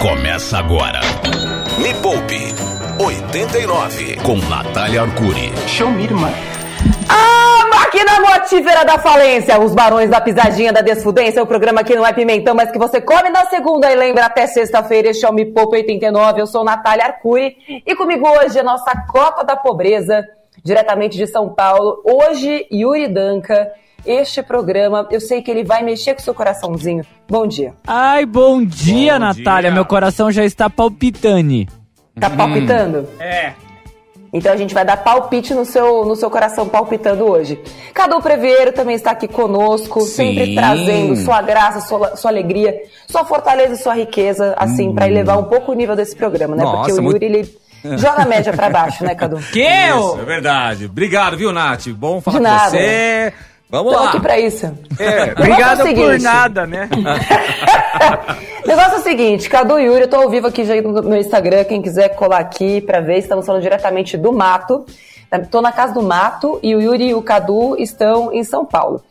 Começa 0.00 0.56
agora. 0.56 0.98
Me 1.76 1.92
Poupe 2.00 2.54
89 2.98 4.16
com 4.24 4.36
Natália 4.48 5.02
Arcuri. 5.02 5.52
Show 5.68 5.90
me, 5.90 6.04
irmã. 6.04 6.30
A 7.06 7.66
máquina 7.68 8.18
motífera 8.18 8.82
da 8.82 8.98
falência, 8.98 9.60
os 9.60 9.74
barões 9.74 10.08
da 10.08 10.18
pisadinha 10.18 10.72
da 10.72 10.80
desfudência, 10.80 11.42
o 11.42 11.46
programa 11.46 11.84
que 11.84 11.94
não 11.94 12.06
é 12.06 12.14
pimentão, 12.14 12.54
mas 12.54 12.70
que 12.70 12.78
você 12.78 12.98
come 12.98 13.28
na 13.28 13.44
segunda 13.44 13.92
e 13.92 13.94
lembra 13.94 14.24
até 14.24 14.46
sexta-feira. 14.46 15.10
Este 15.10 15.26
é 15.26 15.28
o 15.28 15.34
Me 15.34 15.44
Poupe 15.44 15.76
89, 15.76 16.40
eu 16.40 16.46
sou 16.46 16.64
Natália 16.64 17.04
Arcuri 17.04 17.54
e 17.86 17.94
comigo 17.94 18.26
hoje 18.26 18.58
a 18.58 18.62
nossa 18.62 18.92
Copa 19.06 19.44
da 19.44 19.54
Pobreza, 19.54 20.26
diretamente 20.64 21.18
de 21.18 21.26
São 21.26 21.50
Paulo. 21.50 22.00
Hoje, 22.06 22.66
Yuri 22.72 23.06
Danca. 23.06 23.70
Este 24.04 24.42
programa, 24.42 25.06
eu 25.10 25.20
sei 25.20 25.42
que 25.42 25.50
ele 25.50 25.64
vai 25.64 25.82
mexer 25.82 26.14
com 26.14 26.20
o 26.20 26.24
seu 26.24 26.34
coraçãozinho. 26.34 27.04
Bom 27.28 27.46
dia. 27.46 27.74
Ai, 27.86 28.24
bom 28.26 28.64
dia, 28.64 29.14
Bom 29.14 29.18
Natália. 29.20 29.70
dia. 29.70 29.74
Meu 29.74 29.84
coração 29.84 30.30
já 30.30 30.44
está 30.44 30.68
palpitando. 30.70 31.66
Tá 32.18 32.28
palpitando? 32.30 33.08
É. 33.18 33.52
Então 34.32 34.52
a 34.52 34.56
gente 34.56 34.72
vai 34.72 34.84
dar 34.84 34.96
palpite 34.98 35.52
no 35.54 35.64
seu, 35.64 36.04
no 36.04 36.14
seu 36.14 36.30
coração 36.30 36.68
palpitando 36.68 37.24
hoje. 37.24 37.58
Cadu 37.92 38.20
Preveiro 38.20 38.72
também 38.72 38.94
está 38.94 39.10
aqui 39.10 39.26
conosco, 39.26 40.00
sempre 40.02 40.46
Sim. 40.46 40.54
trazendo 40.54 41.16
sua 41.16 41.42
graça, 41.42 41.80
sua, 41.80 42.14
sua 42.16 42.30
alegria, 42.30 42.80
sua 43.08 43.24
fortaleza 43.24 43.74
e 43.74 43.78
sua 43.78 43.94
riqueza, 43.94 44.54
assim, 44.56 44.94
pra 44.94 45.08
elevar 45.08 45.36
um 45.36 45.44
pouco 45.44 45.72
o 45.72 45.74
nível 45.74 45.96
desse 45.96 46.14
programa, 46.14 46.54
né? 46.54 46.62
Nossa, 46.62 46.76
Porque 46.78 46.92
o 46.92 47.02
muito- 47.02 47.16
Yuri, 47.24 47.26
ele 47.26 47.58
joga 47.98 48.22
a 48.22 48.26
média 48.26 48.52
pra 48.52 48.70
baixo, 48.70 49.02
né, 49.02 49.16
Cadu? 49.16 49.36
Que? 49.52 49.64
Isso, 49.66 50.18
é 50.20 50.24
verdade. 50.24 50.84
Obrigado, 50.86 51.36
viu, 51.36 51.50
Nath? 51.52 51.88
Bom 51.88 52.20
falar 52.20 52.38
De 52.38 52.44
com 52.44 52.70
você. 52.70 53.32
Vamos 53.70 53.92
Estamos 53.92 54.06
lá. 54.06 54.08
aqui 54.10 54.20
pra 54.20 54.38
isso. 54.40 54.66
É. 54.98 55.32
Obrigada 55.38 55.84
o 55.84 55.86
por 55.86 55.96
seguinte. 55.96 56.22
nada, 56.22 56.66
né? 56.66 56.88
Negócio 58.66 58.94
é 58.94 58.98
o 58.98 59.02
seguinte, 59.02 59.48
Cadu 59.48 59.78
e 59.78 59.84
Yuri, 59.84 60.02
eu 60.02 60.08
tô 60.08 60.16
ao 60.16 60.28
vivo 60.30 60.46
aqui 60.46 60.64
já 60.64 60.80
no 60.82 61.02
meu 61.02 61.18
Instagram, 61.18 61.64
quem 61.64 61.80
quiser 61.80 62.10
colar 62.10 62.38
aqui 62.38 62.80
pra 62.80 63.00
ver, 63.00 63.18
estamos 63.18 63.46
falando 63.46 63.62
diretamente 63.62 64.16
do 64.16 64.32
Mato. 64.32 64.84
Tô 65.50 65.60
na 65.62 65.70
casa 65.72 65.94
do 65.94 66.02
Mato 66.02 66.58
e 66.62 66.74
o 66.74 66.80
Yuri 66.80 67.08
e 67.10 67.14
o 67.14 67.22
Cadu 67.22 67.76
estão 67.78 68.32
em 68.32 68.42
São 68.44 68.64
Paulo. 68.64 69.02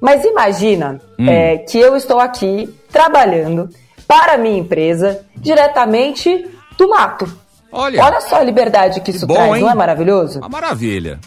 Mas 0.00 0.24
imagina 0.24 1.00
Hum. 1.18 1.28
é, 1.28 1.58
que 1.58 1.78
eu 1.78 1.96
estou 1.96 2.18
aqui 2.20 2.72
trabalhando 2.90 3.68
para 4.06 4.34
a 4.34 4.38
minha 4.38 4.58
empresa 4.58 5.20
diretamente 5.36 6.46
do 6.78 6.88
Mato. 6.88 7.30
Olha, 7.70 8.02
Olha 8.02 8.20
só 8.22 8.36
a 8.36 8.42
liberdade 8.42 9.00
que 9.02 9.10
isso 9.10 9.26
bom, 9.26 9.34
traz, 9.34 9.54
hein? 9.56 9.60
não 9.62 9.70
é 9.70 9.74
maravilhoso? 9.74 10.38
uma 10.38 10.48
maravilha. 10.48 11.18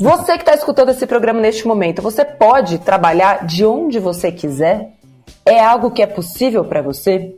Você 0.00 0.32
que 0.32 0.42
está 0.42 0.54
escutando 0.54 0.90
esse 0.90 1.06
programa 1.06 1.40
neste 1.40 1.66
momento, 1.66 2.02
você 2.02 2.24
pode 2.24 2.78
trabalhar 2.78 3.46
de 3.46 3.64
onde 3.64 3.98
você 3.98 4.32
quiser? 4.32 4.92
É 5.44 5.60
algo 5.60 5.90
que 5.90 6.02
é 6.02 6.06
possível 6.06 6.64
para 6.64 6.82
você? 6.82 7.34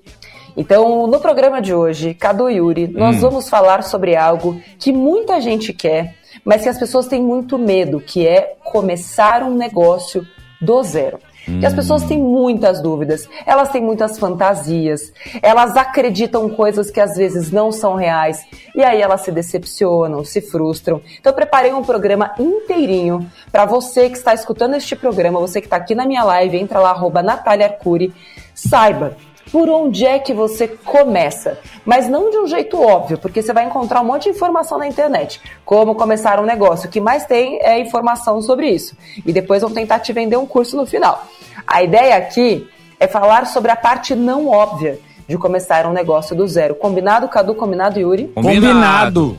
Então, 0.57 1.07
no 1.07 1.19
programa 1.19 1.63
de 1.63 1.75
hoje, 1.75 2.15
Cadu 2.15 2.51
e 2.51 2.57
Yuri, 2.57 2.89
nós 2.89 3.21
vamos 3.21 3.49
falar 3.49 3.83
sobre 3.83 4.17
algo 4.17 4.61
que 4.79 4.93
muita 4.93 5.41
gente 5.41 5.73
quer, 5.73 6.15
mas 6.45 6.63
que 6.63 6.69
as 6.69 6.79
pessoas 6.79 7.07
têm 7.07 7.23
muito 7.23 7.59
medo, 7.59 8.01
que 8.01 8.27
é 8.27 8.57
começar 8.63 9.43
um 9.43 9.55
negócio 9.55 10.27
do 10.61 10.83
zero. 10.83 11.19
E 11.47 11.67
as 11.67 11.75
pessoas 11.75 12.05
têm 12.05 12.19
muitas 12.19 12.81
dúvidas, 12.81 13.29
elas 13.45 13.71
têm 13.71 13.83
muitas 13.83 14.19
fantasias, 14.19 15.13
elas 15.43 15.77
acreditam 15.77 16.49
coisas 16.49 16.91
que 16.91 17.01
às 17.01 17.17
vezes 17.17 17.51
não 17.51 17.73
são 17.73 17.95
reais, 17.95 18.45
e 18.75 18.83
aí 18.83 19.01
elas 19.01 19.23
se 19.23 19.33
decepcionam, 19.33 20.25
se 20.25 20.41
frustram. 20.41 21.01
Então 21.19 21.31
eu 21.31 21.37
preparei 21.37 21.73
um 21.73 21.83
programa 21.83 22.33
inteirinho 22.39 23.29
para 23.51 23.65
você 23.65 24.09
que 24.09 24.17
está 24.17 24.33
escutando 24.35 24.75
este 24.75 24.95
programa, 24.95 25.41
você 25.41 25.61
que 25.61 25.67
está 25.67 25.77
aqui 25.77 25.95
na 25.95 26.07
minha 26.07 26.23
live, 26.25 26.57
entra 26.59 26.79
lá, 26.79 26.91
arroba 26.91 27.23
Natália 27.23 27.67
Arcuri, 27.67 28.13
saiba 28.55 29.17
por 29.53 29.69
onde 29.69 30.07
é 30.07 30.19
que 30.19 30.33
você 30.33 30.67
começa, 30.67 31.59
mas 31.85 32.09
não 32.09 32.31
de 32.31 32.39
um 32.39 32.47
jeito 32.47 32.81
óbvio, 32.81 33.19
porque 33.19 33.43
você 33.43 33.53
vai 33.53 33.67
encontrar 33.67 34.01
um 34.01 34.05
monte 34.05 34.25
de 34.25 34.31
informação 34.31 34.79
na 34.79 34.87
internet. 34.87 35.43
Como 35.63 35.95
começar 35.95 36.41
um 36.41 36.47
negócio, 36.47 36.89
o 36.89 36.91
que 36.91 37.03
mais 37.03 37.27
tem 37.27 37.61
é 37.63 37.79
informação 37.79 38.41
sobre 38.41 38.71
isso. 38.71 38.97
E 39.27 39.31
depois 39.31 39.61
vão 39.61 39.71
tentar 39.71 39.99
te 40.01 40.11
vender 40.11 40.39
um 40.39 40.47
curso 40.47 40.75
no 40.75 40.87
final. 40.87 41.27
A 41.67 41.83
ideia 41.83 42.17
aqui 42.17 42.67
é 42.99 43.07
falar 43.07 43.47
sobre 43.47 43.71
a 43.71 43.77
parte 43.77 44.15
não 44.15 44.49
óbvia 44.49 44.99
de 45.29 45.37
começar 45.37 45.87
um 45.87 45.93
negócio 45.93 46.35
do 46.35 46.49
zero. 46.49 46.75
Combinado, 46.75 47.29
Cadu? 47.29 47.55
Combinado, 47.55 48.01
Yuri? 48.01 48.29
Combinado. 48.29 49.37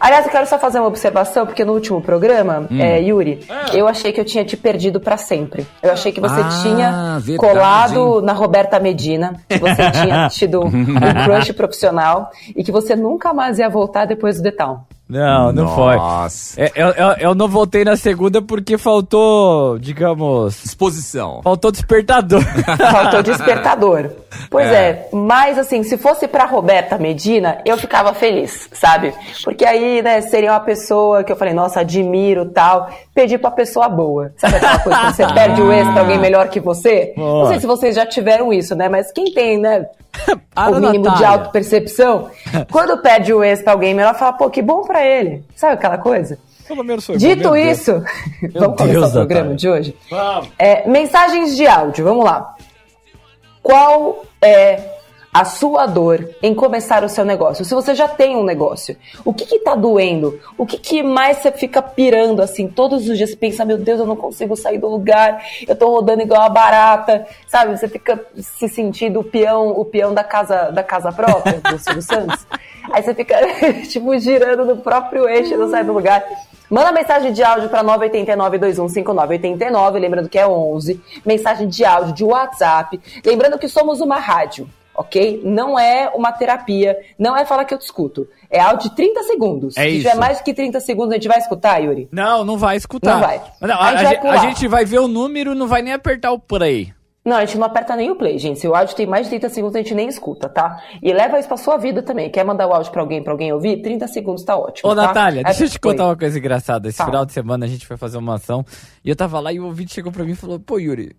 Aliás, 0.00 0.26
eu 0.26 0.32
quero 0.32 0.46
só 0.46 0.58
fazer 0.58 0.78
uma 0.78 0.88
observação, 0.88 1.44
porque 1.46 1.64
no 1.64 1.72
último 1.72 2.00
programa, 2.00 2.66
é, 2.78 3.00
Yuri, 3.00 3.40
eu 3.72 3.88
achei 3.88 4.12
que 4.12 4.20
eu 4.20 4.24
tinha 4.24 4.44
te 4.44 4.56
perdido 4.56 5.00
pra 5.00 5.16
sempre. 5.16 5.66
Eu 5.82 5.92
achei 5.92 6.12
que 6.12 6.20
você 6.20 6.40
Ah, 6.40 6.48
tinha 6.62 7.18
verdade, 7.20 7.36
colado 7.36 8.22
na 8.22 8.32
Roberta 8.32 8.78
Medina, 8.78 9.34
que 9.48 9.58
você 9.58 9.90
tinha 9.90 10.28
tido 10.32 10.60
um 10.64 11.24
crush 11.24 11.52
profissional 11.52 12.30
e 12.56 12.62
que 12.62 12.70
você 12.72 12.94
nunca 12.94 13.32
mais 13.34 13.58
ia 13.58 13.68
voltar 13.68 14.04
depois 14.06 14.36
do 14.36 14.42
Detal. 14.42 14.86
Não, 15.08 15.52
não 15.52 15.74
foi. 15.74 15.96
Nossa. 15.96 16.60
É, 16.60 16.70
Eu, 16.74 16.88
eu, 16.88 17.08
eu 17.18 17.34
não 17.34 17.48
voltei 17.48 17.84
na 17.84 17.96
segunda 17.96 18.42
porque 18.42 18.76
faltou, 18.76 19.78
digamos, 19.78 20.64
Exposição. 20.64 21.40
faltou 21.42 21.70
despertador. 21.72 22.42
Faltou 22.92 23.22
despertador. 23.22 24.10
Pois 24.50 24.66
é. 24.66 25.08
mas 25.12 25.58
assim, 25.58 25.82
se 25.82 25.96
fosse 25.96 26.28
pra 26.28 26.44
Roberta 26.44 26.98
Medina, 26.98 27.58
eu 27.64 27.76
ficava 27.78 28.12
feliz, 28.12 28.68
sabe? 28.72 29.14
Porque 29.42 29.64
aí, 29.64 30.02
né, 30.02 30.20
seria 30.20 30.52
uma 30.52 30.60
pessoa 30.60 31.24
que 31.24 31.32
eu 31.32 31.36
falei, 31.36 31.54
nossa, 31.54 31.80
admiro 31.80 32.46
tal. 32.46 32.90
Pedi 33.14 33.38
pra 33.38 33.50
pessoa 33.50 33.88
boa. 33.88 34.32
Sabe 34.36 34.56
aquela 34.56 34.78
coisa 34.80 35.00
que 35.00 35.12
você 35.14 35.26
perde 35.34 35.62
o 35.62 35.72
ex 35.72 35.88
pra 35.88 36.00
alguém 36.00 36.18
melhor 36.18 36.48
que 36.48 36.60
você? 36.60 37.14
Não 37.16 37.46
sei 37.48 37.60
se 37.60 37.66
vocês 37.66 37.94
já 37.96 38.04
tiveram 38.06 38.52
isso, 38.52 38.74
né? 38.74 38.88
Mas 38.88 39.10
quem 39.12 39.32
tem, 39.32 39.58
né? 39.58 39.86
Para, 40.54 40.72
o 40.72 40.80
mínimo 40.80 41.04
de 41.04 41.10
Natália. 41.10 41.28
autopercepção, 41.28 42.28
quando 42.72 42.98
perde 42.98 43.32
o 43.32 43.44
ex 43.44 43.62
pra 43.62 43.72
alguém 43.72 43.94
melhor, 43.94 44.14
fala, 44.16 44.32
pô, 44.32 44.50
que 44.50 44.60
bom 44.60 44.82
pra 44.82 44.97
ele. 45.04 45.44
Sabe 45.54 45.74
aquela 45.74 45.98
coisa? 45.98 46.38
Pelo 46.66 46.84
menos 46.84 47.06
foi 47.06 47.16
Dito 47.16 47.56
isso, 47.56 47.92
vamos 48.52 48.76
começar 48.76 49.00
Deus, 49.00 49.08
o 49.08 49.12
programa 49.12 49.50
Natália. 49.50 49.56
de 49.56 49.68
hoje? 49.70 49.96
É, 50.58 50.86
mensagens 50.88 51.56
de 51.56 51.66
áudio, 51.66 52.04
vamos 52.04 52.24
lá. 52.24 52.54
Qual 53.62 54.24
é 54.42 54.97
a 55.32 55.44
sua 55.44 55.86
dor 55.86 56.28
em 56.42 56.54
começar 56.54 57.04
o 57.04 57.08
seu 57.08 57.24
negócio? 57.24 57.64
Se 57.64 57.74
você 57.74 57.94
já 57.94 58.08
tem 58.08 58.36
um 58.36 58.42
negócio, 58.42 58.96
o 59.24 59.32
que 59.32 59.44
que 59.44 59.58
tá 59.60 59.74
doendo? 59.74 60.38
O 60.56 60.66
que 60.66 60.78
que 60.78 61.02
mais 61.02 61.38
você 61.38 61.52
fica 61.52 61.82
pirando 61.82 62.40
assim 62.40 62.68
todos 62.68 63.08
os 63.08 63.16
dias? 63.16 63.30
Você 63.30 63.36
pensa, 63.36 63.64
meu 63.64 63.78
Deus, 63.78 64.00
eu 64.00 64.06
não 64.06 64.16
consigo 64.16 64.56
sair 64.56 64.78
do 64.78 64.88
lugar, 64.88 65.42
eu 65.66 65.76
tô 65.76 65.90
rodando 65.90 66.22
igual 66.22 66.40
uma 66.40 66.48
barata, 66.48 67.26
sabe? 67.46 67.76
Você 67.76 67.88
fica 67.88 68.24
se 68.36 68.68
sentindo 68.68 69.20
o 69.20 69.24
peão, 69.24 69.70
o 69.70 69.84
peão 69.84 70.14
da 70.14 70.24
casa, 70.24 70.70
da 70.70 70.82
casa 70.82 71.12
própria, 71.12 71.60
do 71.60 71.78
Silvio 71.78 72.02
Santos. 72.02 72.46
Aí 72.90 73.02
você 73.02 73.14
fica, 73.14 73.36
tipo, 73.88 74.18
girando 74.18 74.64
no 74.64 74.78
próprio 74.78 75.28
eixo 75.28 75.54
e 75.54 75.56
não 75.56 75.70
sai 75.70 75.84
do 75.84 75.92
lugar. 75.92 76.24
Manda 76.70 76.92
mensagem 76.92 77.32
de 77.32 77.42
áudio 77.42 77.70
para 77.70 77.82
989-215989, 77.84 79.98
lembrando 79.98 80.28
que 80.28 80.38
é 80.38 80.46
11. 80.46 81.00
Mensagem 81.24 81.66
de 81.66 81.82
áudio 81.82 82.12
de 82.12 82.24
WhatsApp. 82.24 83.00
Lembrando 83.24 83.58
que 83.58 83.68
somos 83.68 84.02
uma 84.02 84.18
rádio, 84.18 84.68
ok? 84.98 85.40
Não 85.44 85.78
é 85.78 86.10
uma 86.14 86.32
terapia, 86.32 86.98
não 87.18 87.36
é 87.36 87.44
falar 87.44 87.64
que 87.64 87.72
eu 87.72 87.78
te 87.78 87.82
escuto. 87.84 88.26
É 88.50 88.60
áudio 88.60 88.90
de 88.90 88.96
30 88.96 89.22
segundos. 89.24 89.76
É 89.76 89.82
Se 89.82 89.88
isso. 89.88 89.98
tiver 90.08 90.16
mais 90.16 90.38
do 90.38 90.44
que 90.44 90.52
30 90.54 90.80
segundos, 90.80 91.12
a 91.12 91.14
gente 91.14 91.28
vai 91.28 91.38
escutar, 91.38 91.78
Yuri? 91.78 92.08
Não, 92.10 92.44
não 92.44 92.58
vai 92.58 92.76
escutar. 92.76 93.14
Não 93.14 93.20
vai. 93.20 93.40
Não, 93.60 93.74
A 93.76 93.88
a, 93.90 93.96
gente 93.96 94.20
vai 94.22 94.36
a- 94.36 94.36
gente 94.38 94.68
vai 94.68 94.84
ver 94.84 94.98
o 94.98 95.08
número, 95.08 95.54
não 95.54 95.68
vai 95.68 95.82
nem 95.82 95.92
apertar 95.92 96.32
o 96.32 96.38
play. 96.38 96.92
Não, 97.24 97.36
a 97.36 97.44
gente 97.44 97.58
não 97.58 97.66
aperta 97.66 97.94
nem 97.94 98.10
o 98.10 98.16
play, 98.16 98.38
gente. 98.38 98.58
Se 98.58 98.66
o 98.66 98.74
áudio 98.74 98.96
tem 98.96 99.06
mais 99.06 99.24
de 99.26 99.30
30 99.30 99.50
segundos, 99.50 99.76
a 99.76 99.80
gente 99.80 99.94
nem 99.94 100.08
escuta, 100.08 100.48
tá? 100.48 100.82
E 101.02 101.12
leva 101.12 101.38
isso 101.38 101.46
pra 101.46 101.58
sua 101.58 101.76
vida 101.76 102.02
também. 102.02 102.30
Quer 102.30 102.42
mandar 102.42 102.66
o 102.66 102.72
áudio 102.72 102.90
pra 102.90 103.02
alguém, 103.02 103.22
pra 103.22 103.34
alguém 103.34 103.52
ouvir? 103.52 103.82
30 103.82 104.08
segundos 104.08 104.42
tá 104.44 104.56
ótimo. 104.56 104.90
Ô, 104.90 104.94
tá? 104.96 105.02
Natália, 105.02 105.42
deixa 105.42 105.64
eu 105.64 105.68
te 105.68 105.74
Oi. 105.74 105.78
contar 105.92 106.06
uma 106.06 106.16
coisa 106.16 106.38
engraçada. 106.38 106.88
Esse 106.88 106.96
Fala. 106.96 107.10
final 107.10 107.26
de 107.26 107.32
semana 107.34 107.66
a 107.66 107.68
gente 107.68 107.86
foi 107.86 107.98
fazer 107.98 108.16
uma 108.16 108.36
ação 108.36 108.64
e 109.04 109.10
eu 109.10 109.16
tava 109.16 109.38
lá 109.40 109.52
e 109.52 109.60
o 109.60 109.66
ouvinte 109.66 109.92
chegou 109.92 110.10
pra 110.10 110.24
mim 110.24 110.32
e 110.32 110.36
falou: 110.36 110.58
Pô, 110.58 110.78
Yuri, 110.78 111.14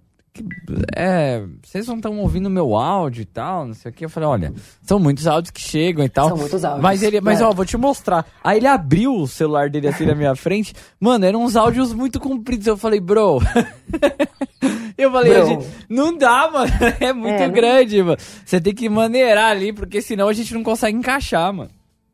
é, 0.96 1.44
vocês 1.64 1.88
não 1.88 1.96
estão 1.96 2.18
ouvindo 2.20 2.50
meu 2.50 2.76
áudio 2.76 3.22
e 3.22 3.26
tal, 3.26 3.66
não 3.68 3.74
sei 3.74 3.92
o 3.92 3.94
que. 3.94 4.06
Eu 4.06 4.10
falei: 4.10 4.28
Olha, 4.30 4.54
são 4.82 5.00
muitos 5.00 5.28
áudios 5.28 5.52
que 5.52 5.62
chegam 5.62 6.04
e 6.06 6.10
tal. 6.10 6.30
São 6.30 6.38
muitos 6.38 6.64
áudios, 6.64 6.84
Mas 6.84 7.04
ele, 7.04 7.20
mas 7.22 7.42
é. 7.42 7.46
ó, 7.46 7.52
vou 7.54 7.66
te 7.66 7.78
mostrar. 7.78 8.26
Aí 8.44 8.58
ele 8.58 8.68
abriu 8.68 9.16
o 9.16 9.28
celular 9.28 9.70
dele 9.70 9.88
assim 9.88 10.06
na 10.06 10.16
minha 10.16 10.36
frente. 10.36 10.74
Mano, 11.00 11.26
eram 11.26 11.44
uns 11.44 11.56
áudios 11.56 11.94
muito 11.94 12.20
compridos. 12.20 12.68
Eu 12.68 12.78
falei: 12.78 13.00
Bro. 13.00 13.40
Eu 14.98 15.12
falei, 15.14 15.34
Bro. 15.34 15.46
gente, 15.46 15.68
não 15.88 16.18
dá, 16.18 16.50
mano. 16.52 16.72
É 17.00 17.14
muito 17.14 17.32
É, 17.42 17.48
não- 17.48 17.54
grande, 17.54 18.04
mano. 18.04 18.18
Você 18.46 18.60
tem 18.60 18.74
que 18.74 18.90
maneirar 18.90 19.52
ali, 19.52 19.72
porque 19.72 20.02
senão 20.02 20.28
a 20.28 20.34
gente 20.34 20.54
não 20.54 20.62
consegue 20.62 20.98
encaixar, 20.98 21.54
mano. 21.54 21.70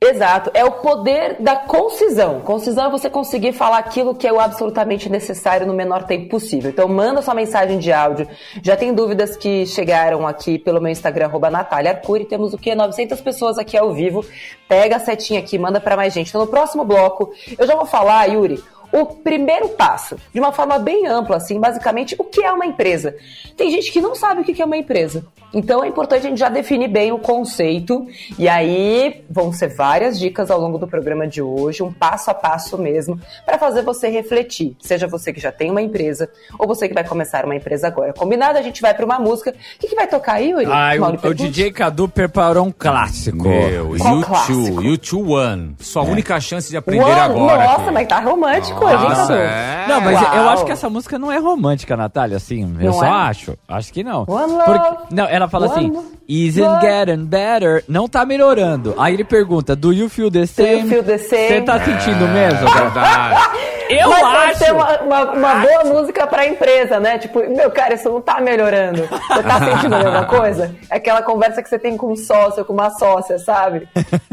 Exato, 0.08 0.52
é 0.54 0.64
o 0.64 0.72
poder 0.72 1.38
da 1.40 1.56
concisão. 1.56 2.40
Concisão 2.42 2.86
é 2.86 2.90
você 2.92 3.10
conseguir 3.10 3.54
falar 3.54 3.80
aquilo 3.80 4.14
que 4.14 4.28
é 4.28 4.32
o 4.32 4.40
absolutamente 4.40 5.10
necessário 5.10 5.66
no 5.66 5.74
menor 5.74 6.04
tempo 6.04 6.30
possível. 6.30 6.70
Então 6.70 6.88
manda 6.88 7.24
sua 7.24 7.34
mensagem 7.34 7.80
de 7.80 7.92
áudio. 7.92 8.28
Já 8.62 8.78
tem 8.78 8.94
dúvidas 8.94 9.36
que 9.36 9.66
chegaram 9.66 10.28
aqui 10.28 10.60
pelo 10.60 10.80
meu 10.80 10.92
Instagram, 10.92 11.26
arroba 11.26 11.50
Natália 11.50 11.92
Arcuri. 11.92 12.26
Temos 12.26 12.54
o 12.54 12.58
quê? 12.58 12.76
900 12.76 13.20
pessoas 13.20 13.58
aqui 13.58 13.76
ao 13.76 13.94
vivo. 13.94 14.24
Pega 14.68 14.98
a 14.98 15.00
setinha 15.00 15.40
aqui, 15.40 15.58
manda 15.58 15.82
pra 15.82 15.98
mais 15.98 16.14
gente. 16.14 16.30
Então 16.30 16.42
no 16.42 16.48
próximo 16.48 16.86
bloco, 16.86 17.32
eu 17.58 17.66
já 17.66 17.76
vou 17.76 17.86
falar, 17.88 18.26
Yuri, 18.28 18.64
o 18.92 19.06
primeiro 19.06 19.70
passo, 19.70 20.18
de 20.34 20.40
uma 20.40 20.52
forma 20.52 20.80
bem 20.80 21.08
ampla, 21.08 21.38
assim, 21.38 21.60
basicamente, 21.60 22.16
o 22.18 22.24
que 22.24 22.42
é 22.42 22.52
uma 22.52 22.66
empresa. 22.66 23.16
Tem 23.56 23.72
gente 23.72 23.92
que 23.92 24.02
não 24.02 24.16
sabe 24.16 24.42
o 24.42 24.44
que 24.44 24.62
é 24.62 24.66
uma 24.66 24.78
empresa. 24.78 25.26
Então 25.56 25.82
é 25.82 25.88
importante 25.88 26.28
a 26.28 26.30
gente 26.30 26.40
já 26.40 26.50
definir 26.50 26.90
bem 26.90 27.14
o 27.14 27.18
conceito. 27.18 28.06
E 28.38 28.48
aí 28.50 29.24
vão 29.30 29.54
ser 29.54 29.70
várias 29.70 30.20
dicas 30.20 30.52
ao 30.52 30.60
longo 30.60 30.78
do 30.78 30.86
programa 30.86 31.26
de 31.26 31.42
hoje, 31.42 31.82
um 31.82 31.94
passo 31.94 32.30
a 32.30 32.34
passo 32.34 32.78
mesmo, 32.78 33.18
para 33.46 33.58
fazer 33.58 33.82
você 33.82 34.10
refletir. 34.10 34.76
Seja 34.82 35.08
você 35.08 35.32
que 35.32 35.40
já 35.40 35.54
tem 35.54 35.72
uma 35.72 35.82
empresa 35.82 36.30
ou 36.60 36.68
você 36.68 36.90
que 36.90 36.94
vai 36.94 37.06
começar 37.06 37.46
uma 37.46 37.56
empresa 37.56 37.88
agora. 37.88 38.12
Combinado? 38.12 38.60
A 38.60 38.62
gente 38.62 38.82
vai 38.82 38.94
para 38.94 39.06
uma 39.06 39.18
música. 39.18 39.52
O 39.52 39.80
que, 39.80 39.88
que 39.88 39.96
vai 39.96 40.08
tocar 40.08 40.34
aí, 40.34 40.50
Yuri? 40.50 40.66
Ah, 40.66 40.92
o, 41.24 41.30
o 41.30 41.34
DJ 41.34 41.72
Cadu 41.72 42.10
preparou 42.10 42.66
um 42.66 42.72
clássico. 42.72 43.48
Meu, 43.48 43.96
Qual 43.98 44.16
YouTube, 44.16 44.26
clássico? 44.26 44.82
YouTube 44.82 45.32
One. 45.32 45.76
Sua 45.80 46.04
única 46.04 46.38
chance 46.42 46.70
de 46.70 46.76
aprender 46.76 47.06
One, 47.06 47.20
agora. 47.20 47.64
Nossa, 47.64 47.80
filho. 47.80 47.94
mas 47.94 48.08
tá 48.08 48.20
romântico 48.20 48.75
hein, 48.84 48.94
Nossa, 48.94 49.28
Cadu? 49.28 49.34
é. 49.34 49.86
Não, 49.88 50.02
mas 50.02 50.22
Uau. 50.22 50.36
eu 50.36 50.50
acho 50.50 50.66
que 50.66 50.72
essa 50.72 50.90
música 50.90 51.18
não 51.20 51.32
é 51.32 51.38
romântica, 51.38 51.96
Natália, 51.96 52.38
assim. 52.38 52.62
Eu 52.80 52.86
Não 52.88 52.94
só 52.94 53.06
é? 53.06 53.10
acho. 53.10 53.58
Acho 53.68 53.94
que 53.94 54.04
não. 54.04 54.26
One 54.28 54.54
love, 54.54 54.98
não, 55.12 55.26
ela 55.26 55.48
fala 55.48 55.68
one 55.68 55.76
assim, 55.98 56.06
isn't 56.28 56.82
getting 56.82 57.26
better, 57.26 57.84
não 57.88 58.08
tá 58.08 58.26
melhorando. 58.26 58.94
Aí 58.98 59.14
ele 59.14 59.24
pergunta, 59.24 59.76
do 59.76 59.94
you 59.94 60.10
feel 60.10 60.30
the 60.32 60.46
same? 60.46 60.82
you 60.82 60.88
feel 60.88 61.04
the 61.04 61.18
same? 61.18 61.48
Você 61.48 61.62
tá 61.62 61.80
sentindo 61.80 62.28
mesmo? 62.28 62.68
É 62.68 62.74
verdade. 62.74 63.50
Eu 63.90 64.10
Mas 64.10 64.20
pode 64.22 64.36
acho. 64.36 64.60
ser 64.60 64.74
uma, 64.74 65.02
uma, 65.02 65.32
uma 65.32 65.56
boa 65.56 65.84
música 65.86 66.28
pra 66.28 66.48
empresa, 66.48 67.00
né? 67.00 67.18
Tipo, 67.18 67.40
meu 67.50 67.72
cara, 67.72 67.94
isso 67.96 68.10
não 68.10 68.22
tá 68.22 68.40
melhorando. 68.42 69.08
Você 69.08 69.44
tá 69.44 69.60
sentindo 69.60 69.96
a 69.96 70.04
mesma 70.04 70.26
coisa? 70.40 70.76
É 70.90 70.96
aquela 70.98 71.22
conversa 71.22 71.62
que 71.62 71.70
você 71.70 71.80
tem 71.80 71.96
com 71.98 72.12
um 72.12 72.16
sócio, 72.16 72.64
com 72.66 72.74
uma 72.74 72.90
sócia, 72.92 73.38
sabe? 73.40 73.88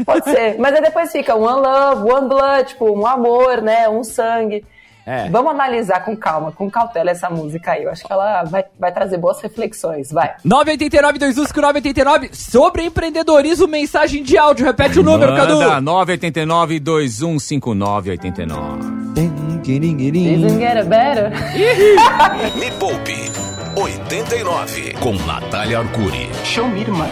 Pode 0.05 0.29
ser. 0.29 0.57
Mas 0.59 0.75
aí 0.75 0.81
depois 0.81 1.11
fica 1.11 1.35
one 1.35 1.61
love, 1.61 2.11
one 2.11 2.27
blood, 2.27 2.69
tipo, 2.69 2.89
um 2.91 3.05
amor, 3.05 3.61
né? 3.61 3.87
Um 3.89 4.03
sangue. 4.03 4.65
É. 5.05 5.29
Vamos 5.29 5.51
analisar 5.51 6.05
com 6.05 6.15
calma, 6.15 6.53
com 6.53 6.71
cautela 6.71 7.11
essa 7.11 7.29
música 7.29 7.73
aí. 7.73 7.83
Eu 7.83 7.91
acho 7.91 8.05
que 8.05 8.13
ela 8.13 8.43
vai, 8.45 8.63
vai 8.79 8.89
trazer 8.91 9.17
boas 9.17 9.41
reflexões. 9.41 10.09
Vai. 10.11 10.33
989 10.45 11.19
21 11.19 11.61
989 11.61 12.29
sobre 12.33 12.85
empreendedorismo, 12.85 13.67
mensagem 13.67 14.23
de 14.23 14.37
áudio. 14.37 14.65
Repete 14.65 14.99
o 14.99 15.03
número, 15.03 15.35
Cadu. 15.35 15.59
Manda 15.59 15.81
989 15.81 16.79
215989. 16.79 19.42
Isn't 19.65 20.59
get 20.59 20.87
better? 20.89 21.31
Me 22.59 22.69
Poupe 22.79 23.31
89 23.75 24.93
com 24.99 25.13
Natália 25.25 25.79
Arcuri. 25.79 26.29
Show 26.43 26.67
me, 26.67 26.81
irmã. 26.81 27.07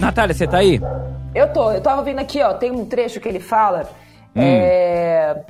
Natália, 0.00 0.34
você 0.34 0.46
tá 0.46 0.58
aí? 0.58 0.80
Eu 1.34 1.52
tô, 1.52 1.70
eu 1.70 1.80
tava 1.80 2.02
vendo 2.02 2.18
aqui, 2.18 2.42
ó, 2.42 2.54
tem 2.54 2.70
um 2.70 2.84
trecho 2.84 3.20
que 3.20 3.28
ele 3.28 3.40
fala. 3.40 3.88
Hum. 4.36 4.42
É. 4.42 5.44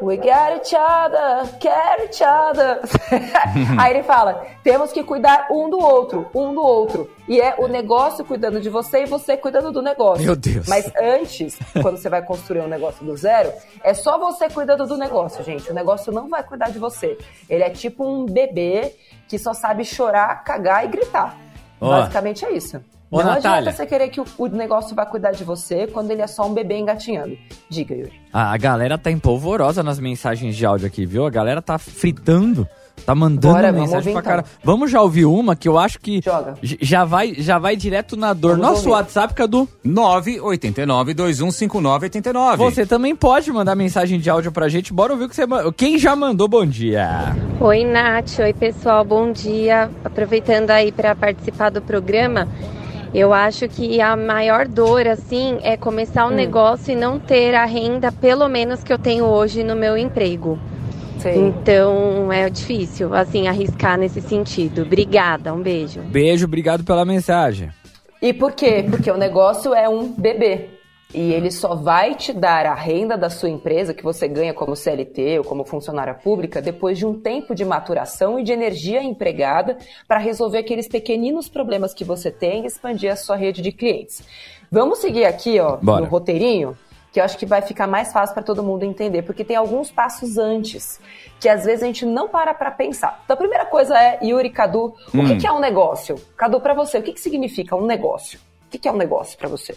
We 0.00 0.16
get 0.16 0.56
each 0.56 0.74
other, 0.74 1.58
care 1.58 2.04
each 2.04 2.22
other. 2.22 2.80
Aí 3.78 3.94
ele 3.94 4.02
fala: 4.02 4.46
temos 4.62 4.92
que 4.92 5.02
cuidar 5.04 5.48
um 5.50 5.68
do 5.68 5.78
outro, 5.78 6.26
um 6.34 6.54
do 6.54 6.62
outro. 6.62 7.10
E 7.28 7.40
é 7.40 7.54
o 7.58 7.66
negócio 7.66 8.24
cuidando 8.24 8.60
de 8.60 8.68
você 8.68 9.02
e 9.02 9.06
você 9.06 9.36
cuidando 9.36 9.70
do 9.70 9.82
negócio. 9.82 10.24
Meu 10.24 10.36
Deus. 10.36 10.66
Mas 10.66 10.90
antes, 10.96 11.58
quando 11.82 11.96
você 11.96 12.08
vai 12.08 12.22
construir 12.22 12.60
um 12.60 12.68
negócio 12.68 13.04
do 13.04 13.16
zero, 13.16 13.52
é 13.82 13.92
só 13.92 14.18
você 14.18 14.48
cuidando 14.48 14.86
do 14.86 14.96
negócio, 14.96 15.44
gente. 15.44 15.70
O 15.70 15.74
negócio 15.74 16.12
não 16.12 16.28
vai 16.28 16.42
cuidar 16.42 16.70
de 16.70 16.78
você. 16.78 17.18
Ele 17.48 17.62
é 17.62 17.70
tipo 17.70 18.04
um 18.04 18.24
bebê 18.24 18.94
que 19.28 19.38
só 19.38 19.52
sabe 19.52 19.84
chorar, 19.84 20.42
cagar 20.44 20.84
e 20.84 20.88
gritar. 20.88 21.36
Ó. 21.80 21.90
Basicamente 21.90 22.44
é 22.44 22.52
isso. 22.52 22.82
Ô, 23.10 23.18
não 23.18 23.26
Natália. 23.26 23.58
adianta 23.58 23.72
você 23.72 23.86
querer 23.86 24.08
que 24.08 24.20
o, 24.20 24.24
o 24.38 24.46
negócio 24.46 24.94
vai 24.94 25.04
cuidar 25.04 25.32
de 25.32 25.42
você 25.42 25.86
quando 25.88 26.10
ele 26.12 26.22
é 26.22 26.26
só 26.28 26.46
um 26.46 26.54
bebê 26.54 26.78
engatinhando. 26.78 27.36
Diga, 27.68 27.94
Yuri. 27.94 28.12
A, 28.32 28.52
a 28.52 28.56
galera 28.56 28.96
tá 28.96 29.10
empolvorosa 29.10 29.82
nas 29.82 29.98
mensagens 29.98 30.54
de 30.54 30.64
áudio 30.64 30.86
aqui, 30.86 31.04
viu? 31.04 31.26
A 31.26 31.30
galera 31.30 31.60
tá 31.60 31.76
fritando, 31.76 32.68
tá 33.04 33.12
mandando 33.12 33.54
Bora, 33.54 33.72
mensagem 33.72 33.96
ouvir 33.96 34.12
pra 34.12 34.20
então. 34.20 34.44
cara. 34.44 34.44
Vamos 34.62 34.92
já 34.92 35.02
ouvir 35.02 35.24
uma 35.24 35.56
que 35.56 35.68
eu 35.68 35.76
acho 35.76 35.98
que 35.98 36.20
Joga. 36.24 36.54
já 36.62 37.04
vai, 37.04 37.34
já 37.36 37.58
vai 37.58 37.74
direto 37.74 38.16
na 38.16 38.32
dor. 38.32 38.50
Vamos 38.52 38.62
Nosso 38.64 38.88
ouvir. 38.88 38.90
WhatsApp, 39.02 39.34
Cadu. 39.34 39.68
989 39.82 41.14
215989. 41.14 42.56
Você 42.64 42.86
também 42.86 43.16
pode 43.16 43.50
mandar 43.52 43.74
mensagem 43.74 44.20
de 44.20 44.30
áudio 44.30 44.52
pra 44.52 44.68
gente. 44.68 44.92
Bora 44.92 45.12
ouvir 45.12 45.24
o 45.24 45.28
que 45.28 45.34
você 45.34 45.46
ma- 45.46 45.72
Quem 45.72 45.98
já 45.98 46.14
mandou 46.14 46.46
bom 46.46 46.64
dia? 46.64 47.34
Oi, 47.60 47.84
Nath. 47.84 48.38
Oi, 48.38 48.52
pessoal. 48.52 49.04
Bom 49.04 49.32
dia. 49.32 49.90
Aproveitando 50.04 50.70
aí 50.70 50.92
para 50.92 51.14
participar 51.16 51.70
do 51.70 51.82
programa, 51.82 52.46
eu 53.12 53.32
acho 53.32 53.68
que 53.68 54.00
a 54.00 54.16
maior 54.16 54.68
dor, 54.68 55.06
assim, 55.08 55.58
é 55.62 55.76
começar 55.76 56.26
um 56.26 56.30
negócio 56.30 56.92
e 56.92 56.96
não 56.96 57.18
ter 57.18 57.54
a 57.54 57.64
renda, 57.64 58.12
pelo 58.12 58.48
menos 58.48 58.84
que 58.84 58.92
eu 58.92 58.98
tenho 58.98 59.24
hoje 59.24 59.64
no 59.64 59.74
meu 59.74 59.96
emprego. 59.96 60.58
Sei. 61.18 61.36
Então, 61.36 62.32
é 62.32 62.48
difícil, 62.48 63.14
assim, 63.14 63.46
arriscar 63.46 63.98
nesse 63.98 64.20
sentido. 64.20 64.82
Obrigada. 64.82 65.52
Um 65.52 65.60
beijo. 65.60 66.00
Beijo, 66.00 66.46
obrigado 66.46 66.82
pela 66.84 67.04
mensagem. 67.04 67.70
E 68.22 68.32
por 68.32 68.52
quê? 68.52 68.86
Porque 68.88 69.10
o 69.10 69.16
negócio 69.16 69.74
é 69.74 69.88
um 69.88 70.12
bebê. 70.12 70.79
E 71.12 71.32
ele 71.32 71.50
só 71.50 71.74
vai 71.74 72.14
te 72.14 72.32
dar 72.32 72.66
a 72.66 72.74
renda 72.74 73.18
da 73.18 73.28
sua 73.28 73.48
empresa 73.48 73.92
que 73.92 74.04
você 74.04 74.28
ganha 74.28 74.54
como 74.54 74.76
CLT 74.76 75.38
ou 75.38 75.44
como 75.44 75.64
funcionária 75.64 76.14
pública 76.14 76.62
depois 76.62 76.98
de 76.98 77.04
um 77.04 77.20
tempo 77.20 77.52
de 77.52 77.64
maturação 77.64 78.38
e 78.38 78.44
de 78.44 78.52
energia 78.52 79.02
empregada 79.02 79.76
para 80.06 80.18
resolver 80.18 80.58
aqueles 80.58 80.86
pequeninos 80.86 81.48
problemas 81.48 81.92
que 81.92 82.04
você 82.04 82.30
tem 82.30 82.62
e 82.62 82.66
expandir 82.66 83.10
a 83.10 83.16
sua 83.16 83.34
rede 83.34 83.60
de 83.60 83.72
clientes. 83.72 84.22
Vamos 84.70 85.00
seguir 85.00 85.24
aqui, 85.24 85.58
ó, 85.58 85.78
Bora. 85.78 86.02
no 86.02 86.06
roteirinho, 86.06 86.78
que 87.12 87.18
eu 87.18 87.24
acho 87.24 87.36
que 87.36 87.46
vai 87.46 87.60
ficar 87.60 87.88
mais 87.88 88.12
fácil 88.12 88.32
para 88.32 88.44
todo 88.44 88.62
mundo 88.62 88.84
entender, 88.84 89.22
porque 89.22 89.44
tem 89.44 89.56
alguns 89.56 89.90
passos 89.90 90.38
antes 90.38 91.00
que 91.40 91.48
às 91.48 91.64
vezes 91.64 91.82
a 91.82 91.86
gente 91.86 92.06
não 92.06 92.28
para 92.28 92.54
para 92.54 92.70
pensar. 92.70 93.20
Então 93.24 93.34
a 93.34 93.36
primeira 93.36 93.66
coisa 93.66 93.98
é, 93.98 94.20
Yuri, 94.22 94.50
Cadu, 94.50 94.94
o 95.12 95.26
que, 95.26 95.38
que 95.38 95.46
é 95.46 95.52
um 95.52 95.58
negócio? 95.58 96.14
Cadu, 96.36 96.60
para 96.60 96.72
você, 96.72 96.98
o 96.98 97.02
que, 97.02 97.12
que 97.12 97.20
significa 97.20 97.74
um 97.74 97.84
negócio? 97.84 98.38
O 98.66 98.70
que, 98.70 98.78
que 98.78 98.88
é 98.88 98.92
um 98.92 98.96
negócio 98.96 99.36
para 99.36 99.48
você? 99.48 99.74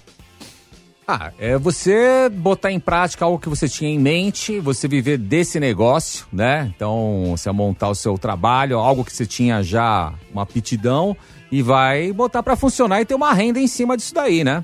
Ah, 1.07 1.31
é 1.37 1.57
você 1.57 2.29
botar 2.29 2.71
em 2.71 2.79
prática 2.79 3.25
algo 3.25 3.37
que 3.37 3.49
você 3.49 3.67
tinha 3.67 3.89
em 3.89 3.99
mente, 3.99 4.59
você 4.59 4.87
viver 4.87 5.17
desse 5.17 5.59
negócio, 5.59 6.25
né? 6.31 6.71
Então, 6.75 7.25
você 7.31 7.51
montar 7.51 7.89
o 7.89 7.95
seu 7.95 8.17
trabalho, 8.17 8.79
algo 8.79 9.03
que 9.03 9.11
você 9.11 9.25
tinha 9.25 9.61
já 9.61 10.13
uma 10.31 10.43
aptidão 10.43 11.15
e 11.51 11.61
vai 11.61 12.13
botar 12.13 12.41
pra 12.41 12.55
funcionar 12.55 13.01
e 13.01 13.05
ter 13.05 13.15
uma 13.15 13.33
renda 13.33 13.59
em 13.59 13.67
cima 13.67 13.97
disso 13.97 14.13
daí, 14.13 14.43
né? 14.43 14.63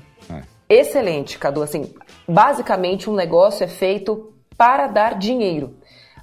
Excelente, 0.70 1.36
Cadu. 1.36 1.62
Assim, 1.62 1.92
basicamente 2.28 3.10
um 3.10 3.14
negócio 3.14 3.64
é 3.64 3.68
feito 3.68 4.32
para 4.56 4.86
dar 4.86 5.18
dinheiro. 5.18 5.74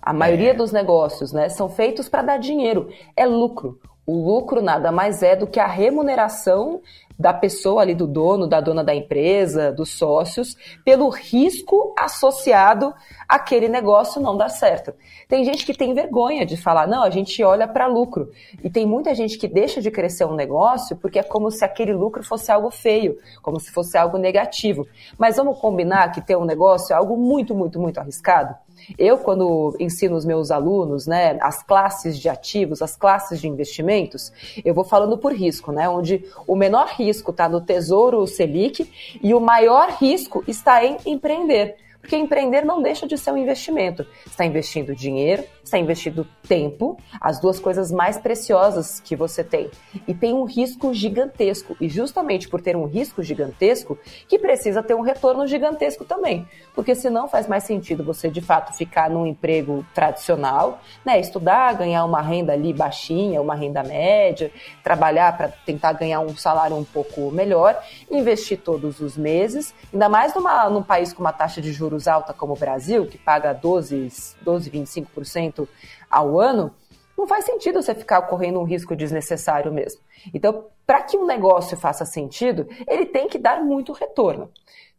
A 0.02 0.14
maioria 0.14 0.54
dos 0.54 0.72
negócios, 0.72 1.34
né, 1.34 1.50
são 1.50 1.68
feitos 1.68 2.08
para 2.08 2.22
dar 2.22 2.38
dinheiro. 2.38 2.90
É 3.14 3.26
lucro. 3.26 3.78
O 4.08 4.16
lucro 4.26 4.62
nada 4.62 4.90
mais 4.90 5.22
é 5.22 5.36
do 5.36 5.46
que 5.46 5.60
a 5.60 5.68
remuneração 5.68 6.82
da 7.20 7.34
pessoa 7.34 7.82
ali, 7.82 7.94
do 7.94 8.08
dono, 8.08 8.48
da 8.48 8.62
dona 8.62 8.82
da 8.82 8.96
empresa, 8.96 9.70
dos 9.70 9.90
sócios, 9.90 10.56
pelo 10.86 11.10
risco 11.10 11.94
associado 12.00 12.94
àquele 13.28 13.68
negócio 13.68 14.22
não 14.22 14.38
dar 14.38 14.48
certo. 14.48 14.94
Tem 15.28 15.44
gente 15.44 15.66
que 15.66 15.74
tem 15.74 15.94
vergonha 15.94 16.46
de 16.46 16.56
falar, 16.56 16.88
não, 16.88 17.04
a 17.04 17.10
gente 17.10 17.44
olha 17.44 17.68
para 17.68 17.86
lucro. 17.86 18.32
E 18.64 18.70
tem 18.70 18.86
muita 18.86 19.14
gente 19.14 19.38
que 19.38 19.46
deixa 19.46 19.82
de 19.82 19.92
crescer 19.92 20.24
um 20.24 20.36
negócio 20.36 20.96
porque 20.96 21.20
é 21.20 21.24
como 21.24 21.52
se 21.52 21.66
aquele 21.66 21.94
lucro 21.94 22.24
fosse 22.24 22.50
algo 22.50 22.72
feio, 22.72 23.18
como 23.42 23.60
se 23.60 23.72
fosse 23.74 23.98
algo 23.98 24.18
negativo. 24.18 24.88
Mas 25.18 25.36
vamos 25.36 25.60
combinar 25.60 26.14
que 26.14 26.22
ter 26.22 26.38
um 26.38 26.46
negócio 26.46 26.94
é 26.94 26.96
algo 26.96 27.18
muito, 27.18 27.54
muito, 27.54 27.78
muito 27.78 28.00
arriscado? 28.00 28.56
Eu, 28.98 29.18
quando 29.18 29.76
ensino 29.80 30.16
os 30.16 30.26
meus 30.26 30.52
alunos, 30.52 31.08
né, 31.08 31.38
as 31.42 31.64
classes 31.64 32.18
de 32.18 32.30
ativos, 32.30 32.82
as 32.82 32.96
classes 32.96 33.40
de 33.40 33.48
investimentos, 33.48 34.32
eu 34.64 34.74
vou 34.74 34.84
falando 34.84 35.18
por 35.18 35.34
risco, 35.34 35.72
né, 35.72 35.90
onde 35.90 36.24
o 36.46 36.56
menor 36.56 36.88
risco 36.88 37.32
está 37.32 37.50
no 37.50 37.62
Tesouro 37.62 38.26
Selic 38.28 38.90
e 39.22 39.34
o 39.34 39.40
maior 39.40 39.90
risco 40.00 40.44
está 40.48 40.84
em 40.84 40.98
empreender. 41.06 41.76
Porque 42.08 42.16
empreender 42.16 42.64
não 42.64 42.82
deixa 42.82 43.06
de 43.06 43.18
ser 43.18 43.32
um 43.32 43.38
investimento. 43.38 44.08
Está 44.26 44.46
investindo 44.46 44.96
dinheiro, 44.96 45.44
está 45.62 45.78
investindo 45.78 46.26
tempo, 46.48 46.98
as 47.20 47.38
duas 47.38 47.60
coisas 47.60 47.92
mais 47.92 48.18
preciosas 48.18 49.02
que 49.02 49.14
você 49.14 49.44
tem. 49.44 49.70
E 50.08 50.14
tem 50.14 50.34
um 50.34 50.46
risco 50.46 50.94
gigantesco. 50.94 51.76
E 51.82 51.90
justamente 51.90 52.48
por 52.48 52.62
ter 52.62 52.78
um 52.78 52.86
risco 52.86 53.22
gigantesco, 53.22 54.00
que 54.26 54.40
precisa 54.40 54.82
ter 54.82 54.94
um 54.94 55.02
retorno 55.02 55.46
gigantesco 55.46 56.06
também. 56.06 56.48
Porque 56.74 56.96
senão 56.96 57.28
faz 57.28 57.46
mais 57.46 57.66
sentido 57.66 58.06
você 58.06 58.30
de 58.30 58.40
fato 58.40 58.72
ficar 58.72 59.10
num 59.10 59.28
emprego 59.28 59.86
tradicional, 59.94 60.80
né? 61.04 61.20
Estudar, 61.20 61.74
ganhar 61.74 62.06
uma 62.06 62.22
renda 62.22 62.54
ali 62.54 62.72
baixinha, 62.72 63.42
uma 63.42 63.54
renda 63.54 63.84
média, 63.84 64.50
trabalhar 64.82 65.36
para 65.36 65.50
tentar 65.50 65.92
ganhar 65.92 66.22
um 66.22 66.38
salário 66.38 66.78
um 66.78 66.86
pouco 66.86 67.30
melhor, 67.32 67.78
investir 68.10 68.62
todos 68.62 69.02
os 69.02 69.18
meses, 69.18 69.76
ainda 69.92 70.08
mais 70.08 70.34
numa, 70.34 70.70
num 70.70 70.84
país 70.84 71.12
com 71.12 71.20
uma 71.20 71.34
taxa 71.34 71.62
de 71.62 71.74
juros 71.74 71.97
alta 72.06 72.34
como 72.34 72.54
o 72.54 72.58
Brasil, 72.58 73.08
que 73.08 73.18
paga 73.18 73.54
12, 73.54 74.36
12 74.42 74.70
25% 74.70 75.66
ao 76.12 76.38
ano, 76.40 76.76
não 77.18 77.26
faz 77.26 77.46
sentido 77.46 77.82
você 77.82 77.96
ficar 77.96 78.22
correndo 78.24 78.60
um 78.60 78.66
risco 78.66 78.94
desnecessário 78.94 79.72
mesmo. 79.72 80.02
Então, 80.34 80.66
para 80.88 81.04
que 81.04 81.18
um 81.18 81.26
negócio 81.26 81.76
faça 81.76 82.06
sentido, 82.06 82.66
ele 82.88 83.06
tem 83.06 83.28
que 83.28 83.38
dar 83.38 83.62
muito 83.62 83.92
retorno. 83.92 84.50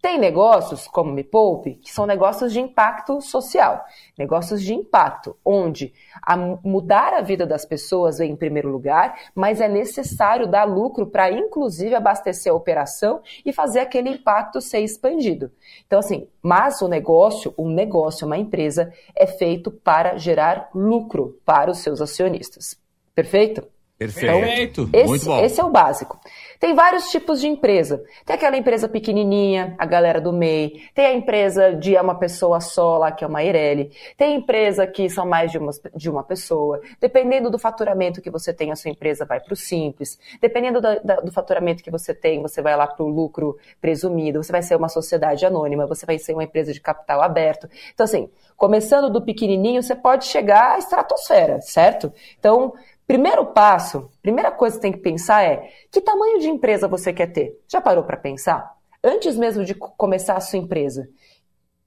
Tem 0.01 0.17
negócios, 0.17 0.87
como 0.87 1.11
Me 1.11 1.25
Poupe, 1.25 1.75
que 1.75 1.91
são 1.91 2.07
negócios 2.07 2.53
de 2.53 2.61
impacto 2.61 3.21
social, 3.21 3.85
negócios 4.17 4.63
de 4.63 4.73
impacto, 4.73 5.37
onde 5.45 5.93
a 6.23 6.37
mudar 6.37 7.15
a 7.15 7.21
vida 7.21 7.45
das 7.45 7.65
pessoas 7.65 8.19
vem 8.19 8.31
em 8.31 8.37
primeiro 8.37 8.71
lugar, 8.71 9.19
mas 9.35 9.61
é 9.61 9.67
necessário 9.67 10.47
dar 10.47 10.65
lucro 10.65 11.07
para, 11.07 11.33
inclusive, 11.33 11.97
abastecer 11.97 12.53
a 12.53 12.55
operação 12.55 13.21
e 13.45 13.53
fazer 13.53 13.81
aquele 13.81 14.11
impacto 14.11 14.61
ser 14.61 14.81
expandido. 14.81 15.51
Então, 15.85 15.99
assim, 15.99 16.29
mas 16.41 16.81
o 16.81 16.87
negócio, 16.87 17.53
um 17.59 17.69
negócio, 17.69 18.25
uma 18.25 18.39
empresa, 18.39 18.93
é 19.17 19.27
feito 19.27 19.69
para 19.71 20.17
gerar 20.17 20.71
lucro 20.73 21.41
para 21.45 21.73
os 21.73 21.79
seus 21.79 22.01
acionistas. 22.01 22.79
Perfeito? 23.17 23.67
Perfeito. 23.99 24.83
Então, 24.83 25.01
esse, 25.01 25.09
Muito 25.09 25.25
bom. 25.25 25.45
Esse 25.45 25.61
é 25.61 25.65
o 25.65 25.71
básico. 25.71 26.21
Tem 26.61 26.73
vários 26.73 27.11
tipos 27.11 27.41
de 27.41 27.49
empresa. 27.49 28.01
Tem 28.25 28.37
aquela 28.37 28.57
empresa 28.57 28.89
pequenininha, 28.89 29.75
a 29.77 29.85
galera 29.85 30.21
do 30.21 30.33
MEI. 30.33 30.85
Tem 30.95 31.07
a 31.07 31.13
empresa 31.13 31.75
de 31.75 31.97
uma 31.97 32.15
pessoa 32.15 32.61
só, 32.61 32.97
lá 32.97 33.11
que 33.11 33.25
é 33.25 33.27
uma 33.27 33.43
Eireli. 33.43 33.91
Tem 34.17 34.37
empresa 34.37 34.87
que 34.87 35.11
são 35.11 35.27
mais 35.27 35.51
de 35.51 35.59
uma, 35.59 35.73
de 35.97 36.09
uma 36.09 36.23
pessoa. 36.23 36.81
Dependendo 37.01 37.51
do 37.51 37.59
faturamento 37.59 38.23
que 38.23 38.31
você 38.31 38.53
tem, 38.53 38.71
a 38.71 38.77
sua 38.77 38.93
empresa 38.93 39.25
vai 39.25 39.41
para 39.41 39.53
o 39.53 39.57
simples. 39.57 40.17
Dependendo 40.41 40.81
da, 40.81 41.01
da, 41.01 41.17
do 41.17 41.33
faturamento 41.33 41.83
que 41.83 41.91
você 41.91 42.15
tem, 42.15 42.41
você 42.41 42.63
vai 42.63 42.77
lá 42.77 42.87
para 42.87 43.05
o 43.05 43.09
lucro 43.09 43.59
presumido. 43.81 44.41
Você 44.41 44.53
vai 44.53 44.63
ser 44.63 44.77
uma 44.77 44.89
sociedade 44.89 45.45
anônima. 45.45 45.89
Você 45.89 46.07
vai 46.07 46.21
ser 46.21 46.35
uma 46.35 46.45
empresa 46.45 46.73
de 46.73 46.81
capital 46.81 47.21
aberto. 47.21 47.69
Então, 47.93 48.05
assim, 48.05 48.31
começando 48.57 49.11
do 49.11 49.21
pequenininho, 49.23 49.83
você 49.83 49.97
pode 49.97 50.27
chegar 50.27 50.77
à 50.77 50.79
estratosfera, 50.79 51.61
certo? 51.61 52.13
Então, 52.39 52.75
Primeiro 53.09 53.47
passo, 53.47 54.11
primeira 54.21 54.51
coisa 54.51 54.77
que 54.77 54.83
você 54.83 54.83
tem 54.83 54.93
que 54.93 55.03
pensar 55.03 55.43
é: 55.43 55.71
que 55.91 55.99
tamanho 55.99 56.41
de 56.41 56.49
empresa 56.51 56.87
você 56.87 57.11
quer 57.11 57.29
ter? 57.29 57.59
Já 57.67 57.81
parou 57.81 58.05
para 58.05 58.19
pensar? 58.19 58.77
Antes 59.03 59.35
mesmo 59.35 59.65
de 59.65 59.75
começar 59.75 60.37
a 60.37 60.41
sua 60.41 60.59
empresa, 60.59 61.09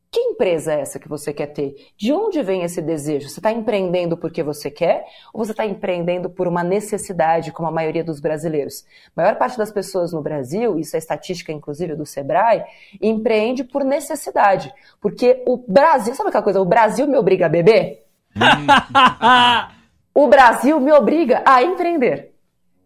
que 0.10 0.20
empresa 0.20 0.74
é 0.74 0.82
essa 0.82 0.98
que 0.98 1.08
você 1.08 1.32
quer 1.32 1.48
ter? 1.48 1.76
De 1.96 2.12
onde 2.12 2.42
vem 2.42 2.64
esse 2.64 2.82
desejo? 2.82 3.30
Você 3.30 3.40
está 3.40 3.52
empreendendo 3.52 4.18
porque 4.18 4.42
você 4.42 4.72
quer 4.72 5.06
ou 5.32 5.46
você 5.46 5.52
está 5.52 5.64
empreendendo 5.64 6.28
por 6.28 6.48
uma 6.48 6.64
necessidade, 6.64 7.52
como 7.52 7.70
a 7.70 7.72
maioria 7.72 8.04
dos 8.04 8.20
brasileiros? 8.20 8.84
A 9.16 9.22
maior 9.22 9.38
parte 9.38 9.60
das 9.60 9.72
pessoas 9.72 10.12
no 10.12 10.24
Brasil, 10.24 10.80
isso 10.80 10.96
é 10.96 11.00
estatística 11.00 11.52
inclusive 11.52 11.96
do 11.96 12.06
Sebrae, 12.06 12.64
empreende 13.00 13.64
por 13.64 13.84
necessidade. 13.84 14.74
Porque 15.00 15.44
o 15.46 15.64
Brasil, 15.68 16.16
sabe 16.16 16.30
aquela 16.30 16.44
coisa? 16.44 16.60
O 16.60 16.66
Brasil 16.66 17.06
me 17.06 17.18
obriga 17.18 17.46
a 17.46 17.50
beber? 17.50 18.08
o 20.14 20.28
Brasil 20.28 20.80
me 20.80 20.92
obriga 20.92 21.42
a 21.46 21.64
empreender. 21.64 22.32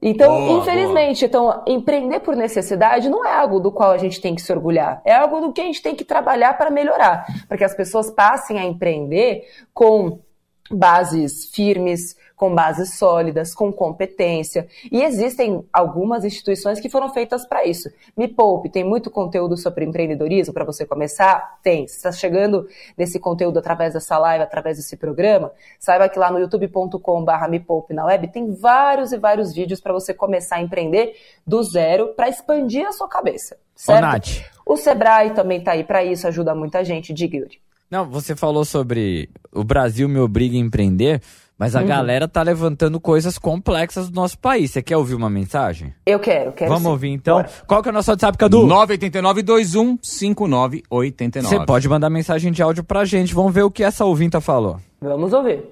Então, 0.01 0.29
boa, 0.29 0.59
infelizmente, 0.59 1.27
boa. 1.27 1.63
então 1.63 1.73
empreender 1.73 2.19
por 2.19 2.35
necessidade 2.35 3.09
não 3.09 3.25
é 3.25 3.33
algo 3.33 3.59
do 3.59 3.71
qual 3.71 3.91
a 3.91 3.97
gente 3.97 4.21
tem 4.21 4.35
que 4.35 4.41
se 4.41 4.51
orgulhar, 4.51 5.01
é 5.03 5.15
algo 5.15 5.41
do 5.41 5.51
que 5.51 5.61
a 5.61 5.63
gente 5.63 5.81
tem 5.81 5.95
que 5.95 6.03
trabalhar 6.03 6.55
para 6.57 6.69
melhorar, 6.69 7.25
para 7.47 7.57
que 7.57 7.63
as 7.63 7.73
pessoas 7.73 8.11
passem 8.11 8.59
a 8.59 8.63
empreender 8.63 9.47
com 9.73 10.19
bases 10.69 11.49
firmes, 11.53 12.15
com 12.35 12.53
bases 12.53 12.97
sólidas, 12.97 13.53
com 13.53 13.71
competência. 13.71 14.67
E 14.91 15.01
existem 15.01 15.65
algumas 15.71 16.25
instituições 16.25 16.79
que 16.79 16.89
foram 16.89 17.13
feitas 17.13 17.45
para 17.45 17.65
isso. 17.65 17.89
Me 18.15 18.27
Poupe 18.27 18.69
tem 18.69 18.83
muito 18.83 19.09
conteúdo 19.09 19.55
sobre 19.55 19.85
empreendedorismo 19.85 20.53
para 20.53 20.65
você 20.65 20.85
começar? 20.85 21.59
Tem. 21.63 21.87
Se 21.87 21.97
está 21.97 22.11
chegando 22.11 22.67
nesse 22.97 23.19
conteúdo 23.19 23.59
através 23.59 23.93
dessa 23.93 24.17
live, 24.17 24.43
através 24.43 24.77
desse 24.77 24.97
programa, 24.97 25.51
saiba 25.79 26.09
que 26.09 26.19
lá 26.19 26.29
no 26.29 26.39
youtube.com.br 26.39 27.47
Me 27.49 27.59
Poupe 27.59 27.93
na 27.93 28.05
web 28.05 28.27
tem 28.27 28.53
vários 28.53 29.11
e 29.11 29.17
vários 29.17 29.53
vídeos 29.53 29.79
para 29.79 29.93
você 29.93 30.13
começar 30.13 30.57
a 30.57 30.61
empreender 30.61 31.15
do 31.47 31.63
zero 31.63 32.09
para 32.15 32.27
expandir 32.27 32.85
a 32.85 32.91
sua 32.91 33.07
cabeça. 33.07 33.57
Certo? 33.75 33.99
Ô, 33.99 34.01
Nath. 34.01 34.27
O 34.65 34.77
Sebrae 34.77 35.31
também 35.31 35.59
está 35.59 35.73
aí 35.73 35.83
para 35.83 36.03
isso, 36.03 36.27
ajuda 36.27 36.55
muita 36.55 36.83
gente. 36.83 37.13
Diga, 37.13 37.37
Yuri. 37.37 37.59
Não, 37.89 38.09
você 38.09 38.35
falou 38.35 38.65
sobre 38.65 39.29
o 39.51 39.63
Brasil 39.63 40.09
me 40.09 40.19
obriga 40.19 40.55
a 40.55 40.59
empreender. 40.59 41.21
Mas 41.57 41.73
a 41.73 41.79
uhum. 41.79 41.87
galera 41.87 42.27
tá 42.27 42.41
levantando 42.41 42.99
coisas 42.99 43.37
complexas 43.37 44.09
do 44.09 44.15
nosso 44.15 44.37
país. 44.37 44.71
Você 44.71 44.81
quer 44.81 44.97
ouvir 44.97 45.15
uma 45.15 45.29
mensagem? 45.29 45.93
Eu 46.05 46.19
quero, 46.19 46.51
quero. 46.51 46.67
Vamos 46.67 46.83
sim. 46.83 46.89
ouvir 46.89 47.11
então. 47.11 47.37
Bora. 47.37 47.49
Qual 47.65 47.81
que 47.81 47.87
é 47.87 47.91
o 47.91 47.93
nosso 47.93 48.11
WhatsApp, 48.11 48.37
Cadu? 48.37 48.67
989-21-5989. 48.67 51.41
Você 51.41 51.65
pode 51.65 51.87
mandar 51.87 52.09
mensagem 52.09 52.51
de 52.51 52.61
áudio 52.61 52.83
pra 52.83 53.05
gente. 53.05 53.33
Vamos 53.33 53.53
ver 53.53 53.63
o 53.63 53.71
que 53.71 53.85
essa 53.85 54.03
ouvinta 54.03 54.41
falou. 54.41 54.81
Vamos 54.99 55.31
ouvir. 55.31 55.63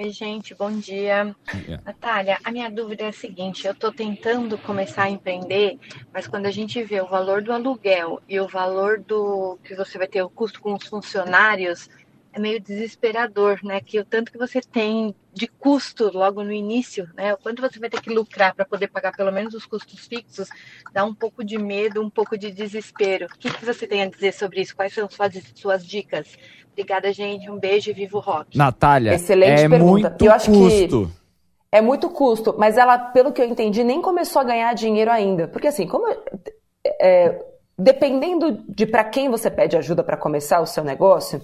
Oi, 0.00 0.10
gente, 0.10 0.54
bom 0.54 0.70
dia. 0.70 1.34
Yeah. 1.52 1.82
Natália, 1.84 2.38
a 2.44 2.52
minha 2.52 2.70
dúvida 2.70 3.02
é 3.02 3.08
a 3.08 3.12
seguinte: 3.12 3.66
eu 3.66 3.72
estou 3.72 3.92
tentando 3.92 4.56
começar 4.56 5.02
a 5.02 5.10
empreender, 5.10 5.76
mas 6.12 6.28
quando 6.28 6.46
a 6.46 6.52
gente 6.52 6.80
vê 6.84 7.00
o 7.00 7.08
valor 7.08 7.42
do 7.42 7.52
aluguel 7.52 8.22
e 8.28 8.38
o 8.38 8.46
valor 8.46 9.00
do 9.00 9.58
que 9.64 9.74
você 9.74 9.98
vai 9.98 10.06
ter 10.06 10.22
o 10.22 10.30
custo 10.30 10.60
com 10.60 10.72
os 10.74 10.86
funcionários, 10.86 11.88
é 12.38 12.40
meio 12.40 12.60
desesperador, 12.60 13.58
né? 13.62 13.80
Que 13.80 14.00
o 14.00 14.04
tanto 14.04 14.32
que 14.32 14.38
você 14.38 14.60
tem 14.60 15.14
de 15.34 15.46
custo 15.46 16.10
logo 16.12 16.42
no 16.42 16.52
início, 16.52 17.08
né? 17.14 17.34
O 17.34 17.36
quanto 17.36 17.60
você 17.60 17.78
vai 17.78 17.90
ter 17.90 18.00
que 18.00 18.10
lucrar 18.10 18.54
para 18.54 18.64
poder 18.64 18.88
pagar 18.88 19.14
pelo 19.14 19.30
menos 19.30 19.54
os 19.54 19.66
custos 19.66 20.06
fixos, 20.06 20.48
dá 20.92 21.04
um 21.04 21.14
pouco 21.14 21.44
de 21.44 21.58
medo, 21.58 22.02
um 22.02 22.10
pouco 22.10 22.38
de 22.38 22.50
desespero. 22.50 23.26
O 23.26 23.38
que, 23.38 23.50
que 23.50 23.64
você 23.64 23.86
tem 23.86 24.02
a 24.02 24.06
dizer 24.06 24.32
sobre 24.32 24.62
isso? 24.62 24.74
Quais 24.74 24.94
são 24.94 25.08
suas, 25.10 25.34
suas 25.54 25.86
dicas? 25.86 26.28
Obrigada, 26.72 27.12
gente. 27.12 27.50
Um 27.50 27.58
beijo 27.58 27.90
e 27.90 27.92
viva 27.92 28.16
o 28.16 28.20
rock. 28.20 28.56
Natália, 28.56 29.14
excelente 29.14 29.62
é 29.62 29.68
pergunta. 29.68 30.08
Muito 30.10 30.24
eu 30.24 30.32
acho 30.32 30.50
custo. 30.50 31.06
que 31.06 31.18
é 31.70 31.80
muito 31.80 32.08
custo, 32.08 32.54
mas 32.56 32.78
ela, 32.78 32.98
pelo 32.98 33.32
que 33.32 33.42
eu 33.42 33.46
entendi, 33.46 33.84
nem 33.84 34.00
começou 34.00 34.40
a 34.40 34.44
ganhar 34.44 34.72
dinheiro 34.74 35.10
ainda, 35.10 35.46
porque 35.48 35.66
assim, 35.66 35.86
como 35.86 36.08
é, 37.00 37.44
dependendo 37.78 38.64
de 38.68 38.86
para 38.86 39.04
quem 39.04 39.28
você 39.28 39.50
pede 39.50 39.76
ajuda 39.76 40.02
para 40.02 40.16
começar 40.16 40.60
o 40.60 40.66
seu 40.66 40.82
negócio 40.82 41.42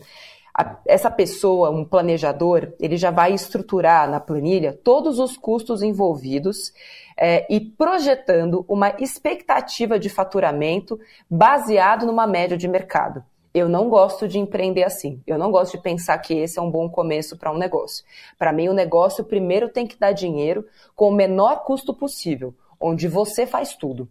a, 0.54 0.76
essa 0.86 1.10
pessoa, 1.10 1.70
um 1.70 1.84
planejador, 1.84 2.72
ele 2.78 2.96
já 2.96 3.10
vai 3.10 3.34
estruturar 3.34 4.08
na 4.08 4.20
planilha 4.20 4.72
todos 4.72 5.18
os 5.18 5.36
custos 5.36 5.82
envolvidos 5.82 6.72
é, 7.16 7.44
e 7.52 7.60
projetando 7.60 8.64
uma 8.68 8.94
expectativa 9.00 9.98
de 9.98 10.08
faturamento 10.08 10.98
baseado 11.28 12.06
numa 12.06 12.26
média 12.26 12.56
de 12.56 12.68
mercado. 12.68 13.24
Eu 13.52 13.68
não 13.68 13.88
gosto 13.88 14.26
de 14.26 14.38
empreender 14.38 14.82
assim. 14.82 15.22
Eu 15.26 15.38
não 15.38 15.50
gosto 15.50 15.76
de 15.76 15.82
pensar 15.82 16.18
que 16.18 16.34
esse 16.34 16.58
é 16.58 16.62
um 16.62 16.70
bom 16.70 16.88
começo 16.88 17.36
para 17.36 17.52
um 17.52 17.58
negócio. 17.58 18.04
Para 18.36 18.52
mim, 18.52 18.68
o 18.68 18.74
negócio 18.74 19.24
primeiro 19.24 19.68
tem 19.68 19.86
que 19.86 19.96
dar 19.96 20.12
dinheiro 20.12 20.66
com 20.96 21.08
o 21.08 21.14
menor 21.14 21.62
custo 21.64 21.94
possível, 21.94 22.52
onde 22.80 23.06
você 23.06 23.46
faz 23.46 23.74
tudo. 23.76 24.08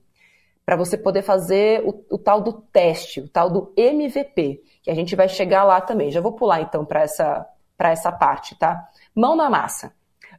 Para 0.65 0.75
você 0.75 0.98
poder 0.98 1.22
fazer 1.22 1.82
o, 1.86 2.03
o 2.10 2.17
tal 2.17 2.41
do 2.41 2.53
teste, 2.53 3.22
o 3.22 3.27
tal 3.27 3.50
do 3.50 3.74
MVP 3.75 4.63
que 4.82 4.91
a 4.91 4.96
gente 4.96 5.15
vai 5.15 5.29
chegar 5.29 5.63
lá 5.63 5.79
também. 5.79 6.12
Já 6.12 6.22
vou 6.22 6.34
pular 6.34 6.62
então 6.62 6.86
para 6.86 7.01
essa, 7.01 7.48
essa 7.79 8.12
parte, 8.12 8.58
tá? 8.58 8.89
Mão 9.15 9.36
na 9.36 9.50
massa. 9.50 9.93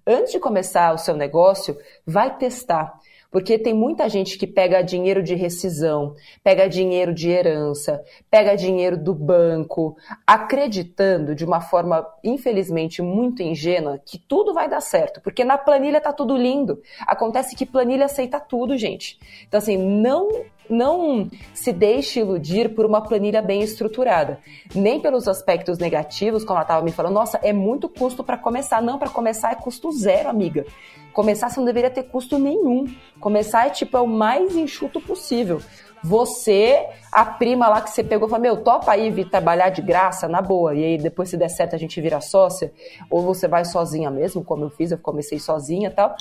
Antes 0.06 0.32
de 0.32 0.38
começar 0.38 0.92
o 0.92 0.98
seu 0.98 1.16
negócio, 1.16 1.76
vai 2.06 2.36
testar. 2.36 2.92
Porque 3.34 3.58
tem 3.58 3.74
muita 3.74 4.08
gente 4.08 4.38
que 4.38 4.46
pega 4.46 4.80
dinheiro 4.80 5.20
de 5.20 5.34
rescisão, 5.34 6.14
pega 6.40 6.68
dinheiro 6.68 7.12
de 7.12 7.28
herança, 7.28 8.00
pega 8.30 8.56
dinheiro 8.56 8.96
do 8.96 9.12
banco, 9.12 9.96
acreditando 10.24 11.34
de 11.34 11.44
uma 11.44 11.60
forma, 11.60 12.06
infelizmente, 12.22 13.02
muito 13.02 13.42
ingênua 13.42 14.00
que 14.06 14.18
tudo 14.18 14.54
vai 14.54 14.68
dar 14.68 14.80
certo. 14.80 15.20
Porque 15.20 15.42
na 15.42 15.58
planilha 15.58 16.00
tá 16.00 16.12
tudo 16.12 16.36
lindo. 16.36 16.80
Acontece 17.00 17.56
que 17.56 17.66
planilha 17.66 18.04
aceita 18.04 18.38
tudo, 18.38 18.78
gente. 18.78 19.18
Então, 19.48 19.58
assim, 19.58 19.76
não 19.76 20.44
não 20.68 21.28
se 21.52 21.72
deixe 21.72 22.20
iludir 22.20 22.74
por 22.74 22.86
uma 22.86 23.00
planilha 23.00 23.42
bem 23.42 23.62
estruturada, 23.62 24.38
nem 24.74 25.00
pelos 25.00 25.28
aspectos 25.28 25.78
negativos, 25.78 26.44
como 26.44 26.56
ela 26.56 26.62
estava 26.62 26.84
me 26.84 26.92
falando, 26.92 27.14
nossa, 27.14 27.38
é 27.42 27.52
muito 27.52 27.88
custo 27.88 28.24
para 28.24 28.38
começar. 28.38 28.82
Não, 28.82 28.98
para 28.98 29.10
começar 29.10 29.52
é 29.52 29.54
custo 29.54 29.92
zero, 29.92 30.28
amiga. 30.28 30.64
Começar 31.12 31.48
você 31.48 31.60
não 31.60 31.66
deveria 31.66 31.90
ter 31.90 32.04
custo 32.04 32.38
nenhum. 32.38 32.86
Começar 33.20 33.66
é 33.66 33.70
tipo 33.70 33.96
é 33.96 34.00
o 34.00 34.06
mais 34.06 34.56
enxuto 34.56 35.00
possível. 35.00 35.60
Você, 36.04 36.86
a 37.10 37.24
prima 37.24 37.66
lá 37.66 37.80
que 37.80 37.88
você 37.88 38.04
pegou, 38.04 38.28
falou: 38.28 38.42
Meu, 38.42 38.58
topa 38.58 38.92
aí 38.92 39.10
vir 39.10 39.30
trabalhar 39.30 39.70
de 39.70 39.80
graça, 39.80 40.28
na 40.28 40.42
boa. 40.42 40.74
E 40.74 40.84
aí, 40.84 40.98
depois, 40.98 41.30
se 41.30 41.36
der 41.38 41.48
certo, 41.48 41.74
a 41.74 41.78
gente 41.78 41.98
vira 41.98 42.20
sócia. 42.20 42.70
Ou 43.08 43.22
você 43.22 43.48
vai 43.48 43.64
sozinha 43.64 44.10
mesmo, 44.10 44.44
como 44.44 44.64
eu 44.64 44.70
fiz, 44.70 44.90
eu 44.90 44.98
comecei 44.98 45.38
sozinha 45.38 45.88
e 45.88 45.92
tal. 45.92 46.14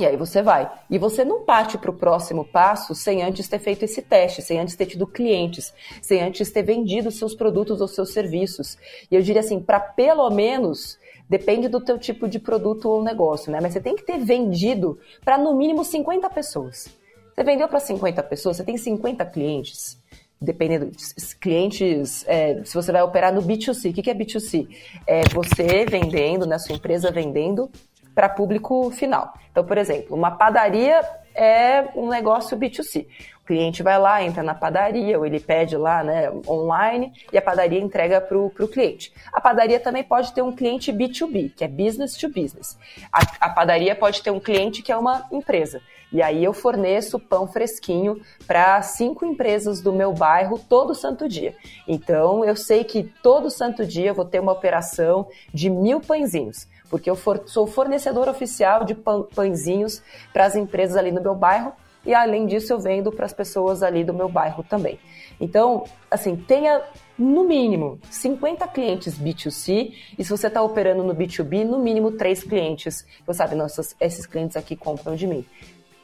E 0.00 0.06
aí 0.06 0.16
você 0.16 0.40
vai. 0.40 0.70
E 0.88 0.96
você 0.96 1.26
não 1.26 1.44
parte 1.44 1.76
para 1.76 1.90
o 1.90 1.94
próximo 1.94 2.42
passo 2.42 2.94
sem 2.94 3.22
antes 3.22 3.46
ter 3.48 3.58
feito 3.58 3.84
esse 3.84 4.00
teste, 4.00 4.40
sem 4.40 4.58
antes 4.58 4.74
ter 4.74 4.86
tido 4.86 5.06
clientes, 5.06 5.74
sem 6.00 6.22
antes 6.22 6.50
ter 6.50 6.62
vendido 6.62 7.10
seus 7.10 7.34
produtos 7.34 7.82
ou 7.82 7.86
seus 7.86 8.10
serviços. 8.10 8.78
E 9.10 9.14
eu 9.14 9.20
diria 9.20 9.40
assim, 9.40 9.60
para 9.60 9.78
pelo 9.78 10.30
menos 10.30 10.98
depende 11.28 11.68
do 11.68 11.80
teu 11.84 11.98
tipo 11.98 12.26
de 12.26 12.38
produto 12.38 12.88
ou 12.88 13.04
negócio, 13.04 13.52
né? 13.52 13.60
Mas 13.60 13.74
você 13.74 13.80
tem 13.80 13.94
que 13.94 14.02
ter 14.02 14.18
vendido 14.18 14.98
para 15.22 15.36
no 15.36 15.54
mínimo 15.54 15.84
50 15.84 16.30
pessoas. 16.30 16.88
Você 17.34 17.44
vendeu 17.44 17.68
para 17.68 17.78
50 17.78 18.22
pessoas, 18.22 18.56
você 18.56 18.64
tem 18.64 18.78
50 18.78 19.24
clientes. 19.26 19.98
Dependendo, 20.42 20.90
clientes, 21.38 22.24
é, 22.26 22.64
se 22.64 22.74
você 22.74 22.90
vai 22.90 23.02
operar 23.02 23.34
no 23.34 23.42
B2C, 23.42 23.90
o 23.90 23.92
que 23.92 24.10
é 24.10 24.14
B2C? 24.14 24.66
É 25.06 25.20
você 25.34 25.84
vendendo, 25.84 26.46
né, 26.46 26.58
sua 26.58 26.74
empresa 26.74 27.10
vendendo 27.10 27.70
para 28.14 28.28
público 28.28 28.90
final. 28.90 29.34
Então, 29.50 29.64
por 29.64 29.78
exemplo, 29.78 30.16
uma 30.16 30.30
padaria 30.30 31.00
é 31.34 31.88
um 31.94 32.08
negócio 32.08 32.56
B2C. 32.56 33.06
O 33.42 33.46
cliente 33.46 33.82
vai 33.82 33.98
lá, 33.98 34.22
entra 34.22 34.42
na 34.42 34.54
padaria, 34.54 35.18
ou 35.18 35.26
ele 35.26 35.40
pede 35.40 35.76
lá 35.76 36.04
né, 36.04 36.30
online 36.46 37.12
e 37.32 37.38
a 37.38 37.42
padaria 37.42 37.80
entrega 37.80 38.20
para 38.20 38.38
o 38.38 38.68
cliente. 38.68 39.12
A 39.32 39.40
padaria 39.40 39.80
também 39.80 40.04
pode 40.04 40.32
ter 40.32 40.42
um 40.42 40.52
cliente 40.54 40.92
B2B, 40.92 41.52
que 41.54 41.64
é 41.64 41.68
business 41.68 42.16
to 42.16 42.28
business. 42.28 42.78
A, 43.12 43.46
a 43.46 43.48
padaria 43.48 43.94
pode 43.96 44.22
ter 44.22 44.30
um 44.30 44.38
cliente 44.38 44.82
que 44.82 44.92
é 44.92 44.96
uma 44.96 45.26
empresa. 45.32 45.80
E 46.12 46.20
aí 46.22 46.42
eu 46.42 46.52
forneço 46.52 47.20
pão 47.20 47.46
fresquinho 47.46 48.20
para 48.46 48.82
cinco 48.82 49.24
empresas 49.24 49.80
do 49.80 49.92
meu 49.92 50.12
bairro 50.12 50.58
todo 50.58 50.94
santo 50.94 51.28
dia. 51.28 51.54
Então 51.86 52.44
eu 52.44 52.56
sei 52.56 52.82
que 52.82 53.04
todo 53.22 53.50
santo 53.50 53.86
dia 53.86 54.08
eu 54.08 54.14
vou 54.14 54.24
ter 54.24 54.40
uma 54.40 54.52
operação 54.52 55.28
de 55.54 55.70
mil 55.70 56.00
pãezinhos, 56.00 56.66
porque 56.90 57.08
eu 57.08 57.14
for, 57.16 57.44
sou 57.46 57.66
fornecedor 57.66 58.28
oficial 58.28 58.84
de 58.84 58.94
pão, 58.94 59.22
pãezinhos 59.22 60.02
para 60.32 60.44
as 60.44 60.56
empresas 60.56 60.96
ali 60.96 61.12
no 61.12 61.22
meu 61.22 61.34
bairro. 61.34 61.72
E 62.04 62.12
além 62.12 62.46
disso, 62.46 62.72
eu 62.72 62.80
vendo 62.80 63.12
para 63.12 63.26
as 63.26 63.32
pessoas 63.32 63.82
ali 63.82 64.02
do 64.02 64.12
meu 64.12 64.28
bairro 64.28 64.64
também. 64.64 64.98
Então, 65.40 65.84
assim, 66.10 66.34
tenha 66.34 66.82
no 67.18 67.44
mínimo 67.44 67.98
50 68.10 68.66
clientes 68.68 69.18
B2C, 69.18 69.94
e 70.18 70.24
se 70.24 70.30
você 70.30 70.46
está 70.46 70.62
operando 70.62 71.04
no 71.04 71.14
B2B, 71.14 71.64
no 71.64 71.78
mínimo 71.78 72.12
três 72.12 72.42
clientes. 72.42 73.06
Você 73.26 73.36
sabe, 73.36 73.54
nossa, 73.54 73.82
esses 74.00 74.26
clientes 74.26 74.56
aqui 74.56 74.74
compram 74.74 75.14
de 75.14 75.26
mim 75.26 75.44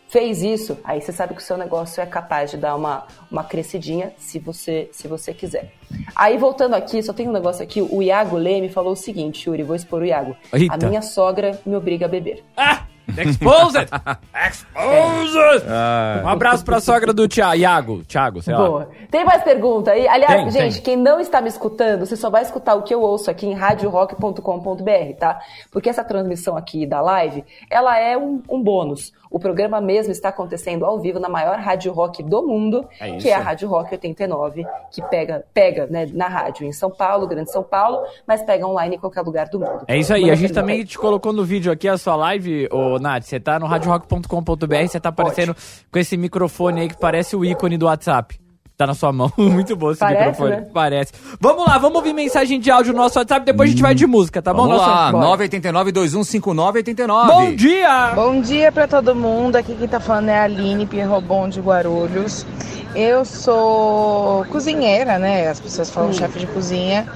fez 0.09 0.43
isso, 0.43 0.79
aí 0.85 1.01
você 1.01 1.13
sabe 1.13 1.35
que 1.35 1.41
o 1.41 1.45
seu 1.45 1.57
negócio 1.57 2.01
é 2.01 2.07
capaz 2.07 2.51
de 2.51 2.57
dar 2.57 2.75
uma, 2.77 3.07
uma 3.31 3.45
crescidinha 3.45 4.13
se 4.19 4.39
você, 4.39 4.89
se 4.93 5.09
você 5.09 5.35
quiser. 5.35 5.73
Aí 6.15 6.39
voltando 6.39 6.75
aqui, 6.75 7.03
só 7.03 7.13
tem 7.13 7.29
um 7.29 7.33
negócio 7.33 7.63
aqui, 7.63 7.83
o 7.83 8.03
Iago 8.03 8.37
Leme 8.37 8.69
falou 8.69 8.93
o 8.93 8.97
seguinte, 8.97 9.49
Yuri, 9.49 9.63
vou 9.63 9.77
expor 9.77 10.03
o 10.03 10.05
Iago. 10.05 10.37
Eita. 10.53 10.75
A 10.75 10.89
minha 10.89 11.03
sogra 11.03 11.61
me 11.67 11.75
obriga 11.75 12.07
a 12.07 12.09
beber. 12.09 12.45
Ah! 12.57 12.87
Exposed! 13.09 13.89
Exposed! 14.49 15.67
Ah. 15.69 16.23
Um 16.25 16.29
abraço 16.29 16.65
pra 16.65 16.81
sogra 16.81 17.13
do 17.13 17.29
Thiago. 17.29 18.05
Thiago, 18.05 18.43
sei 18.43 18.55
lá. 18.55 18.67
Boa. 18.67 18.89
Tem 19.11 19.25
mais 19.25 19.43
pergunta 19.43 19.93
aí? 19.93 20.07
Aliás, 20.09 20.43
tem, 20.43 20.51
gente, 20.51 20.75
tem. 20.75 20.83
quem 20.83 20.97
não 20.97 21.21
está 21.21 21.41
me 21.41 21.49
escutando, 21.49 22.05
você 22.05 22.17
só 22.17 22.31
vai 22.31 22.43
escutar 22.43 22.75
o 22.75 22.83
que 22.83 22.95
eu 22.95 23.01
ouço 23.01 23.31
aqui 23.31 23.47
em 23.47 23.55
radiorock.com.br, 23.55 25.15
tá? 25.19 25.39
Porque 25.71 25.89
essa 25.89 26.05
transmissão 26.05 26.57
aqui 26.57 26.87
da 26.87 27.01
live, 27.01 27.45
ela 27.71 27.99
é 27.99 28.17
um, 28.17 28.43
um 28.49 28.63
bônus. 28.63 29.13
O 29.31 29.39
programa 29.39 29.81
mesmo 29.81 30.13
está 30.13 30.29
acontecendo 30.29 30.85
ao 30.85 30.99
vivo 30.99 31.19
na 31.19 31.29
maior 31.29 31.59
rádio 31.59 31.93
rock 31.93 32.23
do 32.23 32.47
mundo, 32.47 32.89
é 33.01 33.17
que 33.17 33.29
é 33.29 33.35
a 33.35 33.41
Rádio 33.41 33.69
Rock 33.69 33.93
89, 33.93 34.65
que 34.91 35.03
pega, 35.03 35.45
pega 35.53 35.87
né, 35.89 36.09
na 36.13 36.29
rádio 36.29 36.67
em 36.67 36.73
São 36.73 36.91
Paulo, 36.91 37.27
Grande 37.27 37.51
São 37.51 37.63
Paulo, 37.63 38.07
mas 38.27 38.43
pega 38.43 38.67
online 38.67 38.97
em 38.97 38.99
qualquer 38.99 39.23
lugar 39.23 39.49
do 39.49 39.59
mundo. 39.59 39.85
É 39.89 39.99
isso 39.99 40.15
aí. 40.15 40.31
a 40.31 40.35
gente 40.35 40.53
também 40.53 40.85
te 40.85 40.97
colocou 40.97 41.33
no 41.33 41.45
vídeo 41.45 41.73
aqui 41.73 41.89
a 41.89 41.99
sua 41.99 42.17
live, 42.17 42.69
ô 42.73 42.96
Nath. 42.99 43.25
Você 43.25 43.41
tá 43.41 43.59
no 43.59 43.67
radiorock.com.br, 43.67 44.87
você 44.89 45.01
tá 45.01 45.09
aparecendo 45.09 45.55
Pode. 45.55 45.87
com 45.91 45.99
esse 45.99 46.17
microfone 46.17 46.83
aí 46.83 46.89
que 46.89 46.99
parece 46.99 47.37
o 47.37 47.45
ícone 47.45 47.77
do 47.77 47.87
WhatsApp 47.87 48.39
tá 48.77 48.87
na 48.87 48.95
sua 48.95 49.13
mão. 49.13 49.33
Muito 49.39 49.75
bom 49.75 49.91
esse 49.91 50.01
Parece, 50.01 50.31
microfone. 50.31 50.51
Né? 50.51 50.67
Parece. 50.73 51.13
Vamos 51.41 51.67
lá, 51.67 51.79
vamos 51.79 51.97
ouvir 51.97 52.13
mensagem 52.13 52.61
de 52.61 52.71
áudio 52.71 52.93
no 52.93 52.99
nosso 52.99 53.19
WhatsApp, 53.19 53.45
depois 53.45 53.69
a 53.69 53.73
gente 53.73 53.83
vai 53.83 53.95
de 53.95 54.07
música, 54.07 54.43
tá 54.43 54.53
vamos 54.53 54.77
bom? 54.77 54.85
Vamos 54.85 55.21
lá, 55.21 55.37
989-2159-89. 55.39 57.27
Bom 57.27 57.55
dia! 57.55 58.13
Bom 58.15 58.41
dia 58.41 58.71
pra 58.71 58.87
todo 58.87 59.15
mundo. 59.15 59.57
Aqui 59.57 59.75
quem 59.75 59.89
tá 59.89 59.99
falando 59.99 60.29
é 60.29 60.39
a 60.39 60.45
Aline 60.45 60.87
Pierrobon 60.87 61.49
de 61.49 61.61
Guarulhos. 61.61 62.47
Eu 62.95 63.25
sou 63.25 64.45
cozinheira, 64.47 65.19
né? 65.19 65.49
As 65.49 65.61
pessoas 65.61 65.91
falam 65.91 66.11
hum. 66.11 66.15
chefe 66.15 66.39
de 66.39 66.47
cozinha. 66.47 67.07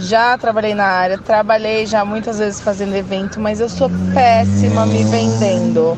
Já 0.00 0.36
trabalhei 0.38 0.74
na 0.74 0.86
área, 0.86 1.18
trabalhei 1.18 1.86
já 1.86 2.04
muitas 2.04 2.38
vezes 2.38 2.60
fazendo 2.60 2.94
evento, 2.94 3.38
mas 3.38 3.60
eu 3.60 3.68
sou 3.68 3.90
péssima 4.12 4.86
me 4.86 5.04
vendendo. 5.04 5.96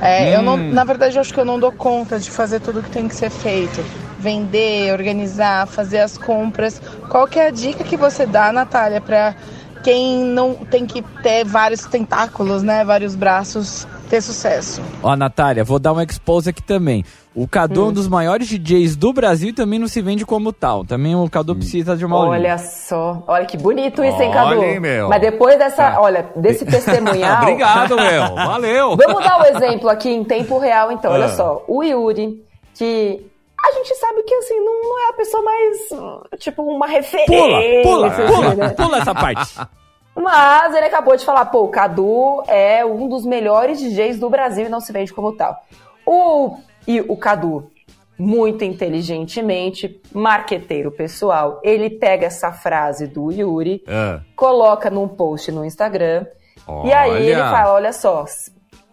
É, 0.00 0.34
eu 0.34 0.42
não, 0.42 0.54
hum. 0.54 0.72
na 0.72 0.84
verdade, 0.84 1.16
eu 1.16 1.20
acho 1.20 1.32
que 1.32 1.38
eu 1.38 1.44
não 1.44 1.60
dou 1.60 1.70
conta 1.70 2.18
de 2.18 2.30
fazer 2.30 2.60
tudo 2.60 2.82
que 2.82 2.90
tem 2.90 3.06
que 3.06 3.14
ser 3.14 3.30
feito 3.30 3.84
vender, 4.18 4.92
organizar, 4.92 5.66
fazer 5.66 5.98
as 5.98 6.16
compras. 6.16 6.80
Qual 7.08 7.26
que 7.26 7.40
é 7.40 7.48
a 7.48 7.50
dica 7.50 7.82
que 7.82 7.96
você 7.96 8.24
dá, 8.24 8.52
Natália, 8.52 9.00
para 9.00 9.34
quem 9.82 10.18
não 10.24 10.54
tem 10.54 10.86
que 10.86 11.02
ter 11.22 11.44
vários 11.44 11.84
tentáculos, 11.84 12.62
né, 12.62 12.84
vários 12.84 13.16
braços, 13.16 13.86
ter 14.12 14.20
sucesso? 14.20 14.82
Ó, 15.02 15.16
Natália, 15.16 15.64
vou 15.64 15.78
dar 15.78 15.94
um 15.94 16.00
expose 16.02 16.50
aqui 16.50 16.62
também. 16.62 17.02
O 17.34 17.48
Cadu 17.48 17.80
hum. 17.80 17.84
é 17.84 17.86
um 17.86 17.88
hum. 17.88 17.92
dos 17.94 18.08
maiores 18.08 18.46
DJs 18.46 18.94
do 18.94 19.10
Brasil 19.10 19.48
e 19.48 19.52
também 19.54 19.78
não 19.78 19.88
se 19.88 20.02
vende 20.02 20.26
como 20.26 20.52
tal. 20.52 20.84
Também 20.84 21.16
o 21.16 21.30
Cadu 21.30 21.54
hum. 21.54 21.56
precisa 21.56 21.96
de 21.96 22.04
uma 22.04 22.18
Olha 22.18 22.58
só, 22.58 23.24
olha 23.26 23.46
que 23.46 23.56
bonito 23.56 24.04
isso, 24.04 24.20
hein, 24.20 24.30
Cadu? 24.30 24.60
Olha, 24.60 24.78
meu. 24.78 25.08
Mas 25.08 25.20
depois 25.22 25.58
dessa, 25.58 25.92
tá. 25.92 26.00
olha, 26.00 26.28
desse 26.36 26.66
testemunhal... 26.66 27.40
Obrigado, 27.40 27.96
meu. 27.96 28.34
Valeu. 28.36 28.96
Vamos 28.98 29.24
dar 29.24 29.38
o 29.38 29.40
um 29.40 29.44
exemplo 29.46 29.88
aqui 29.88 30.10
em 30.10 30.24
tempo 30.24 30.58
real, 30.58 30.92
então. 30.92 31.10
Olha 31.10 31.24
ah. 31.24 31.28
só, 31.30 31.64
o 31.66 31.82
Yuri, 31.82 32.44
que 32.74 33.26
a 33.64 33.72
gente 33.72 33.94
sabe 33.94 34.22
que, 34.24 34.34
assim, 34.34 34.60
não, 34.60 34.82
não 34.82 35.06
é 35.06 35.08
a 35.08 35.12
pessoa 35.14 35.42
mais, 35.42 36.38
tipo, 36.38 36.62
uma 36.62 36.86
referência. 36.86 37.82
Pula, 37.82 37.82
pula, 37.82 38.06
assim, 38.08 38.26
pula, 38.26 38.54
né? 38.54 38.68
pula 38.70 38.98
essa 38.98 39.14
parte. 39.14 39.58
Mas 40.22 40.74
ele 40.74 40.86
acabou 40.86 41.16
de 41.16 41.24
falar, 41.24 41.46
pô, 41.46 41.64
o 41.64 41.68
Cadu 41.68 42.42
é 42.46 42.84
um 42.84 43.08
dos 43.08 43.26
melhores 43.26 43.80
DJs 43.80 44.18
do 44.18 44.30
Brasil 44.30 44.66
e 44.66 44.68
não 44.68 44.80
se 44.80 44.92
vende 44.92 45.12
como 45.12 45.32
tal. 45.32 45.60
O, 46.06 46.56
e 46.86 47.00
o 47.00 47.16
Cadu, 47.16 47.70
muito 48.18 48.64
inteligentemente, 48.64 50.00
marqueteiro 50.12 50.92
pessoal, 50.92 51.60
ele 51.62 51.90
pega 51.90 52.26
essa 52.26 52.52
frase 52.52 53.06
do 53.06 53.32
Yuri, 53.32 53.82
é. 53.86 54.20
coloca 54.36 54.88
num 54.88 55.08
post 55.08 55.50
no 55.50 55.64
Instagram, 55.64 56.26
Olha. 56.66 56.88
e 56.88 56.92
aí 56.92 57.26
ele 57.30 57.40
fala, 57.40 57.74
olha 57.74 57.92
só, 57.92 58.24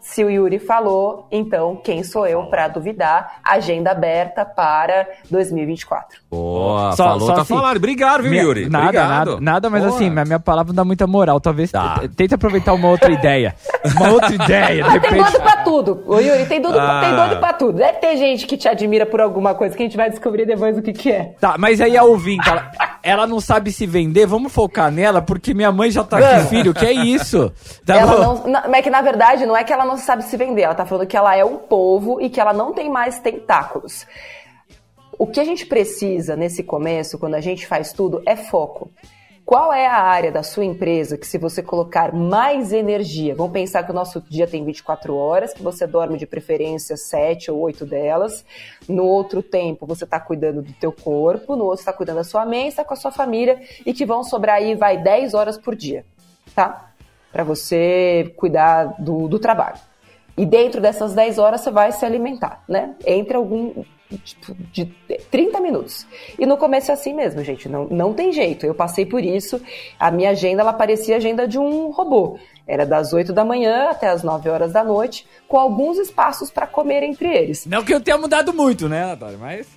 se 0.10 0.24
o 0.24 0.30
Yuri 0.30 0.58
falou, 0.58 1.28
então 1.32 1.76
quem 1.76 2.04
sou 2.04 2.26
eu 2.26 2.43
para 2.45 2.67
duvidar? 2.67 3.39
Agenda 3.43 3.91
aberta 3.91 4.43
para 4.43 5.08
2024. 5.30 6.19
Boa, 6.32 6.91
só, 6.93 7.04
falou, 7.04 7.28
só 7.28 7.34
tá 7.36 7.41
assim, 7.41 7.54
falando. 7.54 7.78
Obrigado, 7.78 8.24
viu, 8.24 8.32
minha, 8.32 8.43
Yuri? 8.43 8.69
Nada, 8.69 8.86
Obrigado. 8.86 9.08
nada, 9.10 9.41
nada, 9.41 9.69
mas 9.69 9.84
Boa. 9.84 9.95
assim, 9.95 10.08
a 10.17 10.26
minha 10.26 10.39
palavra 10.39 10.69
não 10.69 10.76
dá 10.78 10.84
muita 10.84 11.06
moral. 11.06 11.39
Talvez 11.39 11.72
tá. 11.72 12.02
tente 12.15 12.34
aproveitar 12.34 12.74
uma 12.74 12.89
outra 12.89 13.12
ideia. 13.12 13.56
Uma 13.95 14.10
outra 14.10 14.34
ideia. 14.34 14.84
Mas 14.84 15.02
tem 15.02 15.22
doido 15.22 15.41
pra 15.41 15.58
tudo. 15.58 16.04
O 16.08 16.19
Yuri 16.19 16.45
tem 16.48 16.60
doido, 16.60 16.80
ah. 16.80 17.02
tem 17.02 17.15
doido 17.15 17.39
pra 17.39 17.54
tudo. 17.54 17.74
Deve 17.78 18.00
ter 18.00 18.17
gente 18.17 18.48
que 18.48 18.58
te 18.58 18.67
admira 18.67 19.06
por 19.06 19.22
alguma 19.22 19.54
coisa 19.54 19.76
que 19.78 19.84
a 19.84 19.86
gente 19.86 19.95
vai 19.98 20.10
descobrir 20.10 20.45
depois 20.45 20.76
o 20.76 20.82
que, 20.82 20.91
que 20.91 21.12
é. 21.12 21.36
Tá, 21.39 21.56
mas 21.58 21.80
aí 21.80 21.95
a 21.95 22.04
ouvinte, 22.04 22.50
ela, 22.50 22.72
ela 23.04 23.28
não 23.28 23.39
sabe 23.39 23.72
se 23.72 23.86
vender, 23.86 24.26
vamos 24.26 24.52
focar 24.52 24.91
nela, 24.91 25.22
porque 25.22 25.54
minha 25.54 25.72
mãe 25.72 25.91
já 25.91 26.04
tá 26.04 26.17
aqui, 26.17 26.50
filho, 26.50 26.74
que 26.74 26.86
é 26.86 26.93
isso? 26.93 27.52
Tá 27.86 27.95
ela 27.95 28.17
não, 28.17 28.48
não, 28.48 28.76
é 28.76 28.82
que 28.82 28.89
na 28.89 29.02
verdade 29.02 29.45
não 29.45 29.56
é 29.56 29.63
que 29.63 29.72
ela 29.72 29.86
não 29.86 29.99
sabe 30.00 30.24
se 30.24 30.36
vender, 30.38 30.64
ela 30.64 30.76
tá 30.76 30.86
falando 30.86 31.08
que 31.08 31.18
ela 31.18 31.36
é 31.36 31.44
um 31.44 31.58
povo 31.58 32.22
e 32.22 32.30
que 32.30 32.40
ela 32.40 32.54
não 32.54 32.74
tem 32.74 32.90
mais 32.90 33.20
tentáculos. 33.20 34.06
O 35.18 35.28
que 35.28 35.40
a 35.40 35.44
gente 35.44 35.66
precisa 35.66 36.36
nesse 36.36 36.64
começo, 36.64 37.20
quando 37.20 37.36
a 37.36 37.42
gente 37.42 37.68
faz 37.68 37.92
tudo, 37.92 38.22
é 38.26 38.36
foco. 38.36 38.90
Qual 39.50 39.74
é 39.74 39.88
a 39.88 40.02
área 40.04 40.32
da 40.32 40.44
sua 40.44 40.64
empresa 40.64 41.18
que, 41.18 41.26
se 41.26 41.40
você 41.40 41.64
colocar 41.64 42.14
mais 42.14 42.72
energia, 42.72 43.34
vamos 43.34 43.52
pensar 43.52 43.82
que 43.82 43.90
o 43.90 43.96
nosso 43.96 44.22
dia 44.30 44.46
tem 44.46 44.64
24 44.64 45.16
horas, 45.16 45.54
que 45.56 45.64
você 45.64 45.88
dorme 45.88 46.20
de 46.20 46.28
preferência 46.28 46.96
7 46.96 47.50
ou 47.50 47.60
8 47.62 47.84
delas, 47.84 48.46
no 48.88 49.04
outro 49.04 49.42
tempo 49.42 49.88
você 49.88 50.04
está 50.04 50.20
cuidando 50.20 50.62
do 50.62 50.72
teu 50.74 50.92
corpo, 50.92 51.56
no 51.56 51.66
outro 51.66 51.80
está 51.80 51.92
cuidando 51.92 52.18
da 52.18 52.24
sua 52.24 52.46
mente, 52.46 52.70
está 52.70 52.84
com 52.86 52.94
a 52.94 52.98
sua 52.98 53.12
família, 53.12 53.60
e 53.84 53.92
que 53.92 54.06
vão 54.06 54.24
sobrar 54.24 54.58
aí, 54.58 54.76
vai, 54.76 55.02
10 55.02 55.34
horas 55.34 55.58
por 55.58 55.76
dia, 55.76 56.06
tá? 56.54 56.92
Para 57.32 57.44
você 57.44 58.32
cuidar 58.38 59.02
do, 59.02 59.28
do 59.28 59.40
trabalho. 59.40 59.88
E 60.39 60.45
dentro 60.45 60.80
dessas 60.80 61.13
10 61.13 61.38
horas 61.38 61.60
você 61.60 61.69
vai 61.69 61.91
se 61.91 62.06
alimentar, 62.06 62.63
né? 62.65 62.95
Entre 63.06 63.36
algum 63.36 63.84
tipo, 64.23 64.56
de 64.71 64.86
30 65.30 65.60
minutos. 65.60 66.08
E 66.39 66.45
no 66.45 66.56
começo 66.56 66.91
é 66.91 66.93
assim 66.93 67.13
mesmo, 67.13 67.43
gente, 67.43 67.67
não, 67.67 67.88
não 67.88 68.13
tem 68.13 68.32
jeito. 68.32 68.65
Eu 68.65 68.73
passei 68.73 69.06
por 69.06 69.21
isso. 69.21 69.62
A 69.99 70.10
minha 70.10 70.30
agenda, 70.30 70.62
ela 70.62 70.71
parecia 70.71 71.15
a 71.15 71.17
agenda 71.17 71.45
de 71.45 71.60
um 71.60 71.91
robô. 71.91 72.39
Era 72.65 72.86
das 72.86 73.12
8 73.12 73.34
da 73.34 73.43
manhã 73.43 73.89
até 73.89 74.08
as 74.08 74.23
9 74.23 74.49
horas 74.49 74.71
da 74.71 74.82
noite, 74.82 75.28
com 75.45 75.60
alguns 75.60 75.97
espaços 75.97 76.49
para 76.49 76.65
comer 76.65 77.04
entre 77.04 77.28
eles. 77.28 77.65
Não 77.65 77.84
que 77.84 77.93
eu 77.93 77.99
tenha 77.99 78.17
mudado 78.17 78.54
muito, 78.54 78.88
né, 78.88 79.08
Natália? 79.08 79.38
Mas. 79.38 79.67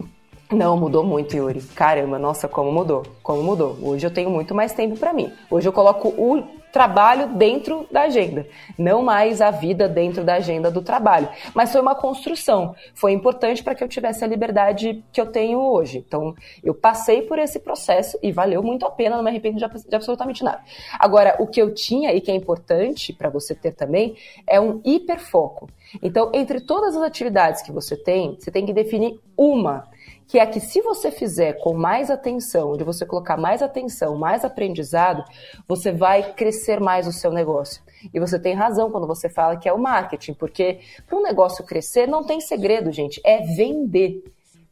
Não, 0.48 0.76
mudou 0.76 1.02
muito, 1.02 1.36
Yuri. 1.36 1.60
Caramba, 1.74 2.20
nossa, 2.20 2.46
como 2.46 2.70
mudou. 2.70 3.02
Como 3.20 3.42
mudou. 3.42 3.76
Hoje 3.82 4.06
eu 4.06 4.14
tenho 4.14 4.30
muito 4.30 4.54
mais 4.54 4.72
tempo 4.72 4.96
para 4.96 5.12
mim. 5.12 5.32
Hoje 5.50 5.68
eu 5.68 5.72
coloco 5.72 6.06
o 6.10 6.61
trabalho 6.72 7.28
dentro 7.34 7.86
da 7.90 8.02
agenda, 8.02 8.46
não 8.78 9.02
mais 9.02 9.42
a 9.42 9.50
vida 9.50 9.86
dentro 9.86 10.24
da 10.24 10.34
agenda 10.34 10.70
do 10.70 10.80
trabalho. 10.80 11.28
Mas 11.54 11.70
foi 11.70 11.80
uma 11.80 11.94
construção, 11.94 12.74
foi 12.94 13.12
importante 13.12 13.62
para 13.62 13.74
que 13.74 13.84
eu 13.84 13.88
tivesse 13.88 14.24
a 14.24 14.26
liberdade 14.26 15.04
que 15.12 15.20
eu 15.20 15.26
tenho 15.26 15.60
hoje. 15.60 15.98
Então, 15.98 16.34
eu 16.64 16.74
passei 16.74 17.22
por 17.22 17.38
esse 17.38 17.60
processo 17.60 18.18
e 18.22 18.32
valeu 18.32 18.62
muito 18.62 18.86
a 18.86 18.90
pena, 18.90 19.16
não 19.16 19.22
me 19.22 19.30
arrependo 19.30 19.58
de, 19.58 19.88
de 19.88 19.94
absolutamente 19.94 20.42
nada. 20.42 20.60
Agora, 20.98 21.36
o 21.38 21.46
que 21.46 21.60
eu 21.60 21.74
tinha 21.74 22.12
e 22.14 22.20
que 22.20 22.30
é 22.30 22.34
importante 22.34 23.12
para 23.12 23.28
você 23.28 23.54
ter 23.54 23.72
também 23.72 24.16
é 24.46 24.58
um 24.58 24.80
hiperfoco. 24.84 25.68
Então, 26.02 26.30
entre 26.32 26.60
todas 26.60 26.96
as 26.96 27.02
atividades 27.02 27.60
que 27.60 27.70
você 27.70 27.96
tem, 27.96 28.36
você 28.38 28.50
tem 28.50 28.64
que 28.64 28.72
definir 28.72 29.20
uma, 29.36 29.86
que 30.32 30.38
é 30.38 30.46
que 30.46 30.60
se 30.60 30.80
você 30.80 31.10
fizer 31.10 31.58
com 31.58 31.74
mais 31.74 32.10
atenção, 32.10 32.72
onde 32.72 32.82
você 32.82 33.04
colocar 33.04 33.36
mais 33.36 33.60
atenção, 33.60 34.16
mais 34.16 34.46
aprendizado, 34.46 35.22
você 35.68 35.92
vai 35.92 36.32
crescer 36.32 36.80
mais 36.80 37.06
o 37.06 37.12
seu 37.12 37.30
negócio. 37.30 37.82
E 38.14 38.18
você 38.18 38.38
tem 38.38 38.54
razão 38.54 38.90
quando 38.90 39.06
você 39.06 39.28
fala 39.28 39.58
que 39.58 39.68
é 39.68 39.72
o 39.74 39.78
marketing, 39.78 40.32
porque 40.32 40.78
para 41.06 41.18
um 41.18 41.22
negócio 41.22 41.62
crescer 41.66 42.08
não 42.08 42.24
tem 42.24 42.40
segredo, 42.40 42.90
gente, 42.90 43.20
é 43.22 43.42
vender. 43.42 44.24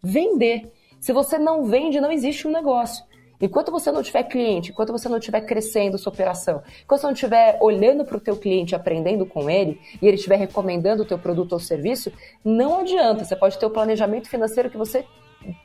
Vender. 0.03 0.73
Se 0.99 1.12
você 1.12 1.37
não 1.37 1.66
vende, 1.66 2.01
não 2.01 2.11
existe 2.11 2.49
um 2.49 2.51
negócio. 2.51 3.05
Enquanto 3.38 3.70
você 3.70 3.92
não 3.92 4.03
tiver 4.03 4.23
cliente, 4.23 4.70
enquanto 4.70 4.92
você 4.92 5.11
não 5.11 5.18
estiver 5.18 5.42
crescendo 5.42 5.99
sua 5.99 6.11
operação, 6.11 6.62
enquanto 6.83 7.01
você 7.03 7.07
não 7.07 7.12
estiver 7.12 7.59
olhando 7.61 8.03
para 8.03 8.16
o 8.16 8.20
teu 8.20 8.35
cliente, 8.35 8.75
aprendendo 8.75 9.27
com 9.27 9.51
ele, 9.51 9.79
e 10.01 10.07
ele 10.07 10.16
estiver 10.16 10.37
recomendando 10.37 11.03
o 11.03 11.07
teu 11.07 11.18
produto 11.18 11.53
ou 11.53 11.61
serviço, 11.61 12.11
não 12.42 12.81
adianta. 12.81 13.27
Você 13.27 13.37
pode 13.37 13.59
ter 13.59 13.66
o 13.66 13.70
planejamento 13.70 14.27
financeiro 14.27 14.70
que 14.70 14.79
você 14.79 15.05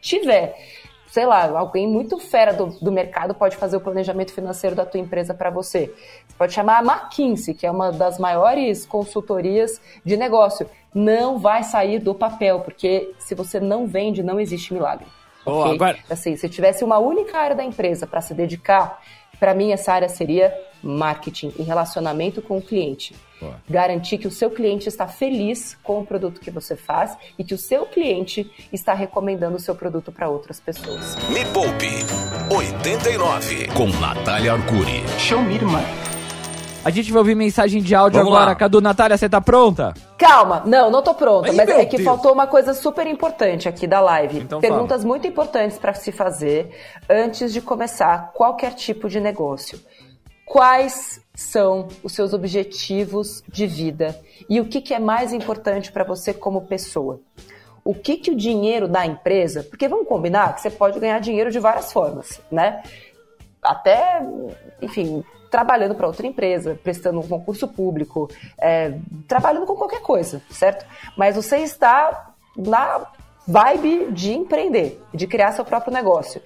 tiver. 0.02 0.56
Sei 1.08 1.26
lá, 1.26 1.48
alguém 1.58 1.88
muito 1.88 2.20
fera 2.20 2.54
do, 2.54 2.68
do 2.82 2.92
mercado 2.92 3.34
pode 3.34 3.56
fazer 3.56 3.78
o 3.78 3.80
planejamento 3.80 4.34
financeiro 4.34 4.76
da 4.76 4.86
tua 4.86 5.00
empresa 5.00 5.34
para 5.34 5.50
você. 5.50 5.94
Você 6.28 6.36
pode 6.38 6.54
chamar 6.54 6.80
a 6.80 6.84
McKinsey, 6.84 7.54
que 7.54 7.66
é 7.66 7.72
uma 7.72 7.92
das 7.92 8.20
maiores 8.20 8.86
consultorias 8.86 9.80
de 10.04 10.18
negócio. 10.18 10.70
Não 10.94 11.40
vai 11.40 11.64
sair 11.64 12.00
do 12.00 12.14
papel, 12.14 12.60
porque 12.60 13.14
se 13.18 13.34
você 13.34 13.60
não 13.60 13.88
vende, 13.88 14.22
não 14.24 14.40
existe 14.40 14.74
milagre. 14.74 15.08
Oh, 15.46 15.62
okay? 15.62 15.76
agora... 15.76 15.98
Assim, 16.10 16.36
se 16.36 16.50
tivesse 16.50 16.84
uma 16.84 16.98
única 16.98 17.38
área 17.38 17.56
da 17.56 17.64
empresa 17.64 18.06
para 18.06 18.20
se 18.20 18.34
dedicar, 18.34 19.00
para 19.40 19.54
mim 19.54 19.72
essa 19.72 19.94
área 19.94 20.10
seria 20.10 20.54
marketing 20.86 21.52
e 21.58 21.64
relacionamento 21.64 22.42
com 22.42 22.58
o 22.58 22.62
cliente. 22.62 23.16
Boa. 23.42 23.56
Garantir 23.70 24.18
que 24.18 24.28
o 24.28 24.32
seu 24.32 24.50
cliente 24.50 24.88
está 24.88 25.08
feliz 25.08 25.78
com 25.84 26.00
o 26.00 26.06
produto 26.06 26.40
que 26.40 26.52
você 26.52 26.76
faz 26.76 27.18
e 27.38 27.44
que 27.44 27.54
o 27.54 27.58
seu 27.58 27.86
cliente 27.86 28.50
está 28.72 28.94
recomendando 28.94 29.58
o 29.58 29.60
seu 29.60 29.76
produto 29.76 30.12
para 30.12 30.30
outras 30.30 30.60
pessoas. 30.60 31.16
Me 31.30 31.44
Poupe 31.46 31.90
89 32.50 33.68
com 33.70 33.88
Natália 34.00 34.54
Arcuri. 34.54 35.04
Show 35.20 35.42
me, 35.42 35.56
irmã. 35.56 35.82
A 36.86 36.92
gente 36.92 37.12
vai 37.12 37.18
ouvir 37.18 37.34
mensagem 37.34 37.82
de 37.82 37.96
áudio 37.96 38.20
Vamos 38.20 38.32
agora. 38.32 38.52
Lá. 38.52 38.56
Cadu, 38.56 38.80
Natália, 38.80 39.18
você 39.18 39.28
tá 39.28 39.42
pronta? 39.42 39.92
Calma, 40.20 40.62
não, 40.68 40.92
não 40.92 41.02
tô 41.02 41.16
pronta. 41.16 41.50
Ai, 41.50 41.56
mas 41.56 41.68
é 41.68 41.84
que 41.84 41.98
Deus. 41.98 42.06
faltou 42.06 42.32
uma 42.32 42.46
coisa 42.46 42.76
super 42.76 43.08
importante 43.08 43.68
aqui 43.68 43.88
da 43.88 44.00
live. 44.00 44.42
Então 44.42 44.62
Perguntas 44.62 44.98
fala. 45.02 45.08
muito 45.08 45.26
importantes 45.26 45.80
para 45.80 45.96
se 45.96 46.12
fazer 46.12 46.70
antes 47.10 47.52
de 47.52 47.60
começar 47.60 48.32
qualquer 48.36 48.76
tipo 48.76 49.10
de 49.10 49.20
negócio. 49.20 49.80
Quais 50.46 51.22
são 51.34 51.88
os 52.04 52.14
seus 52.14 52.34
objetivos 52.34 53.44
de 53.48 53.66
vida 53.66 54.20
e 54.50 54.62
o 54.62 54.66
que, 54.66 54.80
que 54.80 54.94
é 54.94 55.00
mais 55.00 55.34
importante 55.34 55.92
para 55.92 56.04
você 56.04 56.34
como 56.34 56.68
pessoa? 56.68 57.20
O 57.84 57.94
que, 57.94 58.18
que 58.18 58.32
o 58.32 58.36
dinheiro 58.36 58.88
da 58.88 59.06
empresa, 59.06 59.64
porque 59.64 59.88
vamos 59.88 60.08
combinar 60.08 60.56
que 60.56 60.62
você 60.62 60.70
pode 60.70 61.00
ganhar 61.00 61.20
dinheiro 61.20 61.52
de 61.52 61.60
várias 61.60 61.92
formas, 61.92 62.42
né? 62.52 62.82
Até, 63.62 64.22
enfim, 64.82 65.24
trabalhando 65.50 65.96
para 65.96 66.08
outra 66.08 66.28
empresa, 66.28 66.80
prestando 66.84 67.20
um 67.20 67.28
concurso 67.28 67.68
público, 67.68 68.30
é, 68.58 68.98
trabalhando 69.28 69.66
com 69.66 69.76
qualquer 69.76 70.02
coisa, 70.02 70.42
certo? 70.50 70.86
Mas 71.18 71.36
você 71.36 71.58
está 71.58 72.34
na 72.56 73.06
vibe 73.48 74.12
de 74.12 74.34
empreender, 74.34 75.02
de 75.14 75.28
criar 75.28 75.52
seu 75.52 75.64
próprio 75.64 75.94
negócio. 75.94 76.42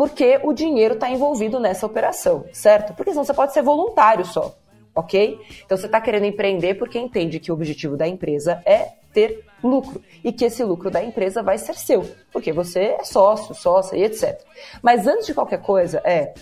Porque 0.00 0.40
o 0.42 0.54
dinheiro 0.54 0.94
está 0.94 1.10
envolvido 1.10 1.60
nessa 1.60 1.84
operação, 1.84 2.46
certo? 2.54 2.94
Porque 2.94 3.10
senão 3.10 3.22
você 3.22 3.34
pode 3.34 3.52
ser 3.52 3.60
voluntário 3.60 4.24
só, 4.24 4.56
ok? 4.94 5.38
Então 5.62 5.76
você 5.76 5.84
está 5.84 6.00
querendo 6.00 6.24
empreender 6.24 6.76
porque 6.76 6.98
entende 6.98 7.38
que 7.38 7.52
o 7.52 7.54
objetivo 7.54 7.98
da 7.98 8.08
empresa 8.08 8.62
é 8.64 8.92
ter 9.12 9.44
lucro 9.62 10.00
e 10.24 10.32
que 10.32 10.46
esse 10.46 10.64
lucro 10.64 10.90
da 10.90 11.04
empresa 11.04 11.42
vai 11.42 11.58
ser 11.58 11.74
seu, 11.74 12.10
porque 12.32 12.50
você 12.50 12.96
é 12.98 13.04
sócio, 13.04 13.54
sócia 13.54 13.94
e 13.94 14.02
etc. 14.02 14.40
Mas 14.80 15.06
antes 15.06 15.26
de 15.26 15.34
qualquer 15.34 15.60
coisa, 15.60 16.00
é 16.02 16.32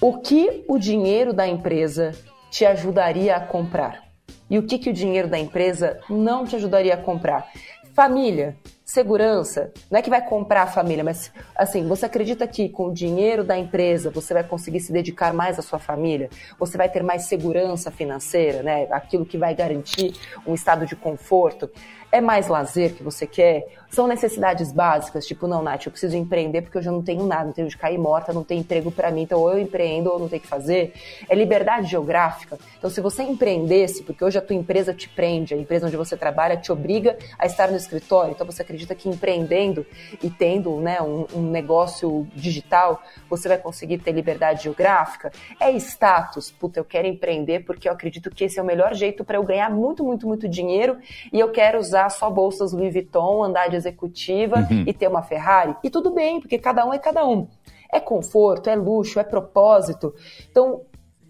o 0.00 0.18
que 0.18 0.64
o 0.66 0.76
dinheiro 0.76 1.32
da 1.32 1.46
empresa 1.46 2.10
te 2.50 2.66
ajudaria 2.66 3.36
a 3.36 3.46
comprar? 3.46 4.08
E 4.50 4.58
o 4.58 4.64
que, 4.64 4.76
que 4.76 4.90
o 4.90 4.92
dinheiro 4.92 5.28
da 5.28 5.38
empresa 5.38 6.00
não 6.10 6.44
te 6.44 6.56
ajudaria 6.56 6.94
a 6.94 7.00
comprar? 7.00 7.48
Família, 7.94 8.56
segurança, 8.90 9.72
não 9.88 10.00
é 10.00 10.02
que 10.02 10.10
vai 10.10 10.20
comprar 10.20 10.62
a 10.62 10.66
família, 10.66 11.04
mas 11.04 11.32
assim, 11.54 11.86
você 11.86 12.06
acredita 12.06 12.46
que 12.48 12.68
com 12.68 12.86
o 12.86 12.92
dinheiro 12.92 13.44
da 13.44 13.56
empresa 13.56 14.10
você 14.10 14.34
vai 14.34 14.42
conseguir 14.42 14.80
se 14.80 14.92
dedicar 14.92 15.32
mais 15.32 15.60
à 15.60 15.62
sua 15.62 15.78
família? 15.78 16.28
Você 16.58 16.76
vai 16.76 16.88
ter 16.88 17.02
mais 17.02 17.22
segurança 17.22 17.90
financeira, 17.92 18.64
né? 18.64 18.88
Aquilo 18.90 19.24
que 19.24 19.38
vai 19.38 19.54
garantir 19.54 20.14
um 20.44 20.54
estado 20.54 20.86
de 20.86 20.96
conforto. 20.96 21.70
É 22.12 22.20
mais 22.20 22.48
lazer 22.48 22.94
que 22.94 23.04
você 23.04 23.24
quer? 23.24 23.64
São 23.88 24.08
necessidades 24.08 24.72
básicas, 24.72 25.26
tipo, 25.26 25.46
não, 25.46 25.62
Nath, 25.62 25.86
eu 25.86 25.92
preciso 25.92 26.16
empreender 26.16 26.62
porque 26.62 26.78
eu 26.78 26.82
já 26.82 26.90
não 26.90 27.02
tenho 27.02 27.24
nada, 27.24 27.44
não 27.44 27.52
tenho 27.52 27.68
de 27.68 27.76
cair 27.76 27.98
morta, 27.98 28.32
não 28.32 28.42
tem 28.42 28.60
emprego 28.60 28.90
para 28.90 29.12
mim, 29.12 29.22
então 29.22 29.38
ou 29.38 29.52
eu 29.52 29.58
empreendo 29.58 30.10
ou 30.10 30.18
não 30.18 30.28
tenho 30.28 30.42
que 30.42 30.48
fazer. 30.48 30.92
É 31.28 31.34
liberdade 31.36 31.88
geográfica. 31.88 32.58
Então, 32.78 32.90
se 32.90 33.00
você 33.00 33.22
empreendesse, 33.22 34.02
porque 34.02 34.24
hoje 34.24 34.38
a 34.38 34.40
tua 34.40 34.56
empresa 34.56 34.92
te 34.92 35.08
prende, 35.08 35.54
a 35.54 35.56
empresa 35.56 35.86
onde 35.86 35.96
você 35.96 36.16
trabalha 36.16 36.56
te 36.56 36.72
obriga 36.72 37.16
a 37.38 37.46
estar 37.46 37.68
no 37.68 37.76
escritório, 37.76 38.32
então 38.32 38.46
você 38.46 38.62
acredita 38.62 38.79
que 38.94 39.08
empreendendo 39.08 39.86
e 40.22 40.28
tendo 40.28 40.80
né, 40.80 41.00
um, 41.00 41.26
um 41.34 41.42
negócio 41.42 42.26
digital, 42.34 43.02
você 43.28 43.48
vai 43.48 43.58
conseguir 43.58 43.98
ter 43.98 44.12
liberdade 44.12 44.64
geográfica? 44.64 45.30
É 45.60 45.70
status. 45.72 46.50
Puta, 46.50 46.80
eu 46.80 46.84
quero 46.84 47.06
empreender 47.06 47.60
porque 47.60 47.88
eu 47.88 47.92
acredito 47.92 48.30
que 48.30 48.44
esse 48.44 48.58
é 48.58 48.62
o 48.62 48.66
melhor 48.66 48.94
jeito 48.94 49.24
para 49.24 49.36
eu 49.36 49.44
ganhar 49.44 49.70
muito, 49.70 50.04
muito, 50.04 50.26
muito 50.26 50.48
dinheiro 50.48 50.98
e 51.32 51.38
eu 51.38 51.50
quero 51.50 51.78
usar 51.78 52.00
usar 52.00 52.08
só 52.08 52.30
bolsas 52.30 52.72
Louis 52.72 52.92
Vuitton, 52.92 53.44
andar 53.44 53.68
de 53.68 53.76
executiva 53.76 54.56
uhum. 54.70 54.84
e 54.86 54.92
ter 54.92 55.08
uma 55.08 55.22
Ferrari. 55.22 55.76
E 55.82 55.90
tudo 55.90 56.10
bem, 56.10 56.40
porque 56.40 56.58
cada 56.58 56.86
um 56.86 56.94
é 56.94 56.98
cada 56.98 57.26
um. 57.26 57.48
É 57.92 58.00
conforto, 58.00 58.70
é 58.70 58.76
luxo, 58.76 59.18
é 59.18 59.24
propósito. 59.24 60.14
Então, 60.50 60.82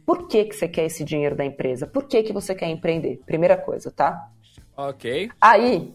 por 0.04 0.28
que, 0.28 0.44
que 0.44 0.54
você 0.54 0.68
quer 0.68 0.84
esse 0.84 1.02
dinheiro 1.02 1.34
da 1.34 1.44
empresa? 1.44 1.86
Por 1.86 2.06
que, 2.06 2.22
que 2.22 2.32
você 2.32 2.54
quer 2.54 2.68
empreender? 2.68 3.20
Primeira 3.24 3.56
coisa, 3.56 3.90
tá? 3.90 4.28
Ok. 4.76 5.30
Aí, 5.40 5.94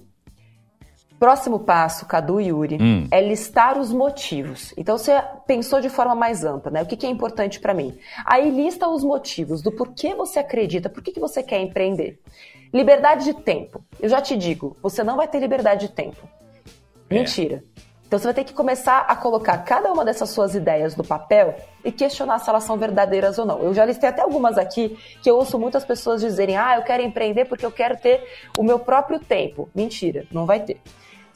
próximo 1.20 1.60
passo, 1.60 2.06
Cadu 2.06 2.40
e 2.40 2.48
Yuri, 2.48 2.78
hum. 2.82 3.08
é 3.12 3.22
listar 3.22 3.78
os 3.78 3.92
motivos. 3.92 4.74
Então, 4.78 4.98
você 4.98 5.14
pensou 5.48 5.82
de 5.82 5.90
forma 5.90 6.16
mais 6.16 6.44
ampla, 6.44 6.72
né? 6.72 6.82
O 6.82 6.86
que, 6.86 6.98
que 6.98 7.06
é 7.06 7.10
importante 7.10 7.60
para 7.60 7.74
mim? 7.74 7.98
Aí, 8.26 8.50
lista 8.50 8.88
os 8.88 9.04
motivos 9.04 9.62
do 9.62 9.72
porquê 9.72 10.14
você 10.14 10.40
acredita, 10.40 10.90
por 10.90 11.04
que, 11.04 11.12
que 11.12 11.20
você 11.20 11.42
quer 11.42 11.60
empreender. 11.60 12.20
Liberdade 12.74 13.26
de 13.26 13.34
tempo. 13.34 13.84
Eu 14.00 14.10
já 14.10 14.22
te 14.22 14.36
digo, 14.36 14.76
você 14.82 15.04
não 15.04 15.16
vai 15.16 15.28
ter 15.28 15.40
liberdade 15.40 15.88
de 15.88 15.94
tempo. 15.94 16.28
É. 17.10 17.16
Mentira. 17.16 17.64
Então 18.08 18.20
você 18.20 18.26
vai 18.26 18.34
ter 18.34 18.44
que 18.44 18.54
começar 18.54 19.00
a 19.00 19.16
colocar 19.16 19.58
cada 19.60 19.92
uma 19.92 20.06
dessas 20.06 20.30
suas 20.30 20.54
ideias 20.54 20.96
no 20.96 21.04
papel 21.04 21.56
e 21.84 21.92
questionar 21.92 22.38
se 22.40 22.50
elas 22.50 22.64
são 22.64 22.78
verdadeiras 22.78 23.40
ou 23.40 23.46
não. 23.46 23.60
Eu 23.60 23.74
já 23.74 23.84
listei 23.84 24.08
até 24.08 24.22
algumas 24.22 24.58
aqui 24.58 24.98
que 25.24 25.30
eu 25.30 25.36
ouço 25.36 25.58
muitas 25.58 25.84
pessoas 25.84 26.22
dizerem: 26.22 26.56
ah, 26.56 26.76
eu 26.78 26.84
quero 26.84 27.02
empreender 27.02 27.46
porque 27.46 27.66
eu 27.66 27.72
quero 27.72 27.98
ter 27.98 28.24
o 28.58 28.64
meu 28.64 28.78
próprio 28.78 29.20
tempo. 29.20 29.68
Mentira, 29.74 30.26
não 30.32 30.46
vai 30.46 30.60
ter. 30.60 30.80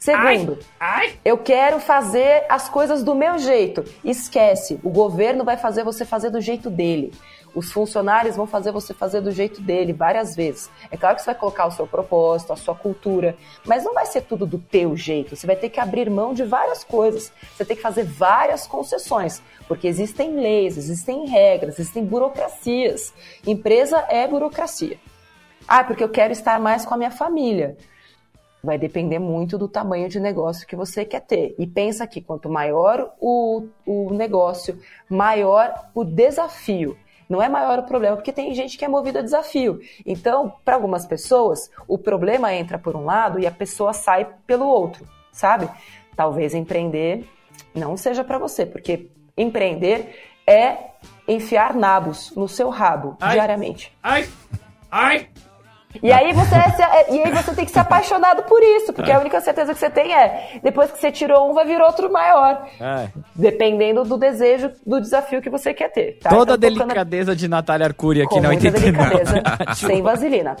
Segundo, 0.00 0.58
ai, 0.80 1.08
ai. 1.08 1.18
eu 1.22 1.36
quero 1.36 1.78
fazer 1.78 2.46
as 2.48 2.70
coisas 2.70 3.04
do 3.04 3.14
meu 3.14 3.38
jeito. 3.38 3.84
Esquece, 4.02 4.80
o 4.82 4.88
governo 4.88 5.44
vai 5.44 5.58
fazer 5.58 5.84
você 5.84 6.06
fazer 6.06 6.30
do 6.30 6.40
jeito 6.40 6.70
dele. 6.70 7.12
Os 7.54 7.70
funcionários 7.70 8.34
vão 8.34 8.46
fazer 8.46 8.72
você 8.72 8.94
fazer 8.94 9.20
do 9.20 9.30
jeito 9.30 9.60
dele 9.60 9.92
várias 9.92 10.34
vezes. 10.34 10.70
É 10.90 10.96
claro 10.96 11.16
que 11.16 11.22
você 11.22 11.26
vai 11.26 11.34
colocar 11.34 11.66
o 11.66 11.70
seu 11.70 11.86
propósito, 11.86 12.50
a 12.50 12.56
sua 12.56 12.74
cultura, 12.74 13.36
mas 13.66 13.84
não 13.84 13.92
vai 13.92 14.06
ser 14.06 14.22
tudo 14.22 14.46
do 14.46 14.58
teu 14.58 14.96
jeito. 14.96 15.36
Você 15.36 15.46
vai 15.46 15.56
ter 15.56 15.68
que 15.68 15.78
abrir 15.78 16.08
mão 16.08 16.32
de 16.32 16.44
várias 16.44 16.82
coisas. 16.82 17.30
Você 17.54 17.64
tem 17.66 17.76
que 17.76 17.82
fazer 17.82 18.04
várias 18.04 18.66
concessões, 18.66 19.42
porque 19.68 19.86
existem 19.86 20.34
leis, 20.34 20.78
existem 20.78 21.26
regras, 21.26 21.78
existem 21.78 22.06
burocracias. 22.06 23.12
Empresa 23.46 24.02
é 24.08 24.26
burocracia. 24.26 24.98
Ah, 25.68 25.84
porque 25.84 26.02
eu 26.02 26.08
quero 26.08 26.32
estar 26.32 26.58
mais 26.58 26.86
com 26.86 26.94
a 26.94 26.96
minha 26.96 27.10
família. 27.10 27.76
Vai 28.62 28.76
depender 28.76 29.18
muito 29.18 29.56
do 29.56 29.68
tamanho 29.68 30.08
de 30.08 30.20
negócio 30.20 30.66
que 30.66 30.76
você 30.76 31.04
quer 31.04 31.20
ter. 31.20 31.54
E 31.58 31.66
pensa 31.66 32.06
que 32.06 32.20
quanto 32.20 32.50
maior 32.50 33.14
o, 33.20 33.66
o 33.86 34.12
negócio, 34.12 34.78
maior 35.08 35.72
o 35.94 36.04
desafio. 36.04 36.96
Não 37.28 37.40
é 37.40 37.48
maior 37.48 37.78
o 37.78 37.84
problema, 37.84 38.16
porque 38.16 38.32
tem 38.32 38.52
gente 38.54 38.76
que 38.76 38.84
é 38.84 38.88
movido 38.88 39.20
a 39.20 39.22
desafio. 39.22 39.80
Então, 40.04 40.52
para 40.64 40.74
algumas 40.74 41.06
pessoas, 41.06 41.70
o 41.86 41.96
problema 41.96 42.52
entra 42.52 42.76
por 42.76 42.96
um 42.96 43.04
lado 43.04 43.38
e 43.38 43.46
a 43.46 43.52
pessoa 43.52 43.92
sai 43.92 44.28
pelo 44.46 44.66
outro, 44.66 45.06
sabe? 45.32 45.70
Talvez 46.16 46.54
empreender 46.54 47.24
não 47.74 47.96
seja 47.96 48.24
para 48.24 48.36
você, 48.36 48.66
porque 48.66 49.08
empreender 49.36 50.32
é 50.46 50.90
enfiar 51.28 51.74
nabos 51.74 52.34
no 52.34 52.48
seu 52.48 52.68
rabo 52.68 53.16
ai, 53.20 53.34
diariamente. 53.34 53.96
Ai, 54.02 54.28
ai, 54.90 55.28
E 56.02 56.12
aí 56.12 56.32
você 56.32 56.54
é 56.54 56.70
se, 56.70 56.82
e 57.12 57.22
aí 57.22 57.32
você 57.32 57.54
tem 57.54 57.64
que 57.64 57.70
ser 57.70 57.80
apaixonado 57.80 58.44
por 58.44 58.62
isso, 58.62 58.92
porque 58.92 59.10
a 59.10 59.18
única 59.18 59.40
certeza 59.40 59.74
que 59.74 59.80
você 59.80 59.90
tem 59.90 60.14
é 60.14 60.60
depois 60.62 60.90
que 60.90 60.98
você 60.98 61.10
tirou 61.10 61.50
um, 61.50 61.54
vai 61.54 61.66
vir 61.66 61.80
outro 61.80 62.10
maior. 62.12 62.66
É. 62.80 63.08
Dependendo 63.34 64.04
do 64.04 64.16
desejo, 64.16 64.70
do 64.86 65.00
desafio 65.00 65.42
que 65.42 65.50
você 65.50 65.74
quer 65.74 65.90
ter. 65.90 66.18
Tá? 66.20 66.30
Toda 66.30 66.54
então, 66.54 66.54
a 66.54 66.56
delicadeza 66.56 67.34
de 67.34 67.48
Natália 67.48 67.86
Arcuri 67.86 68.22
aqui 68.22 68.40
não 68.40 68.52
entendi. 68.52 68.78
delicadeza, 68.80 69.42
sem 69.74 70.00
vaselina. 70.00 70.56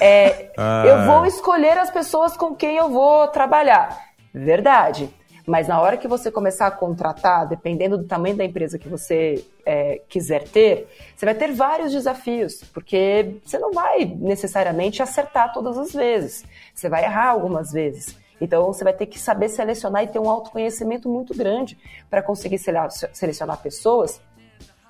É, 0.00 0.50
ah. 0.58 0.84
Eu 0.84 1.04
vou 1.06 1.26
escolher 1.26 1.78
as 1.78 1.90
pessoas 1.90 2.36
com 2.36 2.54
quem 2.54 2.76
eu 2.76 2.88
vou 2.88 3.28
trabalhar. 3.28 3.96
Verdade. 4.34 5.10
Mas 5.46 5.66
na 5.66 5.80
hora 5.80 5.96
que 5.96 6.06
você 6.06 6.30
começar 6.30 6.68
a 6.68 6.70
contratar, 6.70 7.48
dependendo 7.48 7.98
do 7.98 8.04
tamanho 8.04 8.36
da 8.36 8.44
empresa 8.44 8.78
que 8.78 8.88
você 8.88 9.44
é, 9.66 10.00
quiser 10.08 10.44
ter, 10.48 10.88
você 11.16 11.26
vai 11.26 11.34
ter 11.34 11.52
vários 11.52 11.90
desafios, 11.90 12.62
porque 12.72 13.36
você 13.44 13.58
não 13.58 13.72
vai 13.72 14.04
necessariamente 14.04 15.02
acertar 15.02 15.52
todas 15.52 15.76
as 15.76 15.92
vezes. 15.92 16.44
Você 16.72 16.88
vai 16.88 17.04
errar 17.04 17.30
algumas 17.30 17.72
vezes. 17.72 18.16
Então 18.40 18.66
você 18.66 18.84
vai 18.84 18.92
ter 18.92 19.06
que 19.06 19.18
saber 19.18 19.48
selecionar 19.48 20.04
e 20.04 20.08
ter 20.08 20.18
um 20.18 20.28
autoconhecimento 20.30 21.08
muito 21.08 21.36
grande 21.36 21.78
para 22.08 22.22
conseguir 22.22 22.58
selecionar 22.58 23.62
pessoas 23.62 24.20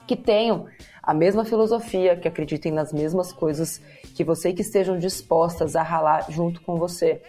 que 0.06 0.16
tenham 0.16 0.66
a 1.02 1.12
mesma 1.12 1.44
filosofia, 1.44 2.16
que 2.16 2.28
acreditem 2.28 2.72
nas 2.72 2.92
mesmas 2.92 3.32
coisas 3.32 3.80
que 4.14 4.22
você 4.22 4.50
e 4.50 4.52
que 4.54 4.62
estejam 4.62 4.98
dispostas 4.98 5.74
a 5.74 5.82
ralar 5.82 6.30
junto 6.30 6.60
com 6.62 6.76
você 6.76 7.22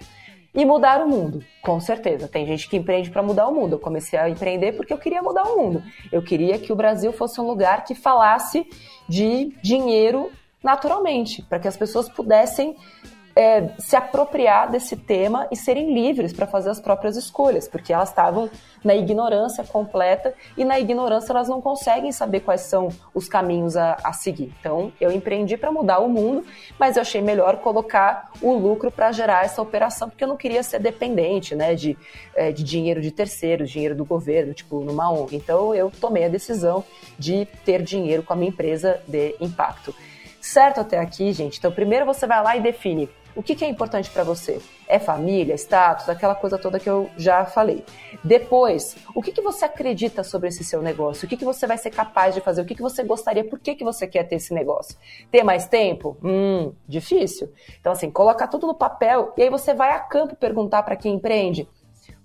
e 0.54 0.66
mudar 0.66 1.02
o 1.02 1.10
mundo, 1.10 1.44
com 1.62 1.80
certeza. 1.80 2.28
Tem 2.28 2.46
gente 2.46 2.70
que 2.70 2.78
empreende 2.78 3.10
para 3.10 3.24
mudar 3.24 3.48
o 3.48 3.54
mundo. 3.54 3.74
Eu 3.74 3.80
comecei 3.80 4.20
a 4.20 4.30
empreender 4.30 4.74
porque 4.74 4.94
eu 4.94 4.98
queria 4.98 5.22
mudar 5.22 5.44
o 5.44 5.58
mundo. 5.58 5.84
Eu 6.12 6.22
queria 6.22 6.60
que 6.60 6.72
o 6.72 6.76
Brasil 6.76 7.12
fosse 7.12 7.42
um 7.42 7.48
lugar 7.48 7.84
que 7.84 7.96
falasse 7.96 8.68
de 9.10 9.52
dinheiro 9.64 10.32
naturalmente, 10.64 11.42
para 11.42 11.60
que 11.60 11.68
as 11.68 11.76
pessoas 11.76 12.08
pudessem 12.08 12.76
é, 13.36 13.70
se 13.80 13.96
apropriar 13.96 14.70
desse 14.70 14.96
tema 14.96 15.48
e 15.52 15.56
serem 15.56 15.94
livres 15.94 16.32
para 16.34 16.46
fazer 16.46 16.70
as 16.70 16.80
próprias 16.80 17.18
escolhas, 17.18 17.68
porque 17.68 17.92
elas 17.92 18.10
estavam 18.10 18.50
na 18.84 18.96
ignorância 18.96 19.64
completa 19.64 20.34
e 20.58 20.64
na 20.64 20.80
ignorância 20.80 21.32
elas 21.32 21.48
não 21.48 21.62
conseguem 21.62 22.12
saber 22.12 22.42
quais 22.42 22.62
são 22.62 22.90
os 23.14 23.28
caminhos 23.28 23.76
a, 23.76 23.98
a 24.04 24.14
seguir. 24.14 24.54
Então, 24.60 24.92
eu 25.00 25.12
empreendi 25.12 25.58
para 25.58 25.72
mudar 25.72 26.00
o 26.00 26.10
mundo, 26.10 26.46
mas 26.78 26.96
eu 26.96 27.02
achei 27.02 27.22
melhor 27.22 27.58
colocar 27.58 28.32
o 28.42 28.54
lucro 28.54 28.92
para 28.92 29.12
gerar 29.12 29.46
essa 29.46 29.62
operação, 29.62 30.10
porque 30.10 30.24
eu 30.24 30.28
não 30.28 30.38
queria 30.38 30.62
ser 30.62 30.80
dependente 30.80 31.56
né, 31.56 31.74
de, 31.74 31.98
é, 32.36 32.52
de 32.52 32.64
dinheiro 32.64 33.02
de 33.02 33.10
terceiros, 33.10 33.70
dinheiro 33.72 33.96
do 33.96 34.06
governo, 34.06 34.54
tipo 34.54 34.82
numa 34.82 35.10
ONG. 35.12 35.36
Então, 35.36 35.74
eu 35.74 35.90
tomei 35.90 36.26
a 36.26 36.30
decisão 36.30 36.84
de 37.18 37.48
ter 37.66 37.82
dinheiro 37.82 38.22
com 38.22 38.34
a 38.34 38.36
minha 38.36 38.50
empresa 38.50 39.02
de 39.08 39.36
impacto. 39.40 39.96
Certo 40.42 40.82
até 40.82 41.00
aqui, 41.00 41.32
gente? 41.32 41.58
Então, 41.58 41.72
primeiro 41.72 42.06
você 42.06 42.28
vai 42.28 42.44
lá 42.44 42.58
e 42.58 42.62
define 42.62 43.10
o 43.36 43.42
que, 43.42 43.56
que 43.56 43.66
é 43.66 43.68
importante 43.68 44.10
para 44.10 44.24
você? 44.24 44.62
É 44.88 45.00
família, 45.00 45.56
status, 45.56 46.10
aquela 46.10 46.36
coisa 46.36 46.58
toda 46.58 46.80
que 46.80 46.90
eu 46.90 47.10
já 47.18 47.46
falei. 47.46 47.84
Depois, 48.24 48.96
o 49.16 49.22
que, 49.22 49.32
que 49.32 49.42
você 49.42 49.66
acredita 49.66 50.24
sobre 50.24 50.50
esse 50.50 50.64
seu 50.64 50.82
negócio? 50.82 51.26
O 51.26 51.30
que, 51.30 51.38
que 51.38 51.46
você 51.46 51.66
vai 51.66 51.78
ser 51.78 51.90
capaz 51.90 52.36
de 52.36 52.42
fazer? 52.42 52.62
O 52.62 52.66
que, 52.66 52.76
que 52.76 52.82
você 52.82 53.04
gostaria? 53.04 53.44
Por 53.44 53.60
que, 53.60 53.76
que 53.76 53.84
você 53.84 54.08
quer 54.08 54.24
ter 54.24 54.36
esse 54.36 54.54
negócio? 54.54 54.98
Ter 55.32 55.44
mais 55.44 55.68
tempo? 55.68 56.18
Hum, 56.24 56.74
difícil. 56.88 57.52
Então, 57.80 57.92
assim, 57.92 58.12
colocar 58.12 58.48
tudo 58.48 58.68
no 58.68 58.76
papel 58.76 59.34
e 59.36 59.42
aí 59.42 59.50
você 59.50 59.74
vai 59.74 59.92
a 59.92 60.00
campo 60.00 60.36
perguntar 60.36 60.84
para 60.84 60.96
quem 60.96 61.16
empreende 61.16 61.68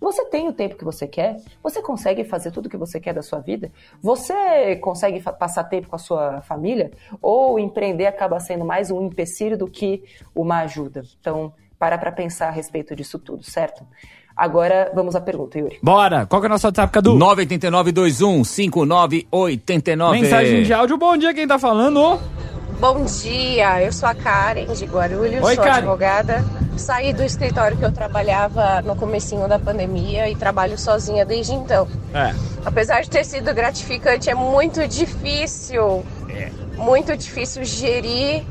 você 0.00 0.24
tem 0.26 0.48
o 0.48 0.52
tempo 0.52 0.76
que 0.76 0.84
você 0.84 1.06
quer? 1.06 1.36
Você 1.62 1.82
consegue 1.82 2.24
fazer 2.24 2.50
tudo 2.50 2.66
o 2.66 2.68
que 2.68 2.76
você 2.76 3.00
quer 3.00 3.12
da 3.12 3.22
sua 3.22 3.40
vida? 3.40 3.70
Você 4.02 4.76
consegue 4.76 5.20
passar 5.20 5.64
tempo 5.64 5.88
com 5.88 5.96
a 5.96 5.98
sua 5.98 6.40
família? 6.42 6.92
Ou 7.20 7.58
empreender 7.58 8.06
acaba 8.06 8.38
sendo 8.40 8.64
mais 8.64 8.90
um 8.90 9.06
empecilho 9.06 9.58
do 9.58 9.66
que 9.66 10.04
uma 10.34 10.60
ajuda? 10.60 11.02
Então, 11.20 11.52
para 11.78 11.98
para 11.98 12.12
pensar 12.12 12.48
a 12.48 12.52
respeito 12.52 12.94
disso 12.94 13.18
tudo, 13.18 13.42
certo? 13.42 13.84
Agora, 14.36 14.92
vamos 14.94 15.16
à 15.16 15.20
pergunta, 15.20 15.58
Yuri. 15.58 15.78
Bora! 15.82 16.24
Qual 16.24 16.40
que 16.40 16.46
é 16.46 16.48
o 16.48 16.50
nosso 16.50 16.68
WhatsApp, 16.68 16.92
Cadu? 16.92 17.16
989-21-5989. 17.16 20.10
Mensagem 20.12 20.62
de 20.62 20.72
áudio. 20.72 20.96
Bom 20.96 21.16
dia, 21.16 21.34
quem 21.34 21.46
tá 21.46 21.58
falando? 21.58 22.20
Bom 22.80 23.04
dia, 23.04 23.82
eu 23.82 23.92
sou 23.92 24.08
a 24.08 24.14
Karen 24.14 24.66
de 24.66 24.84
Guarulhos, 24.84 25.44
Oi, 25.44 25.54
sou 25.56 25.64
Karen. 25.64 25.78
advogada. 25.78 26.44
Saí 26.76 27.12
do 27.12 27.24
escritório 27.24 27.76
que 27.76 27.84
eu 27.84 27.90
trabalhava 27.90 28.80
no 28.82 28.94
comecinho 28.94 29.48
da 29.48 29.58
pandemia 29.58 30.30
e 30.30 30.36
trabalho 30.36 30.78
sozinha 30.78 31.26
desde 31.26 31.54
então. 31.54 31.88
É. 32.14 32.32
Apesar 32.64 33.00
de 33.00 33.10
ter 33.10 33.24
sido 33.24 33.52
gratificante, 33.52 34.30
é 34.30 34.34
muito 34.34 34.86
difícil, 34.86 36.06
é. 36.30 36.50
muito 36.76 37.16
difícil 37.16 37.64
gerir 37.64 38.44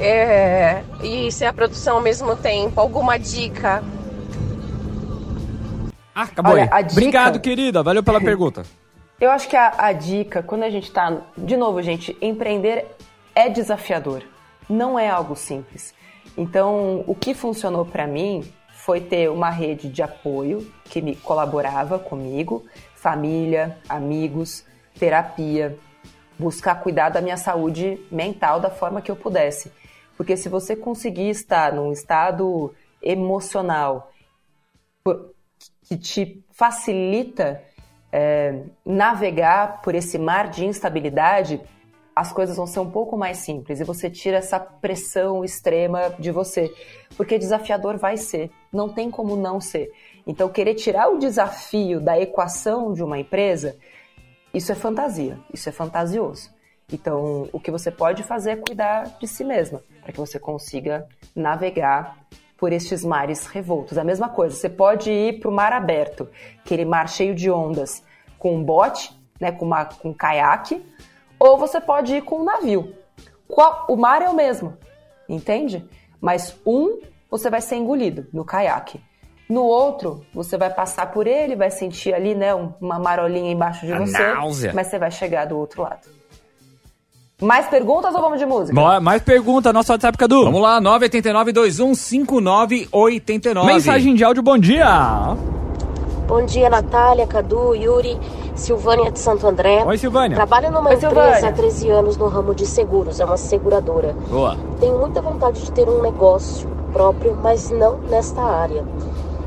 é, 0.00 0.82
e 1.00 1.30
ser 1.30 1.44
a 1.44 1.52
produção 1.52 1.98
ao 1.98 2.02
mesmo 2.02 2.34
tempo. 2.34 2.80
Alguma 2.80 3.16
dica? 3.18 3.84
Ah, 6.12 6.22
acabou 6.22 6.54
Olha, 6.54 6.68
aí. 6.72 6.82
Dica... 6.82 6.92
Obrigado, 6.92 7.38
querida. 7.38 7.84
Valeu 7.84 8.02
pela 8.02 8.18
pergunta. 8.20 8.64
Eu 9.20 9.30
acho 9.30 9.48
que 9.48 9.56
a, 9.56 9.72
a 9.78 9.92
dica, 9.92 10.42
quando 10.42 10.64
a 10.64 10.70
gente 10.70 10.90
tá. 10.90 11.18
De 11.38 11.56
novo, 11.56 11.80
gente, 11.80 12.16
empreender 12.20 12.93
é 13.34 13.48
desafiador, 13.48 14.22
não 14.68 14.98
é 14.98 15.08
algo 15.08 15.34
simples. 15.34 15.94
Então, 16.36 17.04
o 17.06 17.14
que 17.14 17.34
funcionou 17.34 17.84
para 17.84 18.06
mim 18.06 18.44
foi 18.68 19.00
ter 19.00 19.30
uma 19.30 19.50
rede 19.50 19.88
de 19.88 20.02
apoio 20.02 20.70
que 20.84 21.00
me 21.00 21.16
colaborava 21.16 21.98
comigo, 21.98 22.64
família, 22.94 23.78
amigos, 23.88 24.64
terapia, 24.98 25.78
buscar 26.38 26.76
cuidar 26.76 27.08
da 27.10 27.20
minha 27.20 27.36
saúde 27.36 27.98
mental 28.10 28.60
da 28.60 28.70
forma 28.70 29.00
que 29.00 29.10
eu 29.10 29.16
pudesse. 29.16 29.72
Porque 30.16 30.36
se 30.36 30.48
você 30.48 30.76
conseguir 30.76 31.30
estar 31.30 31.72
num 31.72 31.92
estado 31.92 32.74
emocional 33.02 34.12
que 35.82 35.96
te 35.96 36.44
facilita 36.50 37.62
é, 38.12 38.62
navegar 38.84 39.82
por 39.82 39.94
esse 39.94 40.18
mar 40.18 40.48
de 40.48 40.64
instabilidade, 40.64 41.60
as 42.14 42.32
coisas 42.32 42.56
vão 42.56 42.66
ser 42.66 42.80
um 42.80 42.90
pouco 42.90 43.16
mais 43.16 43.38
simples 43.38 43.80
e 43.80 43.84
você 43.84 44.08
tira 44.08 44.36
essa 44.36 44.60
pressão 44.60 45.44
extrema 45.44 46.10
de 46.18 46.30
você, 46.30 46.72
porque 47.16 47.38
desafiador 47.38 47.98
vai 47.98 48.16
ser, 48.16 48.50
não 48.72 48.88
tem 48.88 49.10
como 49.10 49.36
não 49.36 49.60
ser. 49.60 49.90
Então, 50.26 50.48
querer 50.48 50.74
tirar 50.74 51.08
o 51.08 51.18
desafio 51.18 52.00
da 52.00 52.18
equação 52.18 52.92
de 52.92 53.02
uma 53.02 53.18
empresa, 53.18 53.76
isso 54.52 54.70
é 54.70 54.74
fantasia, 54.74 55.38
isso 55.52 55.68
é 55.68 55.72
fantasioso. 55.72 56.50
Então, 56.92 57.48
o 57.52 57.58
que 57.58 57.70
você 57.70 57.90
pode 57.90 58.22
fazer 58.22 58.50
é 58.52 58.56
cuidar 58.56 59.16
de 59.18 59.26
si 59.26 59.42
mesma, 59.42 59.82
para 60.02 60.12
que 60.12 60.20
você 60.20 60.38
consiga 60.38 61.06
navegar 61.34 62.16
por 62.56 62.72
estes 62.72 63.04
mares 63.04 63.46
revoltos. 63.46 63.98
A 63.98 64.04
mesma 64.04 64.28
coisa, 64.28 64.54
você 64.54 64.68
pode 64.68 65.10
ir 65.10 65.40
para 65.40 65.50
o 65.50 65.52
mar 65.52 65.72
aberto, 65.72 66.28
aquele 66.64 66.84
mar 66.84 67.08
cheio 67.08 67.34
de 67.34 67.50
ondas, 67.50 68.02
com 68.38 68.54
um 68.54 68.62
bote, 68.62 69.10
né, 69.40 69.50
com, 69.50 69.64
uma, 69.64 69.84
com 69.84 70.10
um 70.10 70.14
caiaque, 70.14 70.82
ou 71.44 71.58
você 71.58 71.78
pode 71.80 72.16
ir 72.16 72.22
com 72.22 72.40
um 72.40 72.44
navio. 72.44 72.94
O 73.86 73.96
mar 73.96 74.22
é 74.22 74.28
o 74.30 74.34
mesmo, 74.34 74.72
entende? 75.28 75.84
Mas 76.20 76.56
um 76.66 76.98
você 77.30 77.48
vai 77.50 77.60
ser 77.60 77.76
engolido 77.76 78.26
no 78.32 78.44
caiaque. 78.44 79.00
No 79.48 79.62
outro, 79.62 80.24
você 80.32 80.56
vai 80.56 80.70
passar 80.70 81.12
por 81.12 81.26
ele, 81.26 81.54
vai 81.54 81.70
sentir 81.70 82.14
ali, 82.14 82.34
né, 82.34 82.54
uma 82.54 82.98
marolinha 82.98 83.52
embaixo 83.52 83.84
de 83.84 83.92
A 83.92 83.98
você, 83.98 84.26
náusea. 84.34 84.72
mas 84.74 84.86
você 84.86 84.98
vai 84.98 85.10
chegar 85.10 85.44
do 85.44 85.58
outro 85.58 85.82
lado. 85.82 86.08
Mais 87.42 87.66
perguntas 87.66 88.14
ou 88.14 88.22
vamos 88.22 88.38
de 88.38 88.46
música? 88.46 88.74
Bora, 88.74 88.98
mais 89.00 89.20
pergunta, 89.22 89.70
nosso 89.70 89.92
WhatsApp, 89.92 90.16
Cadu. 90.16 90.44
Vamos 90.44 90.62
lá, 90.62 90.80
989-215989. 90.80 93.66
Mensagem 93.66 94.14
de 94.14 94.24
áudio, 94.24 94.42
bom 94.42 94.56
dia. 94.56 94.86
Bom 96.26 96.42
dia, 96.46 96.70
Natália, 96.70 97.26
Cadu, 97.26 97.74
Yuri. 97.74 98.18
Silvânia 98.54 99.10
de 99.10 99.18
Santo 99.18 99.46
André. 99.46 99.84
Oi, 99.84 99.98
Silvânia. 99.98 100.36
Trabalho 100.36 100.70
numa 100.70 100.90
Oi, 100.90 100.96
empresa 100.96 101.14
Silvânia. 101.14 101.48
há 101.48 101.52
13 101.52 101.90
anos 101.90 102.16
no 102.16 102.28
ramo 102.28 102.54
de 102.54 102.66
seguros, 102.66 103.20
é 103.20 103.24
uma 103.24 103.36
seguradora. 103.36 104.14
Boa. 104.28 104.56
Tenho 104.80 104.98
muita 104.98 105.20
vontade 105.20 105.62
de 105.62 105.72
ter 105.72 105.88
um 105.88 106.00
negócio 106.02 106.68
próprio, 106.92 107.36
mas 107.42 107.70
não 107.70 107.98
nesta 107.98 108.42
área. 108.42 108.84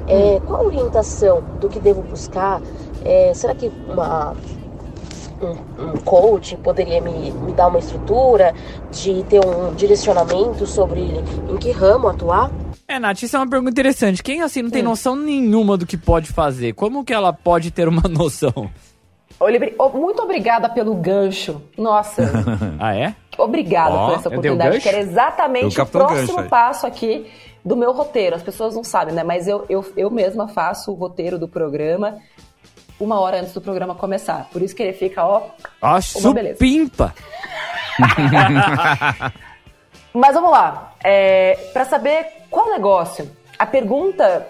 É, 0.08 0.36
hum. 0.36 0.42
Qual 0.46 0.62
a 0.62 0.66
orientação 0.66 1.44
do 1.60 1.70
que 1.70 1.80
devo 1.80 2.02
buscar? 2.02 2.62
É, 3.04 3.34
será 3.34 3.56
que 3.56 3.72
uma, 3.88 4.36
um, 5.42 5.84
um, 5.84 5.98
coach 6.04 6.58
poderia 6.58 7.02
me, 7.02 7.32
me 7.32 7.54
dar 7.54 7.68
uma 7.68 7.80
estrutura 7.80 8.54
de 8.92 9.24
ter 9.24 9.40
um 9.46 9.74
direcionamento 9.74 10.66
sobre 10.66 11.02
em 11.50 11.58
que 11.58 11.72
ramo 11.72 12.08
atuar? 12.08 12.52
É, 12.88 13.00
Nath, 13.00 13.24
isso 13.24 13.36
é 13.36 13.40
uma 13.40 13.50
pergunta 13.50 13.72
interessante. 13.72 14.24
Quem 14.24 14.42
assim 14.42 14.62
não 14.62 14.70
tem 14.70 14.82
hum. 14.82 14.90
noção 14.90 15.16
nenhuma 15.16 15.78
do 15.78 15.86
que 15.86 15.98
pode 15.98 16.32
fazer, 16.32 16.74
como 16.74 17.04
que 17.04 17.14
ela 17.14 17.34
pode 17.34 17.70
ter 17.70 17.88
uma 17.88 18.04
noção? 18.08 18.70
Oliveri, 19.40 19.76
muito 19.94 20.22
obrigada 20.22 20.68
pelo 20.68 20.96
gancho. 20.96 21.62
Nossa. 21.78 22.24
ah, 22.80 22.96
é? 22.96 23.16
Obrigada 23.38 23.96
oh, 23.96 24.06
por 24.08 24.16
essa 24.16 24.30
oportunidade, 24.30 24.80
que 24.80 24.90
era 24.90 25.00
exatamente 25.00 25.80
o 25.80 25.86
próximo 25.86 26.38
gancho, 26.38 26.50
passo 26.50 26.88
aqui 26.88 27.32
do 27.64 27.76
meu 27.76 27.92
roteiro. 27.92 28.36
As 28.36 28.42
pessoas 28.42 28.76
não 28.76 28.84
sabem, 28.84 29.14
né? 29.14 29.24
Mas 29.24 29.48
eu, 29.48 29.66
eu, 29.70 29.86
eu 29.96 30.10
mesma 30.10 30.48
faço 30.48 30.92
o 30.92 30.96
roteiro 30.96 31.38
do 31.38 31.48
programa 31.48 32.18
uma 33.00 33.20
hora 33.20 33.40
antes 33.40 33.54
do 33.54 33.62
programa 33.62 33.94
começar. 33.94 34.50
Por 34.52 34.62
isso 34.62 34.76
que 34.76 34.82
ele 34.82 34.94
fica, 34.94 35.24
ó, 35.24 35.44
beleza. 36.34 36.58
pimpa! 36.58 37.14
Mas 40.14 40.34
vamos 40.34 40.52
lá. 40.52 40.94
É, 41.04 41.70
para 41.74 41.86
saber 41.86 42.26
qual 42.50 42.70
negócio, 42.72 43.30
a 43.58 43.66
pergunta 43.66 44.48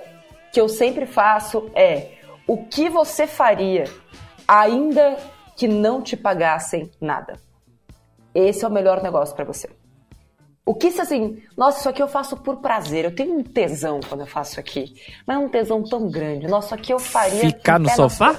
que 0.52 0.62
eu 0.62 0.70
sempre 0.70 1.06
faço 1.06 1.70
é: 1.76 2.12
o 2.46 2.58
que 2.66 2.90
você 2.90 3.28
faria 3.28 3.84
ainda 4.48 5.18
que 5.56 5.68
não 5.68 6.02
te 6.02 6.16
pagassem 6.16 6.92
nada? 7.02 7.40
Esse 8.34 8.64
é 8.64 8.68
o 8.68 8.72
melhor 8.72 9.02
negócio 9.02 9.36
para 9.36 9.46
você. 9.46 9.70
O 10.66 10.76
que 10.76 10.92
se 10.92 11.00
assim, 11.00 11.42
nossa, 11.56 11.80
isso 11.80 11.90
aqui 11.90 12.04
eu 12.04 12.10
faço 12.10 12.36
por 12.36 12.58
prazer, 12.58 13.06
eu 13.06 13.16
tenho 13.16 13.40
um 13.40 13.42
tesão 13.42 14.02
quando 14.08 14.22
eu 14.22 14.28
faço 14.28 14.52
isso 14.52 14.60
aqui, 14.60 14.94
mas 15.26 15.38
é 15.38 15.40
um 15.40 15.48
tesão 15.48 15.82
tão 15.82 16.10
grande. 16.10 16.46
Nossa, 16.46 16.68
isso 16.68 16.76
aqui 16.76 16.94
eu 16.94 17.00
faria. 17.00 17.40
Ficar 17.40 17.80
no 17.80 17.90
sofá? 17.90 18.36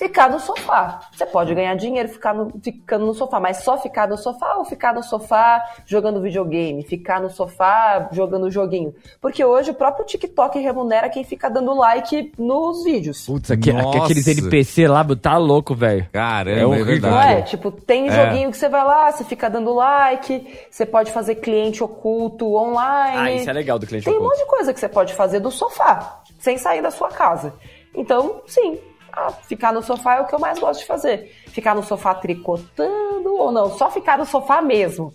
Ficar 0.00 0.30
no 0.30 0.40
sofá. 0.40 1.00
Você 1.12 1.26
pode 1.26 1.54
ganhar 1.54 1.74
dinheiro 1.74 2.08
ficar 2.08 2.32
no, 2.32 2.50
ficando 2.62 3.04
no 3.04 3.12
sofá, 3.12 3.38
mas 3.38 3.58
só 3.58 3.76
ficar 3.76 4.08
no 4.08 4.16
sofá 4.16 4.54
ou 4.56 4.64
ficar 4.64 4.94
no 4.94 5.02
sofá 5.02 5.62
jogando 5.84 6.22
videogame, 6.22 6.82
ficar 6.82 7.20
no 7.20 7.28
sofá 7.28 8.08
jogando 8.10 8.50
joguinho. 8.50 8.94
Porque 9.20 9.44
hoje 9.44 9.72
o 9.72 9.74
próprio 9.74 10.06
TikTok 10.06 10.58
remunera 10.58 11.10
quem 11.10 11.22
fica 11.22 11.50
dando 11.50 11.74
like 11.74 12.32
nos 12.38 12.82
vídeos. 12.82 13.26
Putz, 13.26 13.50
aqui, 13.50 13.70
aqueles 13.70 14.26
NPC 14.26 14.88
lá, 14.88 15.04
tá 15.20 15.36
louco, 15.36 15.74
velho. 15.74 16.08
Caramba, 16.10 16.60
é, 16.60 16.66
um 16.66 16.72
é 16.72 16.82
verdade. 16.82 17.14
Não 17.14 17.20
é? 17.20 17.42
Tipo, 17.42 17.70
tem 17.70 18.08
é. 18.08 18.10
joguinho 18.10 18.50
que 18.50 18.56
você 18.56 18.70
vai 18.70 18.82
lá, 18.82 19.12
você 19.12 19.24
fica 19.24 19.50
dando 19.50 19.74
like, 19.74 20.64
você 20.70 20.86
pode 20.86 21.12
fazer 21.12 21.34
cliente 21.34 21.84
oculto 21.84 22.54
online. 22.54 23.16
Ah, 23.18 23.32
isso 23.32 23.50
é 23.50 23.52
legal 23.52 23.78
do 23.78 23.86
cliente 23.86 24.06
tem 24.06 24.14
oculto. 24.14 24.30
Tem 24.30 24.38
um 24.38 24.40
monte 24.40 24.50
de 24.50 24.56
coisa 24.56 24.72
que 24.72 24.80
você 24.80 24.88
pode 24.88 25.12
fazer 25.12 25.40
do 25.40 25.50
sofá, 25.50 26.22
sem 26.38 26.56
sair 26.56 26.80
da 26.80 26.90
sua 26.90 27.10
casa. 27.10 27.52
Então, 27.94 28.40
sim, 28.46 28.78
ah, 29.12 29.30
ficar 29.30 29.72
no 29.72 29.82
sofá 29.82 30.16
é 30.16 30.20
o 30.20 30.26
que 30.26 30.34
eu 30.34 30.38
mais 30.38 30.58
gosto 30.58 30.80
de 30.80 30.86
fazer. 30.86 31.32
Ficar 31.48 31.74
no 31.74 31.82
sofá 31.82 32.14
tricotando 32.14 33.34
ou 33.34 33.52
não, 33.52 33.70
só 33.70 33.90
ficar 33.90 34.18
no 34.18 34.26
sofá 34.26 34.60
mesmo. 34.62 35.12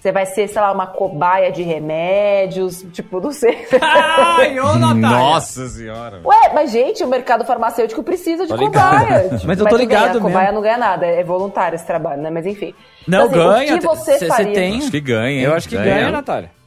Você 0.00 0.12
vai 0.12 0.26
ser, 0.26 0.46
sei 0.46 0.62
lá, 0.62 0.70
uma 0.70 0.86
cobaia 0.86 1.50
de 1.50 1.62
remédios, 1.64 2.86
tipo, 2.92 3.20
não 3.20 3.32
sei. 3.32 3.66
Ai, 3.82 4.58
ô, 4.60 4.74
Natália. 4.78 5.00
Nossa 5.00 5.66
senhora. 5.68 6.20
Ué, 6.24 6.52
mas 6.54 6.70
gente, 6.70 7.02
o 7.02 7.08
mercado 7.08 7.44
farmacêutico 7.44 8.04
precisa 8.04 8.46
de 8.46 8.56
cobaia. 8.56 9.28
Tipo, 9.38 9.46
mas 9.48 9.58
eu 9.58 9.66
tô 9.66 9.76
ligado 9.76 10.12
bem, 10.12 10.20
a 10.20 10.22
cobaia 10.22 10.52
não 10.52 10.62
ganha 10.62 10.78
nada, 10.78 11.04
é 11.04 11.24
voluntário 11.24 11.74
esse 11.74 11.86
trabalho, 11.86 12.22
né? 12.22 12.30
Mas 12.30 12.46
enfim. 12.46 12.72
Não, 13.08 13.26
então, 13.26 13.50
assim, 13.50 13.66
ganha. 13.66 13.74
O 13.74 13.78
que 13.80 13.86
você 13.86 14.18
cê, 14.18 14.26
faria? 14.26 14.54
tem. 14.54 14.78
Acho 14.78 14.90
que 14.90 15.00
ganha. 15.00 15.30
Hein? 15.30 15.40
Eu 15.40 15.54
acho 15.54 15.68
que 15.68 15.76
ganha, 15.76 15.94
ganha 15.94 16.10
Natália. 16.12 16.57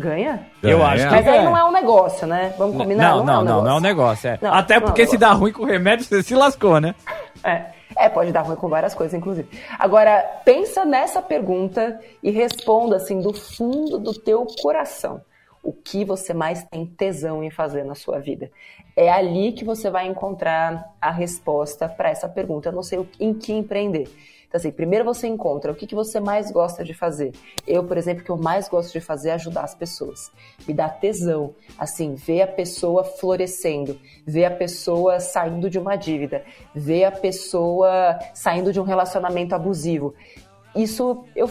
Ganha? 0.00 0.46
Eu 0.62 0.84
acho 0.84 1.04
que 1.04 1.14
Mas 1.14 1.24
ganha. 1.24 1.40
aí 1.40 1.44
não 1.44 1.56
é 1.56 1.64
um 1.64 1.72
negócio, 1.72 2.26
né? 2.26 2.54
Vamos 2.56 2.76
combinar? 2.76 3.16
Não, 3.16 3.24
não, 3.24 3.44
não, 3.44 3.62
não 3.62 3.70
é 3.70 3.74
um 3.74 3.80
negócio. 3.80 4.30
É. 4.30 4.38
Não, 4.40 4.52
Até 4.52 4.80
porque 4.80 5.02
é 5.02 5.04
um 5.04 5.08
se 5.08 5.18
dá 5.18 5.32
ruim 5.32 5.52
com 5.52 5.62
o 5.62 5.66
remédio, 5.66 6.04
você 6.04 6.22
se 6.22 6.34
lascou, 6.34 6.80
né? 6.80 6.94
É. 7.42 7.80
É, 7.96 8.08
pode 8.08 8.32
dar 8.32 8.42
ruim 8.42 8.56
com 8.56 8.68
várias 8.68 8.94
coisas, 8.94 9.14
inclusive. 9.14 9.48
Agora, 9.78 10.22
pensa 10.44 10.84
nessa 10.84 11.20
pergunta 11.20 11.98
e 12.22 12.30
responda 12.30 12.96
assim 12.96 13.20
do 13.20 13.32
fundo 13.32 13.98
do 13.98 14.12
teu 14.14 14.46
coração. 14.62 15.22
O 15.62 15.72
que 15.72 16.04
você 16.04 16.32
mais 16.32 16.64
tem 16.64 16.86
tesão 16.86 17.42
em 17.42 17.50
fazer 17.50 17.84
na 17.84 17.94
sua 17.94 18.18
vida? 18.18 18.50
É 18.96 19.10
ali 19.10 19.52
que 19.52 19.64
você 19.64 19.90
vai 19.90 20.06
encontrar 20.06 20.94
a 21.00 21.10
resposta 21.10 21.88
para 21.88 22.10
essa 22.10 22.28
pergunta. 22.28 22.68
Eu 22.68 22.72
não 22.72 22.82
sei 22.82 23.06
em 23.18 23.34
que 23.34 23.52
empreender. 23.52 24.08
Então, 24.50 24.58
assim, 24.58 24.72
primeiro 24.72 25.04
você 25.04 25.28
encontra 25.28 25.70
o 25.70 25.76
que, 25.76 25.86
que 25.86 25.94
você 25.94 26.18
mais 26.18 26.50
gosta 26.50 26.82
de 26.82 26.92
fazer. 26.92 27.30
Eu, 27.64 27.84
por 27.84 27.96
exemplo, 27.96 28.22
o 28.22 28.24
que 28.24 28.32
eu 28.32 28.36
mais 28.36 28.68
gosto 28.68 28.92
de 28.92 29.00
fazer 29.00 29.28
é 29.28 29.34
ajudar 29.34 29.62
as 29.62 29.76
pessoas. 29.76 30.32
Me 30.66 30.74
dá 30.74 30.88
tesão, 30.88 31.54
assim, 31.78 32.16
ver 32.16 32.42
a 32.42 32.46
pessoa 32.48 33.04
florescendo, 33.04 33.96
ver 34.26 34.46
a 34.46 34.50
pessoa 34.50 35.20
saindo 35.20 35.70
de 35.70 35.78
uma 35.78 35.94
dívida, 35.94 36.44
ver 36.74 37.04
a 37.04 37.12
pessoa 37.12 38.18
saindo 38.34 38.72
de 38.72 38.80
um 38.80 38.82
relacionamento 38.82 39.54
abusivo. 39.54 40.14
Isso 40.74 41.24
eu 41.36 41.48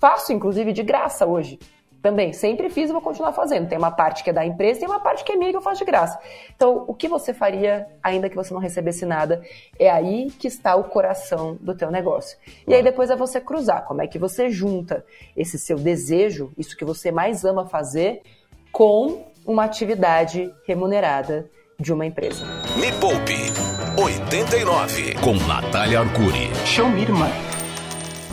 faço, 0.00 0.32
inclusive, 0.32 0.72
de 0.72 0.82
graça 0.82 1.26
hoje 1.26 1.58
também. 2.02 2.32
Sempre 2.32 2.68
fiz 2.68 2.90
e 2.90 2.92
vou 2.92 3.02
continuar 3.02 3.32
fazendo. 3.32 3.68
Tem 3.68 3.78
uma 3.78 3.90
parte 3.90 4.22
que 4.22 4.30
é 4.30 4.32
da 4.32 4.44
empresa 4.44 4.78
e 4.78 4.80
tem 4.80 4.88
uma 4.88 5.00
parte 5.00 5.24
que 5.24 5.32
é 5.32 5.36
minha 5.36 5.50
que 5.50 5.56
eu 5.56 5.62
faço 5.62 5.78
de 5.78 5.84
graça. 5.84 6.18
Então, 6.54 6.84
o 6.86 6.94
que 6.94 7.08
você 7.08 7.34
faria, 7.34 7.86
ainda 8.02 8.28
que 8.28 8.36
você 8.36 8.52
não 8.52 8.60
recebesse 8.60 9.04
nada, 9.04 9.42
é 9.78 9.90
aí 9.90 10.30
que 10.30 10.46
está 10.46 10.76
o 10.76 10.84
coração 10.84 11.56
do 11.60 11.74
teu 11.74 11.90
negócio. 11.90 12.38
E 12.66 12.74
aí 12.74 12.82
depois 12.82 13.10
é 13.10 13.16
você 13.16 13.40
cruzar. 13.40 13.84
Como 13.84 14.02
é 14.02 14.06
que 14.06 14.18
você 14.18 14.50
junta 14.50 15.04
esse 15.36 15.58
seu 15.58 15.76
desejo, 15.76 16.52
isso 16.56 16.76
que 16.76 16.84
você 16.84 17.10
mais 17.10 17.44
ama 17.44 17.66
fazer, 17.66 18.22
com 18.70 19.26
uma 19.46 19.64
atividade 19.64 20.52
remunerada 20.66 21.50
de 21.80 21.92
uma 21.92 22.04
empresa. 22.04 22.44
Me 22.76 22.92
Poupe 23.00 23.52
89 23.96 25.14
com 25.16 25.34
Natália 25.46 26.00
Arcuri. 26.00 26.50
Show 26.66 26.88
me, 26.88 27.02
irmã. 27.02 27.47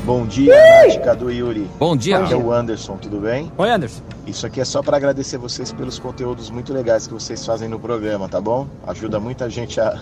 Bom 0.06 0.28
dia, 0.28 0.54
Nath, 0.86 1.04
Cadu 1.04 1.32
e 1.32 1.40
Yuri. 1.40 1.68
Bom 1.80 1.98
dia. 1.98 2.20
Aqui 2.20 2.32
é 2.32 2.38
o 2.38 2.52
Anderson, 2.52 2.96
tudo 2.98 3.18
bem? 3.18 3.52
Oi, 3.58 3.70
Anderson. 3.72 4.04
Isso 4.28 4.46
aqui 4.46 4.62
é 4.62 4.66
só 4.66 4.84
para 4.84 4.98
agradecer 4.98 5.40
vocês 5.40 5.74
pelos 5.74 5.98
conteúdos 5.98 6.52
muito 6.52 6.72
legais 6.72 7.08
que 7.08 7.14
vocês 7.14 7.44
fazem 7.44 7.68
no 7.68 7.80
programa, 7.80 8.30
tá 8.30 8.40
bom? 8.40 8.68
Ajuda 8.86 9.20
muita 9.20 9.50
gente 9.50 9.82
a 9.82 10.00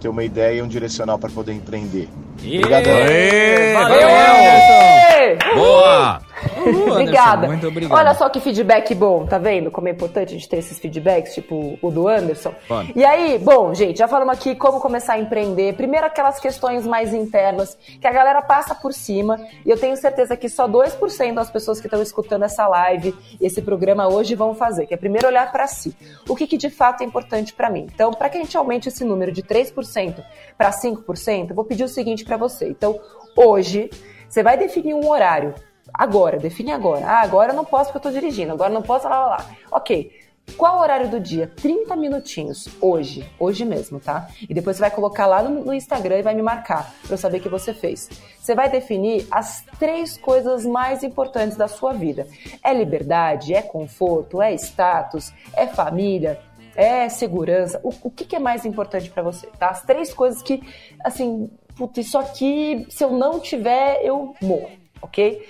ter 0.00 0.08
uma 0.08 0.24
ideia 0.24 0.60
e 0.60 0.62
um 0.62 0.66
direcional 0.66 1.18
para 1.18 1.28
poder 1.28 1.52
empreender. 1.52 2.08
Obrigado. 2.38 2.86
Valeu, 3.74 4.08
Anderson. 4.08 5.54
Boa! 5.54 6.22
Obrigada. 6.90 7.46
Muito 7.46 7.66
obrigado. 7.66 7.98
Olha 7.98 8.14
só 8.14 8.28
que 8.28 8.40
feedback 8.40 8.94
bom, 8.94 9.26
tá 9.26 9.38
vendo? 9.38 9.70
Como 9.70 9.88
é 9.88 9.90
importante 9.90 10.30
a 10.30 10.32
gente 10.32 10.48
ter 10.48 10.58
esses 10.58 10.78
feedbacks, 10.78 11.34
tipo 11.34 11.78
o 11.80 11.90
do 11.90 12.08
Anderson. 12.08 12.54
Bom. 12.68 12.84
E 12.94 13.04
aí, 13.04 13.38
bom, 13.38 13.74
gente, 13.74 13.98
já 13.98 14.08
falamos 14.08 14.34
aqui 14.34 14.54
como 14.54 14.80
começar 14.80 15.14
a 15.14 15.18
empreender. 15.18 15.74
Primeiro, 15.74 16.06
aquelas 16.06 16.40
questões 16.40 16.86
mais 16.86 17.12
internas 17.12 17.76
que 18.00 18.06
a 18.06 18.12
galera 18.12 18.42
passa 18.42 18.74
por 18.74 18.92
cima. 18.92 19.40
E 19.64 19.70
eu 19.70 19.78
tenho 19.78 19.96
certeza 19.96 20.36
que 20.36 20.48
só 20.48 20.68
2% 20.68 21.34
das 21.34 21.50
pessoas 21.50 21.80
que 21.80 21.86
estão 21.86 22.02
escutando 22.02 22.44
essa 22.44 22.66
live, 22.66 23.14
esse 23.40 23.62
programa 23.62 24.08
hoje, 24.08 24.34
vão 24.34 24.54
fazer. 24.54 24.86
Que 24.86 24.94
é 24.94 24.96
primeiro 24.96 25.28
olhar 25.28 25.50
para 25.50 25.66
si. 25.66 25.94
O 26.28 26.34
que, 26.34 26.46
que 26.46 26.56
de 26.56 26.70
fato 26.70 27.02
é 27.02 27.04
importante 27.04 27.52
para 27.52 27.70
mim? 27.70 27.86
Então, 27.92 28.12
para 28.12 28.28
que 28.28 28.38
a 28.38 28.40
gente 28.40 28.56
aumente 28.56 28.88
esse 28.88 29.04
número 29.04 29.32
de 29.32 29.42
3% 29.42 30.22
para 30.56 30.70
5%, 30.70 31.50
eu 31.50 31.54
vou 31.54 31.64
pedir 31.64 31.84
o 31.84 31.88
seguinte 31.88 32.24
para 32.24 32.36
você. 32.36 32.68
Então, 32.68 32.98
hoje, 33.36 33.90
você 34.28 34.42
vai 34.42 34.56
definir 34.56 34.94
um 34.94 35.08
horário 35.08 35.54
Agora, 35.94 36.38
define 36.38 36.72
agora. 36.72 37.06
Ah, 37.06 37.20
agora 37.20 37.52
eu 37.52 37.56
não 37.56 37.64
posso 37.64 37.92
porque 37.92 38.08
eu 38.08 38.12
tô 38.12 38.18
dirigindo, 38.18 38.52
agora 38.52 38.70
eu 38.70 38.74
não 38.74 38.82
posso, 38.82 39.08
lá, 39.08 39.20
lá, 39.20 39.26
lá. 39.36 39.46
Ok. 39.70 40.24
Qual 40.58 40.76
o 40.76 40.80
horário 40.80 41.08
do 41.08 41.18
dia? 41.18 41.50
30 41.56 41.96
minutinhos, 41.96 42.68
hoje, 42.80 43.26
hoje 43.38 43.64
mesmo, 43.64 43.98
tá? 43.98 44.28
E 44.42 44.52
depois 44.52 44.76
você 44.76 44.80
vai 44.80 44.90
colocar 44.90 45.26
lá 45.26 45.42
no, 45.42 45.64
no 45.64 45.72
Instagram 45.72 46.18
e 46.18 46.22
vai 46.22 46.34
me 46.34 46.42
marcar 46.42 46.94
para 47.02 47.14
eu 47.14 47.18
saber 47.18 47.40
que 47.40 47.48
você 47.48 47.72
fez. 47.72 48.10
Você 48.38 48.54
vai 48.54 48.68
definir 48.68 49.26
as 49.30 49.64
três 49.78 50.18
coisas 50.18 50.66
mais 50.66 51.02
importantes 51.02 51.56
da 51.56 51.66
sua 51.66 51.94
vida: 51.94 52.26
é 52.62 52.74
liberdade, 52.74 53.54
é 53.54 53.62
conforto, 53.62 54.42
é 54.42 54.52
status, 54.54 55.32
é 55.54 55.66
família, 55.66 56.38
é 56.76 57.08
segurança. 57.08 57.80
O, 57.82 57.92
o 58.02 58.10
que, 58.10 58.24
que, 58.24 58.36
é 58.36 58.40
mais 58.40 58.66
importante 58.66 59.10
para 59.10 59.22
você, 59.22 59.46
tá? 59.58 59.70
As 59.70 59.82
três 59.82 60.12
coisas 60.12 60.42
que, 60.42 60.62
assim, 61.02 61.50
putz, 61.74 62.06
isso 62.06 62.18
aqui, 62.18 62.86
se 62.90 63.02
eu 63.02 63.10
não 63.10 63.40
tiver, 63.40 64.04
eu 64.04 64.34
morro, 64.42 64.70
ok? 65.00 65.42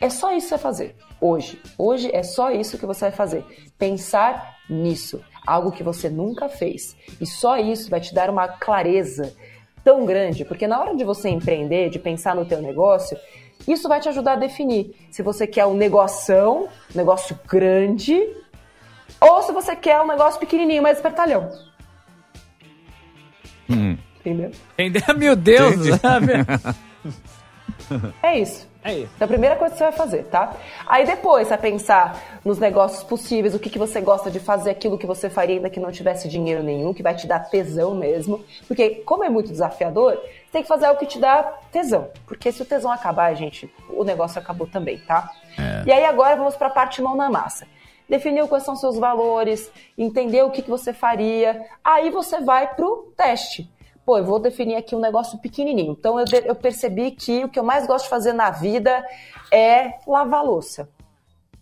É 0.00 0.08
só 0.08 0.32
isso 0.32 0.46
que 0.46 0.48
você 0.48 0.54
vai 0.54 0.58
fazer 0.58 0.96
hoje. 1.20 1.60
Hoje 1.76 2.10
é 2.12 2.22
só 2.22 2.50
isso 2.50 2.78
que 2.78 2.86
você 2.86 3.06
vai 3.06 3.12
fazer. 3.12 3.44
Pensar 3.78 4.56
nisso, 4.68 5.22
algo 5.46 5.70
que 5.70 5.82
você 5.82 6.08
nunca 6.08 6.48
fez. 6.48 6.96
E 7.20 7.26
só 7.26 7.58
isso 7.58 7.90
vai 7.90 8.00
te 8.00 8.14
dar 8.14 8.30
uma 8.30 8.48
clareza 8.48 9.34
tão 9.84 10.06
grande, 10.06 10.44
porque 10.44 10.66
na 10.66 10.80
hora 10.80 10.96
de 10.96 11.04
você 11.04 11.28
empreender, 11.28 11.90
de 11.90 11.98
pensar 11.98 12.34
no 12.34 12.44
teu 12.44 12.62
negócio, 12.62 13.16
isso 13.68 13.88
vai 13.88 14.00
te 14.00 14.08
ajudar 14.08 14.32
a 14.32 14.36
definir 14.36 14.94
se 15.10 15.22
você 15.22 15.46
quer 15.46 15.66
um 15.66 15.74
negoção, 15.74 16.68
um 16.94 16.96
negócio 16.96 17.38
grande, 17.46 18.18
ou 19.20 19.42
se 19.42 19.52
você 19.52 19.76
quer 19.76 20.00
um 20.00 20.06
negócio 20.06 20.40
pequenininho, 20.40 20.82
mais 20.82 20.96
espertalhão. 20.98 21.50
Hum. 23.68 23.96
Entendeu? 24.20 24.50
Meu 25.16 25.36
Deus! 25.36 25.76
é 28.22 28.38
isso. 28.38 28.69
É 28.82 28.94
isso. 28.94 29.12
Então, 29.14 29.26
a 29.26 29.28
primeira 29.28 29.56
coisa 29.56 29.72
que 29.72 29.78
você 29.78 29.84
vai 29.84 29.92
fazer, 29.92 30.24
tá? 30.24 30.54
Aí 30.86 31.04
depois 31.04 31.46
você 31.46 31.56
vai 31.56 31.70
pensar 31.70 32.40
nos 32.44 32.58
negócios 32.58 33.02
possíveis, 33.02 33.54
o 33.54 33.58
que, 33.58 33.68
que 33.68 33.78
você 33.78 34.00
gosta 34.00 34.30
de 34.30 34.40
fazer, 34.40 34.70
aquilo 34.70 34.96
que 34.96 35.06
você 35.06 35.28
faria 35.28 35.56
ainda 35.56 35.68
que 35.68 35.78
não 35.78 35.92
tivesse 35.92 36.28
dinheiro 36.28 36.62
nenhum, 36.62 36.94
que 36.94 37.02
vai 37.02 37.14
te 37.14 37.26
dar 37.26 37.40
tesão 37.40 37.94
mesmo. 37.94 38.42
Porque, 38.66 39.02
como 39.04 39.22
é 39.22 39.28
muito 39.28 39.50
desafiador, 39.50 40.14
você 40.14 40.52
tem 40.52 40.62
que 40.62 40.68
fazer 40.68 40.86
algo 40.86 40.98
que 40.98 41.06
te 41.06 41.18
dá 41.18 41.42
tesão. 41.70 42.08
Porque 42.26 42.50
se 42.50 42.62
o 42.62 42.64
tesão 42.64 42.90
acabar, 42.90 43.34
gente, 43.34 43.70
o 43.90 44.02
negócio 44.02 44.40
acabou 44.40 44.66
também, 44.66 44.98
tá? 44.98 45.30
É. 45.58 45.82
E 45.86 45.92
aí 45.92 46.04
agora 46.04 46.36
vamos 46.36 46.56
para 46.56 46.68
a 46.68 46.70
parte 46.70 47.02
mão 47.02 47.14
na 47.14 47.28
massa. 47.28 47.66
Definiu 48.08 48.48
quais 48.48 48.64
são 48.64 48.74
seus 48.74 48.98
valores, 48.98 49.70
entender 49.96 50.42
o 50.42 50.50
que, 50.50 50.62
que 50.62 50.70
você 50.70 50.92
faria. 50.92 51.64
Aí 51.84 52.10
você 52.10 52.40
vai 52.40 52.74
pro 52.74 53.12
teste 53.16 53.70
pô, 54.04 54.18
eu 54.18 54.24
vou 54.24 54.38
definir 54.38 54.76
aqui 54.76 54.94
um 54.94 55.00
negócio 55.00 55.38
pequenininho. 55.38 55.96
Então 55.98 56.18
eu, 56.18 56.26
eu 56.44 56.54
percebi 56.54 57.10
que 57.10 57.44
o 57.44 57.48
que 57.48 57.58
eu 57.58 57.64
mais 57.64 57.86
gosto 57.86 58.04
de 58.04 58.10
fazer 58.10 58.32
na 58.32 58.50
vida 58.50 59.04
é 59.52 59.98
lavar 60.06 60.44
louça. 60.44 60.88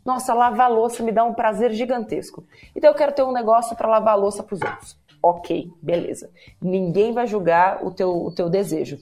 Nossa, 0.05 0.33
lavar 0.33 0.71
louça 0.71 1.03
me 1.03 1.13
dá 1.13 1.25
um 1.25 1.35
prazer 1.35 1.73
gigantesco. 1.73 2.45
Então 2.75 2.91
eu 2.91 2.97
quero 2.97 3.13
ter 3.13 3.23
um 3.23 3.33
negócio 3.33 3.77
para 3.77 3.89
lavar 3.89 4.19
louça 4.19 4.43
para 4.43 4.55
os 4.55 4.63
outros. 4.63 4.97
Ok, 5.23 5.71
beleza. 5.83 6.31
Ninguém 6.63 7.13
vai 7.13 7.27
julgar 7.27 7.85
o 7.85 7.91
teu, 7.91 8.25
o 8.25 8.31
teu 8.31 8.49
desejo. 8.49 8.99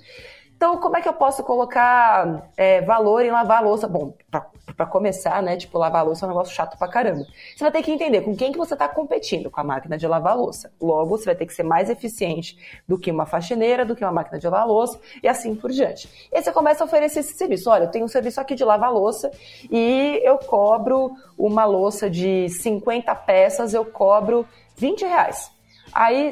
Então, 0.56 0.78
como 0.78 0.96
é 0.96 1.02
que 1.02 1.08
eu 1.08 1.12
posso 1.12 1.44
colocar 1.44 2.50
é, 2.56 2.80
valor 2.80 3.22
em 3.22 3.30
lavar 3.30 3.58
a 3.58 3.60
louça? 3.60 3.86
Bom, 3.86 4.14
para 4.30 4.86
começar, 4.86 5.42
né? 5.42 5.54
Tipo, 5.54 5.78
lavar 5.78 6.00
a 6.00 6.04
louça 6.04 6.24
é 6.24 6.26
um 6.26 6.30
negócio 6.30 6.54
chato 6.54 6.78
pra 6.78 6.88
caramba. 6.88 7.26
Você 7.54 7.62
vai 7.62 7.70
ter 7.70 7.82
que 7.82 7.92
entender 7.92 8.22
com 8.22 8.34
quem 8.34 8.52
que 8.52 8.58
você 8.58 8.72
está 8.72 8.88
competindo 8.88 9.50
com 9.50 9.60
a 9.60 9.64
máquina 9.64 9.98
de 9.98 10.06
lavar 10.06 10.32
a 10.32 10.36
louça. 10.36 10.72
Logo, 10.80 11.18
você 11.18 11.26
vai 11.26 11.34
ter 11.34 11.44
que 11.44 11.52
ser 11.52 11.62
mais 11.62 11.90
eficiente 11.90 12.56
do 12.88 12.98
que 12.98 13.10
uma 13.10 13.26
faxineira, 13.26 13.84
do 13.84 13.94
que 13.94 14.02
uma 14.02 14.12
máquina 14.12 14.38
de 14.38 14.46
lavar 14.46 14.62
a 14.62 14.64
louça 14.64 14.98
e 15.22 15.28
assim 15.28 15.54
por 15.54 15.70
diante. 15.70 16.08
E 16.32 16.36
aí 16.36 16.42
você 16.42 16.50
começa 16.50 16.82
a 16.82 16.86
oferecer 16.86 17.20
esse 17.20 17.34
serviço. 17.34 17.68
Olha, 17.68 17.84
eu 17.84 17.90
tenho 17.90 18.06
um 18.06 18.08
serviço 18.08 18.40
aqui 18.40 18.54
de 18.54 18.64
lavar 18.64 18.88
a 18.88 18.92
louça 18.92 19.30
e 19.70 20.22
eu 20.24 20.38
cobro 20.38 21.12
uma 21.36 21.66
louça 21.66 22.08
de 22.08 22.48
50 22.48 23.14
peças, 23.14 23.74
eu 23.74 23.84
cobro 23.84 24.46
20 24.76 25.02
reais. 25.02 25.50
Aí, 25.92 26.30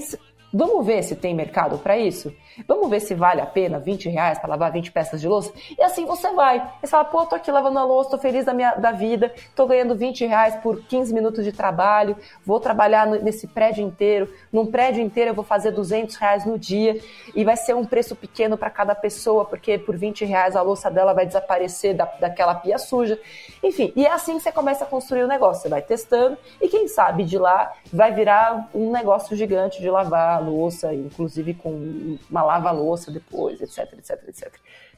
vamos 0.52 0.84
ver 0.84 1.02
se 1.02 1.14
tem 1.14 1.34
mercado 1.34 1.76
para 1.78 1.98
isso? 1.98 2.34
Vamos 2.68 2.88
ver 2.88 3.00
se 3.00 3.14
vale 3.14 3.40
a 3.40 3.46
pena 3.46 3.78
20 3.78 4.08
reais 4.08 4.38
para 4.38 4.50
lavar 4.50 4.70
20 4.70 4.92
peças 4.92 5.20
de 5.20 5.26
louça? 5.26 5.52
E 5.76 5.82
assim 5.82 6.06
você 6.06 6.32
vai. 6.32 6.70
Você 6.80 6.86
fala, 6.86 7.04
pô, 7.04 7.26
tô 7.26 7.34
aqui 7.34 7.50
lavando 7.50 7.78
a 7.78 7.84
louça, 7.84 8.10
tô 8.10 8.18
feliz 8.18 8.44
da, 8.44 8.54
minha, 8.54 8.74
da 8.74 8.92
vida, 8.92 9.34
tô 9.56 9.66
ganhando 9.66 9.94
20 9.96 10.24
reais 10.26 10.54
por 10.56 10.80
15 10.82 11.12
minutos 11.12 11.44
de 11.44 11.52
trabalho, 11.52 12.16
vou 12.44 12.60
trabalhar 12.60 13.06
nesse 13.06 13.48
prédio 13.48 13.84
inteiro. 13.84 14.32
Num 14.52 14.66
prédio 14.66 15.02
inteiro 15.02 15.30
eu 15.30 15.34
vou 15.34 15.44
fazer 15.44 15.72
200 15.72 16.14
reais 16.16 16.46
no 16.46 16.56
dia 16.58 17.00
e 17.34 17.44
vai 17.44 17.56
ser 17.56 17.74
um 17.74 17.84
preço 17.84 18.14
pequeno 18.14 18.56
para 18.56 18.70
cada 18.70 18.94
pessoa, 18.94 19.44
porque 19.44 19.76
por 19.76 19.96
20 19.96 20.24
reais 20.24 20.54
a 20.54 20.62
louça 20.62 20.90
dela 20.90 21.12
vai 21.12 21.26
desaparecer 21.26 21.94
da, 21.94 22.04
daquela 22.04 22.54
pia 22.54 22.78
suja. 22.78 23.18
Enfim, 23.62 23.92
e 23.96 24.06
é 24.06 24.12
assim 24.12 24.36
que 24.36 24.44
você 24.44 24.52
começa 24.52 24.84
a 24.84 24.86
construir 24.86 25.24
o 25.24 25.28
negócio. 25.28 25.62
Você 25.62 25.68
vai 25.68 25.82
testando 25.82 26.38
e 26.60 26.68
quem 26.68 26.86
sabe 26.86 27.24
de 27.24 27.38
lá 27.38 27.72
vai 27.92 28.12
virar 28.12 28.68
um 28.72 28.92
negócio 28.92 29.36
gigante 29.36 29.80
de 29.80 29.90
lavar 29.90 30.36
a 30.36 30.38
louça, 30.38 30.94
inclusive 30.94 31.54
com 31.54 32.16
uma 32.30 32.43
lava 32.44 32.68
a 32.68 32.72
louça 32.72 33.10
depois, 33.10 33.60
etc, 33.60 33.92
etc, 33.94 34.28
etc. 34.28 34.52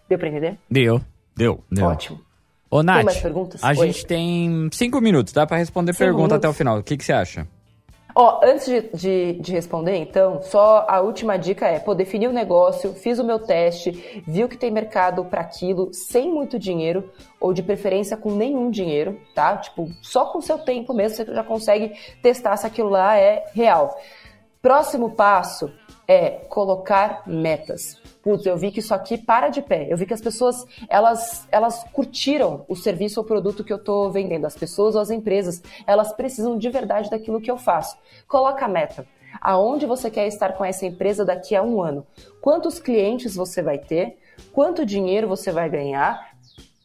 Deu 0.08 0.18
pra 0.18 0.28
entender? 0.28 0.58
Deu. 0.70 1.00
Deu. 1.34 1.62
Deu. 1.70 1.86
Ótimo. 1.86 2.20
Ô, 2.70 2.82
Nath, 2.82 2.96
tem 2.96 3.04
mais 3.04 3.20
perguntas? 3.20 3.62
a 3.62 3.68
Oi. 3.68 3.74
gente 3.74 4.06
tem 4.06 4.68
cinco 4.72 5.00
minutos, 5.00 5.32
dá 5.32 5.46
pra 5.46 5.56
responder 5.56 5.92
Cinco 5.92 5.98
pergunta 6.04 6.22
minutos? 6.34 6.38
até 6.38 6.48
o 6.48 6.52
final. 6.52 6.78
O 6.78 6.82
que, 6.82 6.96
que 6.96 7.04
você 7.04 7.12
acha? 7.12 7.46
Ó, 8.18 8.40
antes 8.42 8.64
de, 8.64 8.80
de, 8.94 9.32
de 9.34 9.52
responder, 9.52 9.94
então, 9.96 10.40
só 10.40 10.86
a 10.88 11.02
última 11.02 11.36
dica 11.36 11.66
é, 11.66 11.78
pô, 11.78 11.94
defini 11.94 12.26
o 12.26 12.32
negócio, 12.32 12.94
fiz 12.94 13.18
o 13.18 13.24
meu 13.24 13.38
teste, 13.38 14.22
viu 14.26 14.48
que 14.48 14.56
tem 14.56 14.70
mercado 14.70 15.22
para 15.26 15.42
aquilo, 15.42 15.92
sem 15.92 16.32
muito 16.32 16.58
dinheiro, 16.58 17.12
ou 17.38 17.52
de 17.52 17.62
preferência 17.62 18.16
com 18.16 18.34
nenhum 18.34 18.70
dinheiro, 18.70 19.20
tá? 19.34 19.58
Tipo, 19.58 19.90
só 20.00 20.24
com 20.32 20.38
o 20.38 20.42
seu 20.42 20.58
tempo 20.58 20.94
mesmo, 20.94 21.14
você 21.14 21.26
já 21.26 21.44
consegue 21.44 21.92
testar 22.22 22.56
se 22.56 22.66
aquilo 22.66 22.88
lá 22.88 23.18
é 23.18 23.44
real. 23.52 23.94
Próximo 24.62 25.10
passo 25.10 25.70
é 26.08 26.30
colocar 26.48 27.22
metas. 27.26 28.00
Putz, 28.22 28.46
eu 28.46 28.56
vi 28.56 28.70
que 28.70 28.80
isso 28.80 28.94
aqui 28.94 29.18
para 29.18 29.48
de 29.48 29.62
pé. 29.62 29.86
Eu 29.88 29.96
vi 29.96 30.06
que 30.06 30.14
as 30.14 30.20
pessoas, 30.20 30.66
elas, 30.88 31.46
elas 31.50 31.84
curtiram 31.92 32.64
o 32.68 32.76
serviço 32.76 33.20
ou 33.20 33.26
produto 33.26 33.64
que 33.64 33.72
eu 33.72 33.76
estou 33.76 34.10
vendendo. 34.10 34.46
As 34.46 34.56
pessoas 34.56 34.94
ou 34.94 35.00
as 35.00 35.10
empresas, 35.10 35.62
elas 35.86 36.12
precisam 36.12 36.58
de 36.58 36.68
verdade 36.68 37.10
daquilo 37.10 37.40
que 37.40 37.50
eu 37.50 37.58
faço. 37.58 37.96
Coloca 38.26 38.64
a 38.64 38.68
meta. 38.68 39.06
Aonde 39.40 39.86
você 39.86 40.10
quer 40.10 40.26
estar 40.26 40.52
com 40.54 40.64
essa 40.64 40.86
empresa 40.86 41.24
daqui 41.24 41.54
a 41.54 41.62
um 41.62 41.82
ano? 41.82 42.06
Quantos 42.40 42.78
clientes 42.78 43.34
você 43.34 43.62
vai 43.62 43.78
ter? 43.78 44.18
Quanto 44.52 44.86
dinheiro 44.86 45.28
você 45.28 45.52
vai 45.52 45.68
ganhar? 45.68 46.34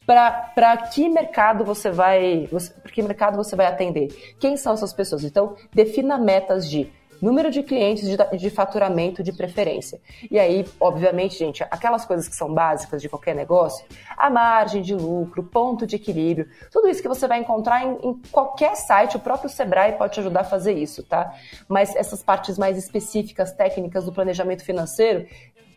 Para 0.06 0.76
que 0.78 1.08
mercado 1.08 1.64
você 1.64 1.90
vai, 1.90 2.50
para 2.84 2.92
que 2.92 3.02
mercado 3.02 3.38
você 3.38 3.56
vai 3.56 3.68
atender? 3.68 4.36
Quem 4.40 4.58
são 4.58 4.74
essas 4.74 4.92
pessoas? 4.92 5.24
Então, 5.24 5.56
defina 5.74 6.18
metas 6.18 6.70
de 6.70 6.92
número 7.22 7.52
de 7.52 7.62
clientes 7.62 8.08
de, 8.10 8.18
de, 8.38 8.50
faturamento 8.50 9.22
de 9.22 9.32
preferência. 9.32 10.02
E 10.30 10.40
aí, 10.40 10.66
obviamente, 10.80 11.38
gente, 11.38 11.64
aquelas 11.64 12.06
coisas 12.06 12.28
que 12.28 12.36
são 12.36 12.54
básicas 12.54 13.02
de 13.02 13.08
qualquer 13.08 13.36
negócio, 13.36 13.86
a 14.18 14.30
margem 14.30 14.82
de 14.82 14.96
lucro, 14.96 15.44
ponto 15.44 15.86
de 15.86 15.96
equilíbrio, 15.96 16.50
tudo 16.72 16.88
isso 16.88 17.02
que 17.02 17.08
você 17.08 17.28
vai 17.28 17.40
encontrar 17.40 17.86
em, 17.86 17.98
em 18.04 18.22
qualquer 18.32 18.76
site, 18.76 19.18
o 19.18 19.20
próprio 19.20 19.50
Sebrae 19.50 19.94
pode 19.94 20.14
te 20.14 20.20
ajudar 20.20 20.42
a 20.42 20.46
fazer 20.46 20.74
isso, 20.74 21.04
tá? 21.04 21.34
Mas 21.68 21.96
essas 21.96 22.24
partes 22.24 22.58
mais 22.58 22.78
específicas, 22.78 23.52
técnicas 23.52 24.06
do 24.06 24.12
planejamento 24.12 24.64
financeiro, 24.64 25.28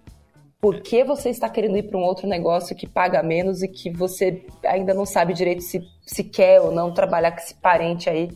Por 0.61 0.81
que 0.81 1.05
você 1.05 1.29
está 1.29 1.49
querendo 1.49 1.77
ir 1.77 1.85
para 1.85 1.99
um 1.99 2.03
outro 2.03 2.27
negócio 2.27 2.75
que 2.75 2.89
paga 2.89 3.23
menos 3.23 3.63
e 3.63 3.69
que 3.69 3.91
você 3.91 4.45
ainda 4.65 4.93
não 4.93 5.07
sabe 5.07 5.35
direito 5.35 5.63
se, 5.63 5.81
se 6.05 6.25
quer 6.25 6.61
ou 6.61 6.73
não 6.73 6.93
trabalhar 6.93 7.33
com 7.33 7.39
esse 7.39 7.55
parente 7.55 8.11
aí? 8.11 8.31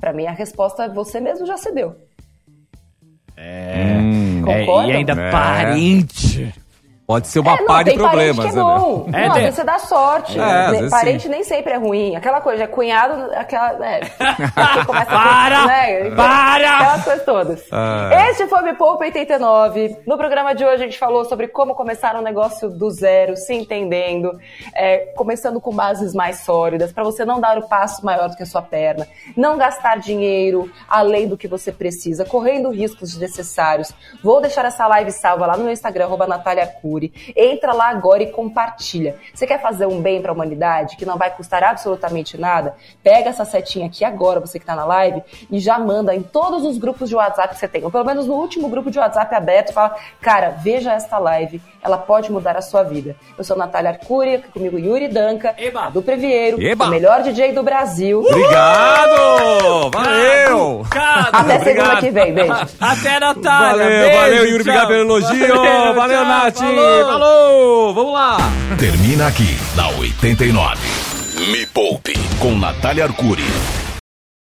Para 0.00 0.12
mim, 0.14 0.26
a 0.26 0.32
resposta 0.32 0.88
você 0.88 1.20
mesmo 1.20 1.46
já 1.46 1.56
se 1.58 1.70
deu. 1.72 1.94
É. 3.36 3.96
Hum. 3.98 4.44
É, 4.48 4.64
e 4.64 4.92
ainda 4.92 5.12
É. 5.12 5.30
parente. 5.30 6.52
Pode 7.10 7.26
ser 7.26 7.40
uma 7.40 7.54
é, 7.54 7.56
não, 7.56 7.66
pá 7.66 7.82
de 7.82 7.92
problemas, 7.94 8.44
que 8.44 8.52
é 8.52 8.54
né? 8.54 8.62
bom. 8.62 9.08
É, 9.12 9.20
não, 9.22 9.26
às 9.26 9.32
tem- 9.32 9.42
vezes 9.42 9.54
você 9.56 9.64
dá 9.64 9.78
sorte. 9.80 10.38
É, 10.38 10.42
às 10.44 10.70
né? 10.70 10.78
vezes 10.78 10.90
parente 10.92 11.22
sim. 11.24 11.28
nem 11.28 11.42
sempre 11.42 11.72
é 11.72 11.76
ruim. 11.76 12.14
Aquela 12.14 12.40
coisa, 12.40 12.62
é 12.62 12.66
cunhado, 12.68 13.34
aquela. 13.34 13.84
É, 13.84 14.00
Para! 14.86 15.58
A, 15.58 15.66
né? 15.66 16.10
Para! 16.10 16.76
Aquelas 16.76 17.04
coisas 17.04 17.24
todas. 17.24 17.64
Ah. 17.72 18.10
Este 18.30 18.46
foi 18.46 18.60
o 18.60 18.64
Me 18.64 18.74
Poupa 18.74 19.06
89. 19.06 19.96
No 20.06 20.16
programa 20.16 20.54
de 20.54 20.64
hoje 20.64 20.84
a 20.84 20.86
gente 20.86 21.00
falou 21.00 21.24
sobre 21.24 21.48
como 21.48 21.74
começar 21.74 22.14
um 22.14 22.22
negócio 22.22 22.70
do 22.70 22.88
zero, 22.92 23.36
se 23.36 23.54
entendendo, 23.54 24.38
é, 24.72 24.98
começando 25.16 25.60
com 25.60 25.74
bases 25.74 26.14
mais 26.14 26.44
sólidas, 26.44 26.92
para 26.92 27.02
você 27.02 27.24
não 27.24 27.40
dar 27.40 27.58
o 27.58 27.68
passo 27.68 28.06
maior 28.06 28.28
do 28.28 28.36
que 28.36 28.44
a 28.44 28.46
sua 28.46 28.62
perna, 28.62 29.08
não 29.36 29.58
gastar 29.58 29.98
dinheiro 29.98 30.70
além 30.88 31.26
do 31.26 31.36
que 31.36 31.48
você 31.48 31.72
precisa, 31.72 32.24
correndo 32.24 32.70
riscos 32.70 33.10
desnecessários. 33.10 33.92
Vou 34.22 34.40
deixar 34.40 34.64
essa 34.64 34.86
live 34.86 35.10
salva 35.10 35.44
lá 35.44 35.56
no 35.56 35.64
meu 35.64 35.72
Instagram, 35.72 36.04
arroba 36.04 36.24
Natália 36.28 36.68
Cury. 36.68 36.99
Entra 37.36 37.72
lá 37.72 37.88
agora 37.88 38.22
e 38.22 38.30
compartilha. 38.30 39.16
Você 39.34 39.46
quer 39.46 39.60
fazer 39.60 39.86
um 39.86 40.00
bem 40.00 40.20
para 40.20 40.30
a 40.30 40.34
humanidade 40.34 40.96
que 40.96 41.06
não 41.06 41.16
vai 41.16 41.30
custar 41.30 41.62
absolutamente 41.62 42.38
nada? 42.38 42.74
Pega 43.02 43.30
essa 43.30 43.44
setinha 43.44 43.86
aqui 43.86 44.04
agora, 44.04 44.40
você 44.40 44.58
que 44.58 44.62
está 44.64 44.74
na 44.76 44.84
live, 44.84 45.22
e 45.50 45.58
já 45.58 45.78
manda 45.78 46.14
em 46.14 46.22
todos 46.22 46.64
os 46.64 46.78
grupos 46.78 47.08
de 47.08 47.14
WhatsApp 47.16 47.54
que 47.54 47.60
você 47.60 47.68
tem, 47.68 47.84
ou 47.84 47.90
pelo 47.90 48.04
menos 48.04 48.26
no 48.26 48.34
último 48.34 48.68
grupo 48.68 48.90
de 48.90 48.98
WhatsApp 48.98 49.34
aberto, 49.34 49.72
fala, 49.72 49.94
cara, 50.20 50.50
veja 50.62 50.92
esta 50.92 51.18
live, 51.18 51.60
ela 51.82 51.96
pode 51.98 52.30
mudar 52.30 52.56
a 52.56 52.62
sua 52.62 52.82
vida. 52.82 53.16
Eu 53.38 53.44
sou 53.44 53.56
Natália 53.56 53.90
Arcuri, 53.90 54.34
aqui 54.36 54.48
comigo 54.48 54.78
Yuri 54.78 55.08
Danca, 55.08 55.54
Eba. 55.58 55.90
do 55.90 56.02
Previeiro, 56.02 56.60
Eba. 56.60 56.86
o 56.86 56.88
melhor 56.88 57.22
DJ 57.22 57.52
do 57.52 57.62
Brasil. 57.62 58.20
Obrigado! 58.20 59.90
Valeu! 59.90 60.84
Até 60.90 61.38
Obrigado. 61.38 61.64
segunda 61.64 61.96
que 61.96 62.10
vem, 62.10 62.32
beijo. 62.34 62.52
Até 62.80 63.20
Natália. 63.20 63.84
Valeu, 63.84 63.88
beijo, 63.88 64.18
valeu, 64.18 64.44
Yuri. 64.46 64.64
tchau. 64.64 64.72
Obrigado 64.72 64.88
pelo 64.88 65.00
elogio. 65.00 65.56
Valeu, 65.56 65.94
Valeu, 65.94 66.16
tchau, 66.18 66.24
Nath. 66.26 66.56
falou. 66.58 66.89
Falou! 67.04 67.94
Vamos 67.94 68.12
lá! 68.12 68.38
Termina 68.78 69.26
aqui 69.26 69.56
na 69.76 69.88
89. 69.90 70.78
Me 71.50 71.66
Poupe 71.66 72.14
com 72.38 72.56
Natália 72.58 73.04
Arcuri. 73.04 73.44